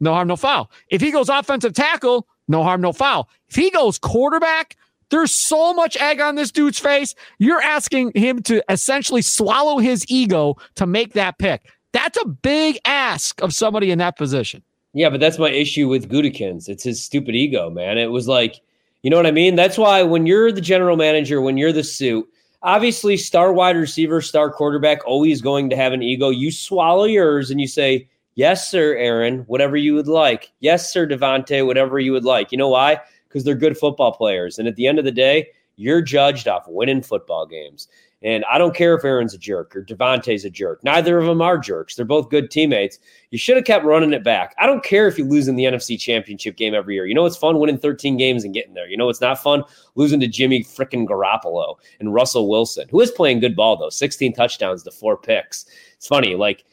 no 0.00 0.14
harm, 0.14 0.28
no 0.28 0.36
foul. 0.36 0.70
If 0.88 1.00
he 1.00 1.10
goes 1.10 1.28
offensive 1.28 1.74
tackle, 1.74 2.26
no 2.48 2.62
harm, 2.62 2.80
no 2.80 2.92
foul. 2.92 3.28
If 3.48 3.54
he 3.54 3.70
goes 3.70 3.98
quarterback, 3.98 4.76
there's 5.10 5.32
so 5.32 5.74
much 5.74 5.96
egg 5.98 6.20
on 6.20 6.34
this 6.34 6.50
dude's 6.50 6.78
face. 6.78 7.14
You're 7.38 7.62
asking 7.62 8.12
him 8.14 8.42
to 8.44 8.62
essentially 8.68 9.22
swallow 9.22 9.78
his 9.78 10.04
ego 10.08 10.56
to 10.76 10.86
make 10.86 11.12
that 11.12 11.38
pick. 11.38 11.70
That's 11.92 12.18
a 12.20 12.26
big 12.26 12.78
ask 12.84 13.40
of 13.42 13.52
somebody 13.52 13.90
in 13.90 13.98
that 13.98 14.16
position. 14.16 14.62
Yeah, 14.94 15.10
but 15.10 15.20
that's 15.20 15.38
my 15.38 15.50
issue 15.50 15.88
with 15.88 16.10
Gutekunst. 16.10 16.68
It's 16.68 16.84
his 16.84 17.02
stupid 17.02 17.34
ego, 17.34 17.70
man. 17.70 17.98
It 17.98 18.10
was 18.10 18.28
like, 18.28 18.60
you 19.02 19.10
know 19.10 19.16
what 19.16 19.26
I 19.26 19.30
mean? 19.32 19.54
That's 19.54 19.78
why 19.78 20.02
when 20.02 20.26
you're 20.26 20.52
the 20.52 20.60
general 20.60 20.96
manager, 20.96 21.40
when 21.40 21.56
you're 21.56 21.72
the 21.72 21.84
suit, 21.84 22.28
obviously 22.62 23.16
star 23.16 23.52
wide 23.52 23.76
receiver, 23.76 24.20
star 24.20 24.50
quarterback, 24.50 25.06
always 25.06 25.40
going 25.40 25.70
to 25.70 25.76
have 25.76 25.92
an 25.92 26.02
ego. 26.02 26.30
You 26.30 26.50
swallow 26.50 27.04
yours 27.04 27.50
and 27.50 27.60
you 27.60 27.66
say, 27.66 28.08
Yes, 28.34 28.70
sir, 28.70 28.94
Aaron, 28.96 29.40
whatever 29.40 29.76
you 29.76 29.92
would 29.94 30.08
like. 30.08 30.52
Yes, 30.60 30.90
sir, 30.90 31.06
Davante, 31.06 31.66
whatever 31.66 31.98
you 31.98 32.12
would 32.12 32.24
like. 32.24 32.50
You 32.50 32.56
know 32.56 32.70
why? 32.70 32.98
Because 33.28 33.44
they're 33.44 33.54
good 33.54 33.76
football 33.76 34.12
players. 34.12 34.58
And 34.58 34.66
at 34.66 34.76
the 34.76 34.86
end 34.86 34.98
of 34.98 35.04
the 35.04 35.12
day, 35.12 35.48
you're 35.76 36.00
judged 36.00 36.48
off 36.48 36.64
winning 36.66 37.02
football 37.02 37.46
games. 37.46 37.88
And 38.24 38.44
I 38.50 38.56
don't 38.56 38.74
care 38.74 38.94
if 38.94 39.04
Aaron's 39.04 39.34
a 39.34 39.38
jerk 39.38 39.74
or 39.74 39.84
Davante's 39.84 40.44
a 40.44 40.50
jerk. 40.50 40.84
Neither 40.84 41.18
of 41.18 41.26
them 41.26 41.42
are 41.42 41.58
jerks. 41.58 41.96
They're 41.96 42.04
both 42.04 42.30
good 42.30 42.50
teammates. 42.50 43.00
You 43.30 43.38
should 43.38 43.56
have 43.56 43.64
kept 43.64 43.84
running 43.84 44.12
it 44.12 44.22
back. 44.22 44.54
I 44.58 44.66
don't 44.66 44.84
care 44.84 45.08
if 45.08 45.18
you 45.18 45.24
lose 45.24 45.48
in 45.48 45.56
the 45.56 45.64
NFC 45.64 45.98
championship 45.98 46.56
game 46.56 46.72
every 46.74 46.94
year. 46.94 47.06
You 47.06 47.14
know 47.14 47.26
it's 47.26 47.36
fun 47.36 47.58
winning 47.58 47.78
13 47.78 48.16
games 48.16 48.44
and 48.44 48.54
getting 48.54 48.74
there. 48.74 48.88
You 48.88 48.96
know 48.96 49.08
it's 49.08 49.20
not 49.20 49.42
fun 49.42 49.64
losing 49.96 50.20
to 50.20 50.28
Jimmy 50.28 50.62
freaking 50.62 51.06
Garoppolo 51.06 51.76
and 51.98 52.14
Russell 52.14 52.48
Wilson, 52.48 52.86
who 52.90 53.00
is 53.00 53.10
playing 53.10 53.40
good 53.40 53.56
ball 53.56 53.76
though. 53.76 53.90
16 53.90 54.34
touchdowns 54.34 54.84
to 54.84 54.92
four 54.92 55.16
picks. 55.16 55.66
It's 55.96 56.06
funny, 56.06 56.36
like 56.36 56.64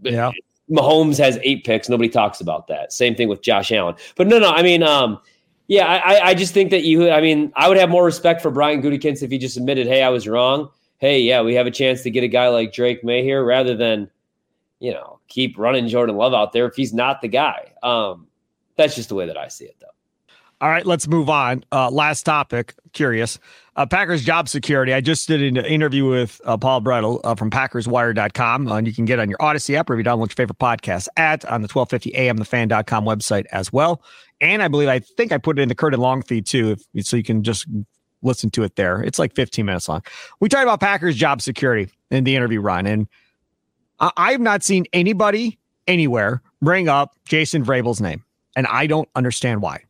yeah. 0.00 0.30
Mahomes 0.70 1.18
has 1.18 1.38
eight 1.42 1.64
picks. 1.64 1.90
Nobody 1.90 2.08
talks 2.08 2.40
about 2.40 2.68
that. 2.68 2.92
Same 2.92 3.14
thing 3.14 3.28
with 3.28 3.42
Josh 3.42 3.70
Allen. 3.70 3.96
But 4.16 4.28
no, 4.28 4.38
no, 4.38 4.50
I 4.50 4.62
mean, 4.62 4.82
um, 4.82 5.20
yeah, 5.68 5.86
I, 5.86 6.28
I 6.28 6.34
just 6.34 6.54
think 6.54 6.70
that 6.70 6.84
you, 6.84 7.10
I 7.10 7.20
mean, 7.20 7.52
I 7.54 7.68
would 7.68 7.76
have 7.76 7.90
more 7.90 8.04
respect 8.04 8.40
for 8.40 8.50
Brian 8.50 8.80
Gutekunst 8.80 9.22
if 9.22 9.30
he 9.30 9.38
just 9.38 9.56
admitted, 9.56 9.86
hey, 9.86 10.02
I 10.02 10.08
was 10.08 10.26
wrong 10.26 10.70
hey, 10.98 11.20
yeah, 11.20 11.42
we 11.42 11.54
have 11.54 11.66
a 11.66 11.70
chance 11.70 12.02
to 12.02 12.10
get 12.10 12.24
a 12.24 12.28
guy 12.28 12.48
like 12.48 12.72
Drake 12.72 13.04
Maye 13.04 13.22
here 13.22 13.44
rather 13.44 13.76
than, 13.76 14.10
you 14.80 14.92
know, 14.92 15.20
keep 15.28 15.58
running 15.58 15.88
Jordan 15.88 16.16
Love 16.16 16.34
out 16.34 16.52
there 16.52 16.66
if 16.66 16.74
he's 16.74 16.94
not 16.94 17.20
the 17.20 17.28
guy. 17.28 17.72
Um, 17.82 18.28
that's 18.76 18.94
just 18.94 19.08
the 19.08 19.14
way 19.14 19.26
that 19.26 19.36
I 19.36 19.48
see 19.48 19.64
it, 19.64 19.76
though. 19.80 19.86
All 20.60 20.70
right, 20.70 20.86
let's 20.86 21.06
move 21.06 21.28
on. 21.28 21.64
Uh, 21.70 21.90
last 21.90 22.22
topic. 22.22 22.74
Curious. 22.94 23.38
Uh, 23.76 23.84
Packers 23.84 24.24
job 24.24 24.48
security. 24.48 24.94
I 24.94 25.02
just 25.02 25.28
did 25.28 25.42
an 25.42 25.62
interview 25.66 26.08
with 26.08 26.40
uh, 26.46 26.56
Paul 26.56 26.80
Bretl 26.80 27.20
uh, 27.24 27.34
from 27.34 27.50
PackersWire.com, 27.50 28.68
uh, 28.68 28.76
and 28.76 28.86
you 28.86 28.94
can 28.94 29.04
get 29.04 29.18
on 29.18 29.28
your 29.28 29.38
Audacy 29.38 29.74
app 29.74 29.90
or 29.90 29.94
if 29.94 29.98
you 29.98 30.04
download 30.04 30.30
your 30.30 30.34
favorite 30.36 30.58
podcast 30.58 31.08
at 31.18 31.44
on 31.44 31.60
the 31.60 31.68
1250 31.68 32.14
AM 32.16 32.38
the 32.38 32.46
fan.com 32.46 33.04
website 33.04 33.44
as 33.52 33.70
well. 33.70 34.02
And 34.40 34.62
I 34.62 34.68
believe 34.68 34.88
I 34.88 35.00
think 35.00 35.30
I 35.30 35.36
put 35.36 35.58
it 35.58 35.62
in 35.62 35.68
the 35.68 35.74
Curd 35.74 35.92
and 35.92 36.02
Long 36.02 36.22
feed 36.22 36.46
too, 36.46 36.76
if, 36.94 37.06
so 37.06 37.18
you 37.18 37.22
can 37.22 37.42
just 37.42 37.66
listen 38.22 38.50
to 38.50 38.62
it 38.62 38.76
there. 38.76 39.02
It's 39.02 39.18
like 39.18 39.34
15 39.34 39.64
minutes 39.64 39.88
long. 39.88 40.02
We 40.40 40.48
talked 40.48 40.62
about 40.62 40.80
Packers 40.80 41.16
job 41.16 41.42
security 41.42 41.90
in 42.10 42.24
the 42.24 42.36
interview 42.36 42.60
run, 42.60 42.86
and 42.86 43.08
I, 44.00 44.10
I've 44.16 44.40
not 44.40 44.62
seen 44.62 44.84
anybody 44.92 45.58
anywhere 45.86 46.42
bring 46.62 46.88
up 46.88 47.16
Jason 47.24 47.64
Vrabel's 47.64 48.00
name, 48.00 48.24
and 48.54 48.66
I 48.66 48.86
don't 48.86 49.08
understand 49.14 49.62
why. 49.62 49.84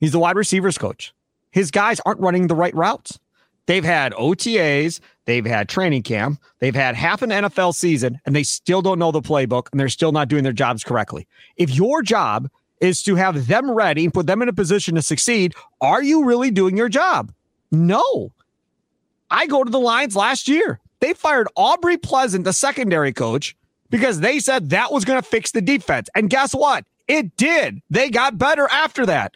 He's 0.00 0.12
the 0.12 0.18
wide 0.18 0.36
receivers 0.36 0.78
coach. 0.78 1.12
His 1.50 1.70
guys 1.70 2.00
aren't 2.04 2.20
running 2.20 2.46
the 2.46 2.54
right 2.54 2.74
routes. 2.74 3.18
They've 3.66 3.84
had 3.84 4.12
OTAs, 4.14 5.00
they've 5.24 5.46
had 5.46 5.68
training 5.68 6.02
camp, 6.02 6.40
they've 6.58 6.74
had 6.74 6.96
half 6.96 7.22
an 7.22 7.30
NFL 7.30 7.74
season, 7.74 8.18
and 8.26 8.34
they 8.34 8.42
still 8.42 8.82
don't 8.82 8.98
know 8.98 9.12
the 9.12 9.20
playbook 9.20 9.68
and 9.70 9.78
they're 9.78 9.88
still 9.88 10.10
not 10.10 10.28
doing 10.28 10.42
their 10.42 10.52
jobs 10.52 10.82
correctly. 10.82 11.28
If 11.56 11.74
your 11.74 12.02
job 12.02 12.50
is 12.80 13.02
to 13.04 13.14
have 13.14 13.46
them 13.46 13.70
ready 13.70 14.04
and 14.04 14.12
put 14.12 14.26
them 14.26 14.42
in 14.42 14.48
a 14.48 14.52
position 14.52 14.96
to 14.96 15.02
succeed, 15.02 15.54
are 15.80 16.02
you 16.02 16.24
really 16.24 16.50
doing 16.50 16.76
your 16.76 16.88
job? 16.88 17.32
No. 17.72 18.32
I 19.30 19.46
go 19.46 19.64
to 19.64 19.70
the 19.70 19.80
Lions 19.80 20.14
last 20.14 20.46
year. 20.46 20.78
They 21.00 21.14
fired 21.14 21.48
Aubrey 21.56 21.96
Pleasant, 21.96 22.44
the 22.44 22.52
secondary 22.52 23.12
coach, 23.12 23.56
because 23.90 24.20
they 24.20 24.38
said 24.38 24.70
that 24.70 24.92
was 24.92 25.04
going 25.04 25.20
to 25.20 25.28
fix 25.28 25.50
the 25.50 25.62
defense. 25.62 26.08
And 26.14 26.30
guess 26.30 26.54
what? 26.54 26.84
It 27.08 27.36
did. 27.36 27.82
They 27.90 28.10
got 28.10 28.38
better 28.38 28.68
after 28.70 29.04
that. 29.06 29.34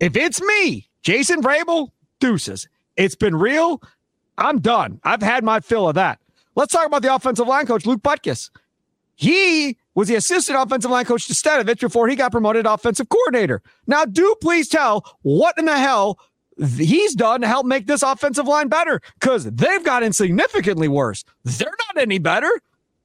If 0.00 0.16
it's 0.16 0.42
me, 0.42 0.88
Jason 1.02 1.40
Vrabel, 1.40 1.90
deuces. 2.20 2.68
It's 2.96 3.14
been 3.14 3.36
real. 3.36 3.80
I'm 4.36 4.58
done. 4.58 5.00
I've 5.04 5.22
had 5.22 5.44
my 5.44 5.60
fill 5.60 5.88
of 5.88 5.94
that. 5.94 6.18
Let's 6.54 6.72
talk 6.72 6.86
about 6.86 7.02
the 7.02 7.14
offensive 7.14 7.46
line 7.46 7.66
coach, 7.66 7.86
Luke 7.86 8.02
Butkus. 8.02 8.50
He 9.14 9.78
was 9.94 10.08
the 10.08 10.16
assistant 10.16 10.58
offensive 10.58 10.90
line 10.90 11.04
coach 11.04 11.26
to 11.28 11.32
Stenavich 11.32 11.80
before 11.80 12.08
he 12.08 12.16
got 12.16 12.32
promoted 12.32 12.66
offensive 12.66 13.08
coordinator. 13.08 13.62
Now, 13.86 14.04
do 14.04 14.34
please 14.40 14.68
tell 14.68 15.16
what 15.22 15.56
in 15.58 15.66
the 15.66 15.78
hell 15.78 16.18
he's 16.58 17.14
done 17.14 17.40
to 17.40 17.48
help 17.48 17.66
make 17.66 17.86
this 17.86 18.02
offensive 18.02 18.46
line 18.46 18.68
better 18.68 19.00
because 19.20 19.44
they've 19.44 19.84
gotten 19.84 20.12
significantly 20.12 20.88
worse. 20.88 21.24
They're 21.44 21.74
not 21.88 22.02
any 22.02 22.18
better. 22.18 22.50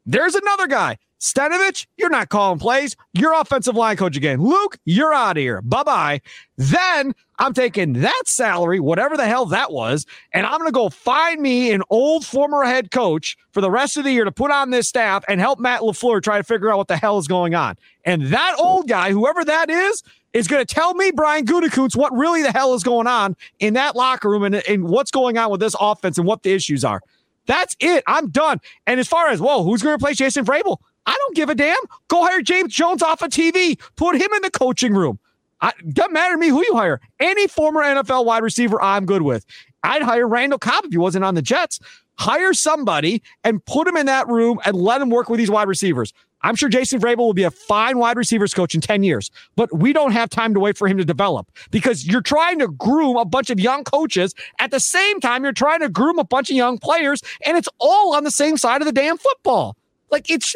There's 0.05 0.35
another 0.35 0.67
guy. 0.67 0.97
Stenavich, 1.19 1.87
you're 1.97 2.09
not 2.09 2.29
calling 2.29 2.59
plays. 2.59 2.95
You're 3.13 3.33
offensive 3.33 3.75
line 3.75 3.97
coach 3.97 4.15
again. 4.15 4.39
Luke, 4.39 4.77
you're 4.85 5.13
out 5.13 5.37
of 5.37 5.41
here. 5.41 5.61
Bye 5.63 5.83
bye. 5.83 6.21
Then 6.57 7.13
I'm 7.39 7.53
taking 7.53 7.93
that 7.93 8.23
salary, 8.25 8.79
whatever 8.79 9.17
the 9.17 9.25
hell 9.25 9.45
that 9.47 9.71
was, 9.71 10.05
and 10.33 10.45
I'm 10.45 10.59
going 10.59 10.69
to 10.69 10.73
go 10.73 10.89
find 10.89 11.41
me 11.41 11.71
an 11.71 11.81
old 11.89 12.25
former 12.25 12.63
head 12.63 12.91
coach 12.91 13.35
for 13.51 13.61
the 13.61 13.71
rest 13.71 13.97
of 13.97 14.03
the 14.03 14.11
year 14.11 14.25
to 14.25 14.31
put 14.31 14.51
on 14.51 14.69
this 14.69 14.87
staff 14.87 15.23
and 15.27 15.39
help 15.39 15.59
Matt 15.59 15.81
LaFleur 15.81 16.21
try 16.21 16.37
to 16.37 16.43
figure 16.43 16.71
out 16.71 16.77
what 16.77 16.87
the 16.87 16.97
hell 16.97 17.17
is 17.17 17.27
going 17.27 17.55
on. 17.55 17.77
And 18.05 18.27
that 18.27 18.55
old 18.57 18.87
guy, 18.87 19.11
whoever 19.11 19.43
that 19.43 19.69
is, 19.69 20.03
is 20.33 20.47
going 20.47 20.65
to 20.65 20.73
tell 20.73 20.93
me, 20.93 21.11
Brian 21.11 21.45
Gutekunst, 21.45 21.95
what 21.95 22.13
really 22.13 22.43
the 22.43 22.51
hell 22.51 22.73
is 22.73 22.83
going 22.83 23.07
on 23.07 23.35
in 23.59 23.73
that 23.73 23.95
locker 23.95 24.29
room 24.29 24.43
and, 24.43 24.55
and 24.55 24.83
what's 24.83 25.11
going 25.11 25.37
on 25.37 25.49
with 25.49 25.59
this 25.59 25.75
offense 25.79 26.17
and 26.17 26.27
what 26.27 26.43
the 26.43 26.51
issues 26.51 26.83
are. 26.83 27.01
That's 27.45 27.75
it. 27.79 28.03
I'm 28.07 28.29
done. 28.29 28.59
And 28.85 28.99
as 28.99 29.07
far 29.07 29.29
as, 29.29 29.41
well, 29.41 29.63
who's 29.63 29.81
going 29.81 29.97
to 29.97 30.03
replace 30.03 30.17
Jason 30.17 30.45
Vrabel? 30.45 30.77
I 31.05 31.15
don't 31.17 31.35
give 31.35 31.49
a 31.49 31.55
damn. 31.55 31.77
Go 32.09 32.25
hire 32.25 32.41
James 32.41 32.73
Jones 32.73 33.01
off 33.01 33.21
of 33.21 33.29
TV. 33.29 33.79
Put 33.95 34.15
him 34.15 34.29
in 34.33 34.41
the 34.41 34.51
coaching 34.51 34.93
room. 34.93 35.17
I, 35.61 35.71
doesn't 35.89 36.13
matter 36.13 36.35
to 36.35 36.39
me 36.39 36.49
who 36.49 36.63
you 36.63 36.75
hire. 36.75 36.99
Any 37.19 37.47
former 37.47 37.81
NFL 37.81 38.25
wide 38.25 38.43
receiver, 38.43 38.79
I'm 38.81 39.05
good 39.05 39.23
with. 39.23 39.45
I'd 39.83 40.03
hire 40.03 40.27
Randall 40.27 40.59
Cobb 40.59 40.85
if 40.85 40.91
he 40.91 40.97
wasn't 40.97 41.23
on 41.23 41.35
the 41.35 41.41
Jets. 41.41 41.79
Hire 42.19 42.53
somebody 42.53 43.21
and 43.43 43.63
put 43.65 43.87
him 43.87 43.95
in 43.95 44.07
that 44.07 44.27
room 44.27 44.59
and 44.65 44.75
let 44.75 45.01
him 45.01 45.09
work 45.09 45.29
with 45.29 45.37
these 45.37 45.49
wide 45.49 45.67
receivers. 45.67 46.13
I'm 46.41 46.55
sure 46.55 46.69
Jason 46.69 46.99
Vrabel 46.99 47.17
will 47.17 47.33
be 47.33 47.43
a 47.43 47.51
fine 47.51 47.97
wide 47.97 48.17
receivers 48.17 48.53
coach 48.53 48.75
in 48.75 48.81
10 48.81 49.03
years, 49.03 49.31
but 49.55 49.75
we 49.75 49.91
don't 49.91 50.11
have 50.11 50.29
time 50.29 50.53
to 50.53 50.59
wait 50.59 50.77
for 50.77 50.87
him 50.87 50.97
to 50.97 51.05
develop 51.05 51.51
because 51.71 52.05
you're 52.05 52.21
trying 52.21 52.59
to 52.59 52.67
groom 52.67 53.17
a 53.17 53.25
bunch 53.25 53.49
of 53.49 53.59
young 53.59 53.83
coaches 53.83 54.33
at 54.59 54.71
the 54.71 54.79
same 54.79 55.19
time 55.19 55.43
you're 55.43 55.51
trying 55.51 55.79
to 55.79 55.89
groom 55.89 56.19
a 56.19 56.23
bunch 56.23 56.49
of 56.49 56.55
young 56.55 56.77
players 56.77 57.21
and 57.45 57.57
it's 57.57 57.69
all 57.79 58.15
on 58.15 58.23
the 58.23 58.31
same 58.31 58.57
side 58.57 58.81
of 58.81 58.85
the 58.85 58.91
damn 58.91 59.17
football. 59.17 59.75
Like 60.11 60.29
it's 60.29 60.55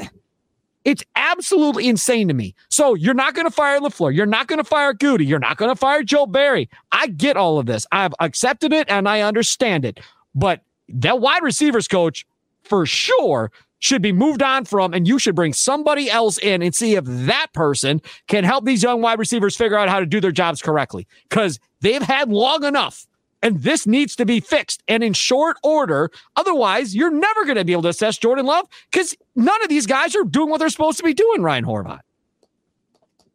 it's 0.83 1.03
absolutely 1.15 1.87
insane 1.87 2.27
to 2.27 2.33
me. 2.33 2.55
So 2.69 2.95
you're 2.95 3.13
not 3.13 3.35
going 3.35 3.45
to 3.45 3.51
fire 3.51 3.79
LaFleur. 3.79 4.15
You're 4.15 4.25
not 4.25 4.47
going 4.47 4.57
to 4.57 4.63
fire 4.63 4.93
Goody. 4.93 5.25
You're 5.25 5.39
not 5.39 5.57
going 5.57 5.69
to 5.69 5.75
fire 5.75 6.03
Joe 6.03 6.25
Barry. 6.25 6.69
I 6.91 7.07
get 7.07 7.37
all 7.37 7.59
of 7.59 7.67
this. 7.67 7.85
I've 7.91 8.13
accepted 8.19 8.73
it 8.73 8.89
and 8.89 9.07
I 9.07 9.21
understand 9.21 9.85
it. 9.85 9.99
But 10.33 10.61
that 10.89 11.19
wide 11.19 11.43
receivers 11.43 11.87
coach 11.87 12.25
for 12.63 12.85
sure 12.85 13.51
should 13.81 14.01
be 14.01 14.13
moved 14.13 14.41
on 14.41 14.63
from, 14.63 14.93
and 14.93 15.07
you 15.07 15.19
should 15.19 15.35
bring 15.35 15.51
somebody 15.51 16.09
else 16.09 16.37
in 16.37 16.61
and 16.61 16.73
see 16.73 16.95
if 16.95 17.03
that 17.05 17.47
person 17.53 18.01
can 18.27 18.43
help 18.43 18.63
these 18.63 18.81
young 18.81 19.01
wide 19.01 19.19
receivers 19.19 19.55
figure 19.57 19.77
out 19.77 19.89
how 19.89 19.99
to 19.99 20.05
do 20.05 20.21
their 20.21 20.31
jobs 20.31 20.61
correctly 20.61 21.05
because 21.29 21.59
they've 21.81 22.01
had 22.01 22.31
long 22.31 22.63
enough. 22.63 23.05
And 23.43 23.63
this 23.63 23.87
needs 23.87 24.15
to 24.17 24.25
be 24.25 24.39
fixed 24.39 24.83
and 24.87 25.03
in 25.03 25.13
short 25.13 25.57
order. 25.63 26.11
Otherwise, 26.35 26.95
you're 26.95 27.11
never 27.11 27.43
going 27.43 27.57
to 27.57 27.65
be 27.65 27.71
able 27.71 27.81
to 27.81 27.89
assess 27.89 28.19
Jordan 28.19 28.45
Love 28.45 28.67
because 28.91 29.15
none 29.35 29.61
of 29.63 29.69
these 29.69 29.87
guys 29.87 30.15
are 30.15 30.23
doing 30.23 30.51
what 30.51 30.59
they're 30.59 30.69
supposed 30.69 30.99
to 30.99 31.03
be 31.03 31.15
doing, 31.15 31.41
Ryan 31.41 31.65
Horvat. 31.65 32.01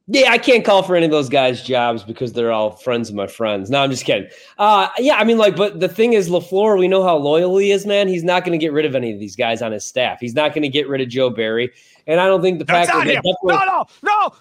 Yeah, 0.08 0.30
I 0.30 0.38
can't 0.38 0.64
call 0.64 0.84
for 0.84 0.94
any 0.94 1.06
of 1.06 1.10
those 1.10 1.28
guys' 1.28 1.62
jobs 1.62 2.04
because 2.04 2.32
they're 2.32 2.52
all 2.52 2.70
friends 2.70 3.08
of 3.08 3.16
my 3.16 3.26
friends. 3.26 3.70
No, 3.70 3.80
I'm 3.82 3.90
just 3.90 4.04
kidding. 4.04 4.30
Uh, 4.56 4.88
yeah, 4.98 5.16
I 5.16 5.24
mean, 5.24 5.36
like, 5.36 5.56
but 5.56 5.80
the 5.80 5.88
thing 5.88 6.12
is, 6.12 6.28
LaFleur, 6.28 6.78
we 6.78 6.86
know 6.86 7.02
how 7.02 7.16
loyal 7.16 7.56
he 7.58 7.72
is, 7.72 7.86
man. 7.86 8.06
He's 8.06 8.22
not 8.22 8.44
going 8.44 8.56
to 8.56 8.64
get 8.64 8.72
rid 8.72 8.84
of 8.84 8.94
any 8.94 9.12
of 9.12 9.18
these 9.18 9.34
guys 9.34 9.62
on 9.62 9.72
his 9.72 9.84
staff. 9.84 10.18
He's 10.20 10.34
not 10.34 10.54
going 10.54 10.62
to 10.62 10.68
get 10.68 10.88
rid 10.88 11.00
of 11.00 11.08
Joe 11.08 11.30
Barry. 11.30 11.72
And 12.06 12.20
I 12.20 12.26
don't 12.26 12.40
think 12.40 12.60
the 12.60 12.64
That's 12.64 12.88
fact 12.88 13.04
that 13.04 13.16
him. 13.16 13.22
No, 13.42 13.58
no, 13.58 13.86
no, 14.04 14.32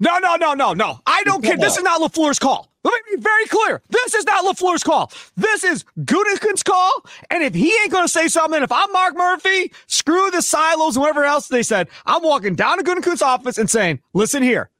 no, 0.00 0.18
no, 0.18 0.36
no, 0.36 0.54
no, 0.54 0.72
no. 0.72 1.00
I 1.06 1.22
don't 1.22 1.44
care. 1.44 1.56
This 1.56 1.76
is 1.76 1.84
not 1.84 2.00
LaFleur's 2.00 2.40
call. 2.40 2.68
Let 2.82 2.94
me 3.06 3.16
be 3.16 3.22
very 3.22 3.44
clear. 3.46 3.82
This 3.90 4.14
is 4.14 4.24
not 4.24 4.44
LaFleur's 4.44 4.82
call. 4.82 5.12
This 5.36 5.62
is 5.62 5.84
Gutekunst's 6.00 6.64
call. 6.64 7.04
And 7.30 7.44
if 7.44 7.54
he 7.54 7.72
ain't 7.82 7.92
going 7.92 8.04
to 8.04 8.08
say 8.08 8.26
something, 8.26 8.62
if 8.64 8.72
I'm 8.72 8.90
Mark 8.92 9.16
Murphy, 9.16 9.72
screw 9.86 10.30
the 10.32 10.42
silos 10.42 10.96
and 10.96 11.02
whatever 11.02 11.24
else 11.24 11.46
they 11.46 11.62
said, 11.62 11.88
I'm 12.06 12.22
walking 12.24 12.56
down 12.56 12.78
to 12.78 12.84
Gutekunst's 12.84 13.22
office 13.22 13.58
and 13.58 13.70
saying, 13.70 14.00
listen 14.12 14.42
here, 14.42 14.70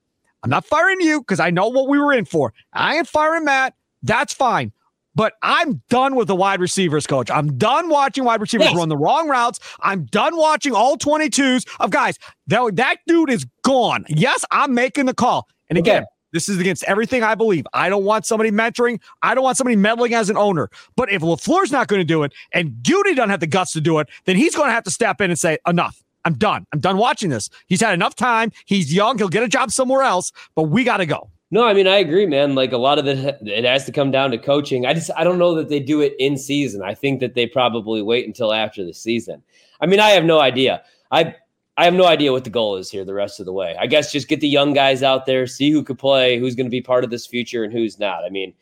I'm 0.49 0.51
not 0.51 0.65
firing 0.65 0.99
you 1.03 1.21
because 1.21 1.41
I 1.41 1.51
know 1.51 1.69
what 1.69 1.91
we 1.91 1.99
were 1.99 2.11
in 2.11 2.25
for. 2.25 2.55
I 2.73 2.97
ain't 2.97 3.07
firing 3.07 3.45
Matt. 3.45 3.75
That's 4.03 4.33
fine. 4.33 4.73
But 5.15 5.35
I'm 5.43 5.83
done 5.91 6.15
with 6.15 6.27
the 6.27 6.35
wide 6.35 6.59
receivers 6.59 7.07
coach. 7.07 7.31
I'm 7.31 7.59
done 7.59 7.91
watching 7.91 8.25
wide 8.25 8.41
receivers 8.41 8.69
yes. 8.69 8.77
run 8.77 8.89
the 8.89 8.97
wrong 8.97 9.29
routes. 9.29 9.61
I'm 9.81 10.07
done 10.07 10.39
watching 10.39 10.73
all 10.73 10.97
22s 10.97 11.69
of 11.81 11.91
guys. 11.91 12.19
That, 12.47 12.77
that 12.77 12.97
dude 13.07 13.29
is 13.29 13.45
gone. 13.63 14.07
Yes, 14.09 14.43
I'm 14.51 14.73
making 14.73 15.05
the 15.05 15.13
call. 15.13 15.49
And 15.69 15.77
again, 15.77 16.05
okay. 16.05 16.07
this 16.33 16.49
is 16.49 16.59
against 16.59 16.83
everything 16.85 17.23
I 17.23 17.35
believe. 17.35 17.67
I 17.75 17.91
don't 17.91 18.05
want 18.05 18.25
somebody 18.25 18.51
mentoring. 18.51 19.03
I 19.23 19.35
don't 19.35 19.45
want 19.45 19.59
somebody 19.59 19.77
meddling 19.77 20.15
as 20.15 20.31
an 20.31 20.39
owner. 20.39 20.71
But 20.97 21.13
if 21.13 21.21
LaFleur's 21.21 21.71
not 21.71 21.89
going 21.89 22.01
to 22.01 22.07
do 22.07 22.23
it 22.23 22.33
and 22.55 22.83
Goody 22.83 23.15
doesn't 23.15 23.29
have 23.29 23.41
the 23.41 23.47
guts 23.47 23.73
to 23.73 23.83
do 23.83 23.99
it, 23.99 24.09
then 24.25 24.37
he's 24.37 24.55
going 24.55 24.69
to 24.69 24.73
have 24.73 24.85
to 24.85 24.91
step 24.91 25.21
in 25.21 25.31
and 25.31 25.39
say, 25.39 25.59
enough. 25.67 26.03
I'm 26.25 26.35
done. 26.35 26.66
I'm 26.73 26.81
done 26.81 26.97
watching 26.97 27.31
this. 27.31 27.49
He's 27.66 27.81
had 27.81 27.95
enough 27.95 28.14
time. 28.14 28.53
He's 28.66 28.93
young. 28.93 29.19
He'll 29.19 29.29
get 29.29 29.43
a 29.43 29.49
job 29.49 29.71
somewhere 29.71 30.03
else, 30.03 30.33
but 30.55 30.64
we 30.64 30.85
got 30.85 30.99
to 30.99 31.07
go. 31.07 31.31
No, 31.51 31.64
I 31.64 31.73
mean 31.73 31.87
I 31.87 31.97
agree, 31.97 32.27
man. 32.27 32.55
Like 32.55 32.73
a 32.73 32.79
lot 32.79 32.99
of 32.99 33.07
it, 33.07 33.39
it 33.43 33.64
has 33.64 33.87
to 33.87 33.93
come 33.93 34.11
down 34.11 34.31
to 34.33 34.39
coaching. 34.39 34.85
I 34.85 34.93
just 34.93 35.11
I 35.16 35.25
don't 35.25 35.39
know 35.39 35.55
that 35.55 35.71
they 35.71 35.81
do 35.81 36.03
it 36.03 36.14
in 36.19 36.37
season. 36.37 36.83
I 36.83 36.95
think 36.95 37.21
that 37.21 37.35
they 37.35 37.47
probably 37.47 38.03
wait 38.03 38.27
until 38.27 38.53
after 38.53 38.85
the 38.85 38.93
season. 38.93 39.43
I 39.81 39.87
mean, 39.87 40.01
I 40.01 40.11
have 40.11 40.25
no 40.25 40.41
idea. 40.41 40.83
I 41.11 41.35
I 41.79 41.85
have 41.85 41.95
no 41.95 42.07
idea 42.07 42.33
what 42.33 42.45
the 42.45 42.51
goal 42.51 42.77
is 42.77 42.91
here 42.91 43.05
the 43.05 43.14
rest 43.14 43.41
of 43.41 43.47
the 43.47 43.53
way. 43.53 43.75
I 43.79 43.87
guess 43.87 44.12
just 44.12 44.29
get 44.29 44.41
the 44.41 44.49
young 44.49 44.75
guys 44.75 45.03
out 45.03 45.25
there, 45.25 45.47
see 45.47 45.71
who 45.71 45.83
could 45.83 45.99
play, 45.99 46.39
who's 46.39 46.55
going 46.55 46.66
to 46.66 46.71
be 46.71 46.83
part 46.83 47.05
of 47.05 47.11
this 47.11 47.27
future, 47.27 47.64
and 47.64 47.73
who's 47.73 47.99
not. 47.99 48.25
I 48.25 48.29
mean, 48.29 48.53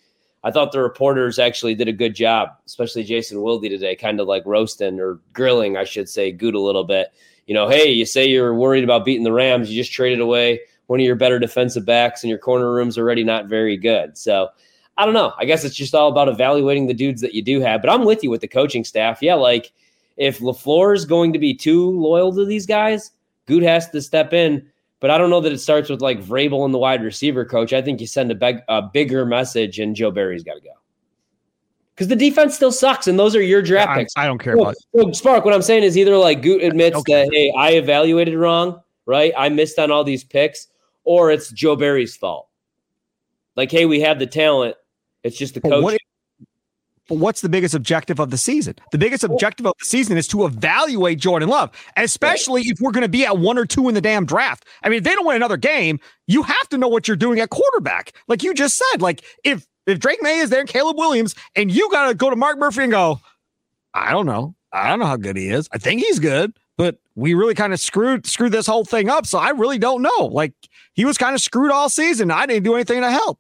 I 0.45 0.53
thought 0.53 0.71
the 0.71 0.81
reporters 0.81 1.41
actually 1.41 1.75
did 1.75 1.89
a 1.89 1.93
good 1.93 2.15
job, 2.15 2.51
especially 2.67 3.03
Jason 3.03 3.41
Wilde 3.41 3.63
today, 3.65 3.97
kind 3.97 4.21
of 4.21 4.29
like 4.29 4.45
roasting 4.47 5.01
or 5.01 5.19
grilling, 5.33 5.77
I 5.77 5.85
should 5.85 6.09
say, 6.09 6.31
Good 6.31 6.55
a 6.55 6.61
little 6.61 6.85
bit 6.85 7.09
you 7.47 7.55
know, 7.55 7.69
hey, 7.69 7.91
you 7.91 8.05
say 8.05 8.27
you're 8.27 8.55
worried 8.55 8.85
about 8.85 9.05
beating 9.05 9.25
the 9.25 9.33
Rams, 9.33 9.71
you 9.71 9.81
just 9.81 9.93
traded 9.93 10.21
away 10.21 10.61
one 10.87 11.01
of 11.01 11.07
your 11.07 11.17
better 11.17 11.39
defensive 11.39 11.85
backs, 11.85 12.23
and 12.23 12.31
your 12.31 12.39
corner 12.39 12.73
room's 12.73 12.99
already 12.99 13.25
not 13.25 13.47
very 13.47 13.77
good. 13.77 14.17
So 14.17 14.49
I 14.97 15.05
don't 15.05 15.15
know. 15.15 15.33
I 15.39 15.45
guess 15.45 15.65
it's 15.65 15.75
just 15.75 15.95
all 15.95 16.09
about 16.09 16.29
evaluating 16.29 16.87
the 16.87 16.95
dudes 16.95 17.21
that 17.21 17.35
you 17.35 17.43
do 17.43 17.61
have. 17.61 17.83
But 17.83 17.91
I'm 17.91 18.05
with 18.05 18.23
you 18.23 18.31
with 18.31 18.41
the 18.41 18.49
coaching 18.49 18.85
staff. 18.85 19.21
Yeah, 19.21 19.35
like 19.35 19.73
if 20.17 20.39
LaFleur 20.39 20.95
is 20.95 21.05
going 21.05 21.33
to 21.33 21.39
be 21.39 21.55
too 21.55 21.91
loyal 21.91 22.33
to 22.35 22.45
these 22.45 22.67
guys, 22.67 23.11
Good 23.47 23.63
has 23.63 23.89
to 23.91 24.03
step 24.03 24.33
in. 24.33 24.67
But 24.99 25.11
I 25.11 25.19
don't 25.19 25.31
know 25.31 25.41
that 25.41 25.53
it 25.53 25.59
starts 25.59 25.91
with 25.91 26.01
like 26.01 26.23
Vrabel 26.23 26.65
and 26.65 26.73
the 26.73 26.79
wide 26.79 27.03
receiver 27.03 27.45
coach. 27.45 27.73
I 27.73 27.83
think 27.83 28.01
you 28.01 28.07
send 28.07 28.33
a, 28.33 28.63
a 28.69 28.83
bigger 28.83 29.27
message, 29.27 29.79
and 29.79 29.95
Joe 29.95 30.11
Barry's 30.11 30.43
got 30.43 30.55
to 30.55 30.61
go 30.61 30.71
because 31.97 32.09
the 32.09 32.17
defense 32.17 32.55
still 32.55 32.73
sucks, 32.73 33.07
and 33.07 33.19
those 33.19 33.35
are 33.35 33.41
your 33.41 33.63
draft 33.63 33.91
I, 33.91 33.99
picks. 34.01 34.13
I 34.17 34.27
don't 34.27 34.39
care 34.39 34.55
so, 34.55 34.63
about 34.63 34.75
so 34.95 35.13
Spark. 35.13 35.45
What 35.47 35.55
I'm 35.55 35.63
saying 35.63 35.83
is 35.83 35.97
either 35.97 36.17
like 36.19 36.43
Goot 36.43 36.63
admits 36.63 37.03
that 37.07 37.31
hey, 37.33 37.51
I 37.57 37.73
evaluated 37.73 38.35
wrong, 38.35 38.81
right? 39.07 39.33
I 39.37 39.49
missed 39.49 39.79
on 39.79 39.91
all 39.91 40.05
these 40.05 40.23
picks, 40.23 40.67
or 41.05 41.31
it's 41.31 41.51
Joe 41.51 41.75
Barry's 41.75 42.15
fault. 42.15 42.49
Like, 43.57 43.71
hey, 43.71 43.87
we 43.87 44.01
have 44.01 44.19
the 44.19 44.27
talent. 44.27 44.77
It's 45.23 45.39
just 45.39 45.55
the 45.55 45.63
coach. 45.63 45.83
What, 45.83 45.97
but 47.09 47.17
what's 47.17 47.41
the 47.41 47.49
biggest 47.49 47.75
objective 47.75 48.21
of 48.21 48.31
the 48.31 48.37
season? 48.37 48.75
The 48.93 48.99
biggest 48.99 49.25
objective 49.25 49.65
of 49.65 49.73
the 49.79 49.87
season 49.87 50.19
is 50.19 50.29
to 50.29 50.45
evaluate 50.45 51.19
Jordan 51.19 51.49
Love, 51.49 51.71
especially 51.97 52.63
if 52.63 52.79
we're 52.81 52.91
going 52.91 53.03
to 53.03 53.09
be 53.09 53.25
at 53.25 53.39
one 53.39 53.57
or 53.57 53.65
two 53.65 53.89
in 53.89 53.95
the 53.95 54.01
damn 54.01 54.27
draft. 54.27 54.67
I 54.83 54.89
mean, 54.89 54.99
if 54.99 55.05
they 55.05 55.15
don't 55.15 55.25
win 55.25 55.37
another 55.37 55.57
game, 55.57 55.99
you 56.27 56.43
have 56.43 56.69
to 56.71 56.79
know 56.79 56.89
what 56.89 57.09
you're 57.09 57.17
doing 57.17 57.41
at 57.41 57.49
quarterback. 57.49 58.13
Like 58.29 58.43
you 58.43 58.53
just 58.53 58.77
said, 58.77 59.01
like 59.01 59.25
if 59.45 59.67
if 59.87 59.99
Drake 59.99 60.23
Maye 60.23 60.39
is 60.39 60.51
there, 60.51 60.65
Caleb 60.65 60.97
Williams, 60.99 61.35
and 61.55 61.71
you 61.71 61.91
got 61.91 62.09
to 62.09 62.15
go 62.15 62.31
to 62.31 62.37
Mark 62.37 62.59
Murphy 62.59 62.83
and 62.83 62.93
go, 62.93 63.21
I 63.95 64.13
don't 64.13 64.27
know. 64.27 64.55
I 64.73 64.89
don't 64.89 64.99
know 64.99 65.07
how 65.07 65.17
good 65.17 65.37
he 65.37 65.49
is. 65.49 65.69
I 65.73 65.79
think 65.79 66.03
he's 66.03 66.19
good, 66.19 66.53
but 66.77 66.99
we 67.15 67.35
really 67.35 67.55
kind 67.55 67.73
of 67.73 67.81
screwed 67.81 68.27
screwed 68.27 68.53
this 68.53 68.67
whole 68.67 68.85
thing 68.85 69.09
up. 69.09 69.27
So 69.27 69.39
I 69.39 69.51
really 69.51 69.79
don't 69.79 70.03
know. 70.03 70.27
Like 70.27 70.53
he 70.93 71.05
was 71.05 71.17
kind 71.17 71.35
of 71.35 71.41
screwed 71.41 71.71
all 71.71 71.89
season. 71.89 72.31
I 72.31 72.47
didn't 72.47 72.65
do 72.65 72.75
anything 72.75 73.01
to 73.01 73.11
help. 73.11 73.39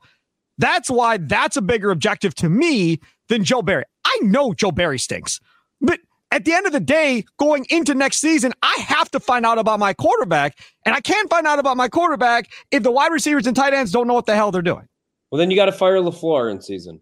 That's 0.59 0.89
why 0.89 1.19
that's 1.19 1.57
a 1.57 1.63
bigger 1.63 1.91
objective 1.91 2.35
to 2.37 2.49
me 2.49 3.01
than 3.29 3.45
Joe 3.45 3.61
Barry. 3.61 3.85
I 4.05 4.19
know 4.23 4.55
Joe 4.55 4.73
Barry 4.73 4.99
stinks, 4.99 5.41
but 5.81 6.01
at 6.33 6.45
the 6.45 6.53
end 6.53 6.67
of 6.67 6.73
the 6.73 6.81
day, 6.81 7.25
going 7.39 7.67
into 7.69 7.95
next 7.95 8.19
season, 8.19 8.53
I 8.63 8.75
have 8.89 9.11
to 9.13 9.21
find 9.21 9.47
out 9.47 9.59
about 9.59 9.79
my 9.79 9.93
quarterback, 9.93 10.59
and 10.85 10.95
I 10.95 11.01
can't 11.01 11.31
find 11.31 11.47
out 11.47 11.59
about 11.59 11.77
my 11.77 11.89
quarterback 11.89 12.51
if 12.71 12.83
the 12.83 12.91
wide 12.91 13.13
receivers 13.13 13.47
and 13.47 13.55
tight 13.55 13.75
ends 13.75 13.93
don't 13.93 14.07
know 14.07 14.15
what 14.15 14.27
the 14.27 14.35
hell 14.35 14.51
they're 14.51 14.63
doing. 14.63 14.89
Well, 15.37 15.43
then 15.43 15.51
you 15.51 15.57
got 15.57 15.67
to 15.67 15.73
fire 15.73 15.99
LaFleur 15.99 16.51
in 16.51 16.63
season 16.63 16.99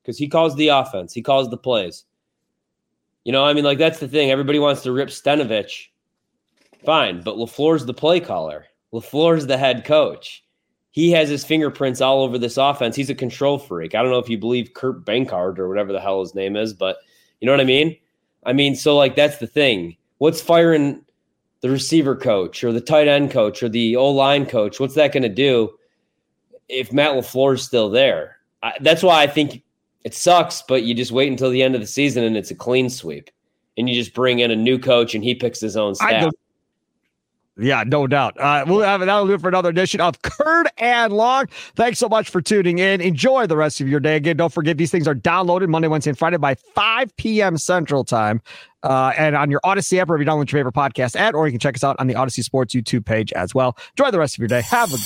because 0.00 0.16
he 0.16 0.28
calls 0.28 0.54
the 0.54 0.68
offense, 0.68 1.12
he 1.12 1.20
calls 1.20 1.50
the 1.50 1.56
plays. 1.56 2.04
You 3.24 3.32
know, 3.32 3.44
I 3.44 3.54
mean, 3.54 3.64
like 3.64 3.78
that's 3.78 3.98
the 3.98 4.06
thing. 4.06 4.30
Everybody 4.30 4.60
wants 4.60 4.82
to 4.82 4.92
rip 4.92 5.08
Stenavich. 5.08 5.88
Fine, 6.84 7.22
but 7.22 7.34
LaFleur's 7.34 7.84
the 7.84 7.92
play 7.92 8.20
caller. 8.20 8.66
LaFleur's 8.92 9.48
the 9.48 9.58
head 9.58 9.84
coach. 9.84 10.44
He 10.92 11.10
has 11.10 11.28
his 11.28 11.44
fingerprints 11.44 12.00
all 12.00 12.22
over 12.22 12.38
this 12.38 12.56
offense. 12.56 12.94
He's 12.94 13.10
a 13.10 13.16
control 13.16 13.58
freak. 13.58 13.96
I 13.96 14.02
don't 14.02 14.12
know 14.12 14.20
if 14.20 14.28
you 14.28 14.38
believe 14.38 14.74
Kurt 14.74 15.04
Benkert 15.04 15.58
or 15.58 15.68
whatever 15.68 15.92
the 15.92 16.00
hell 16.00 16.20
his 16.20 16.36
name 16.36 16.54
is, 16.54 16.72
but 16.72 16.98
you 17.40 17.46
know 17.46 17.52
what 17.52 17.60
I 17.60 17.64
mean? 17.64 17.96
I 18.44 18.52
mean, 18.52 18.76
so 18.76 18.96
like 18.96 19.16
that's 19.16 19.38
the 19.38 19.48
thing. 19.48 19.96
What's 20.18 20.40
firing 20.40 21.04
the 21.62 21.70
receiver 21.70 22.14
coach 22.14 22.62
or 22.62 22.70
the 22.70 22.80
tight 22.80 23.08
end 23.08 23.32
coach 23.32 23.60
or 23.60 23.68
the 23.68 23.96
O 23.96 24.08
line 24.08 24.46
coach? 24.46 24.78
What's 24.78 24.94
that 24.94 25.12
going 25.12 25.24
to 25.24 25.28
do? 25.28 25.72
If 26.68 26.92
Matt 26.92 27.12
LaFleur 27.12 27.54
is 27.54 27.62
still 27.62 27.90
there. 27.90 28.38
I, 28.62 28.74
that's 28.80 29.02
why 29.02 29.22
I 29.22 29.26
think 29.26 29.62
it 30.04 30.14
sucks, 30.14 30.62
but 30.62 30.84
you 30.84 30.94
just 30.94 31.12
wait 31.12 31.30
until 31.30 31.50
the 31.50 31.62
end 31.62 31.74
of 31.74 31.80
the 31.80 31.86
season 31.86 32.24
and 32.24 32.36
it's 32.36 32.50
a 32.50 32.54
clean 32.54 32.90
sweep. 32.90 33.30
And 33.76 33.88
you 33.88 33.94
just 33.94 34.14
bring 34.14 34.40
in 34.40 34.50
a 34.50 34.56
new 34.56 34.78
coach 34.78 35.14
and 35.14 35.24
he 35.24 35.34
picks 35.34 35.60
his 35.60 35.76
own 35.76 35.94
staff. 35.94 36.30
Yeah, 37.58 37.84
no 37.86 38.06
doubt. 38.06 38.40
Uh, 38.40 38.64
we'll 38.66 38.80
have 38.80 39.00
that'll 39.00 39.26
do 39.26 39.34
it 39.34 39.40
for 39.40 39.48
another 39.48 39.68
edition 39.68 40.00
of 40.00 40.20
Curd 40.22 40.68
and 40.78 41.12
Long. 41.12 41.46
Thanks 41.76 41.98
so 41.98 42.08
much 42.08 42.30
for 42.30 42.40
tuning 42.40 42.78
in. 42.78 43.02
Enjoy 43.02 43.46
the 43.46 43.56
rest 43.56 43.80
of 43.80 43.88
your 43.88 44.00
day. 44.00 44.16
Again, 44.16 44.38
don't 44.38 44.52
forget 44.52 44.78
these 44.78 44.90
things 44.90 45.06
are 45.06 45.14
downloaded 45.14 45.68
Monday, 45.68 45.88
Wednesday, 45.88 46.10
and 46.10 46.18
Friday 46.18 46.38
by 46.38 46.54
5 46.54 47.14
p.m. 47.16 47.58
Central 47.58 48.04
Time. 48.04 48.40
Uh, 48.82 49.12
and 49.16 49.36
on 49.36 49.50
your 49.50 49.60
Audacy 49.64 49.98
app, 49.98 50.08
or 50.08 50.16
if 50.16 50.20
you 50.20 50.26
download 50.26 50.50
your 50.50 50.58
favorite 50.58 50.74
podcast 50.74 51.14
ad, 51.14 51.34
or 51.34 51.46
you 51.46 51.52
can 51.52 51.60
check 51.60 51.76
us 51.76 51.84
out 51.84 51.94
on 51.98 52.06
the 52.06 52.14
Audacy 52.14 52.42
Sports 52.42 52.74
YouTube 52.74 53.04
page 53.04 53.32
as 53.34 53.54
well. 53.54 53.76
Enjoy 53.96 54.10
the 54.10 54.18
rest 54.18 54.34
of 54.34 54.38
your 54.38 54.48
day. 54.48 54.62
Have 54.62 54.92
a 54.92 54.96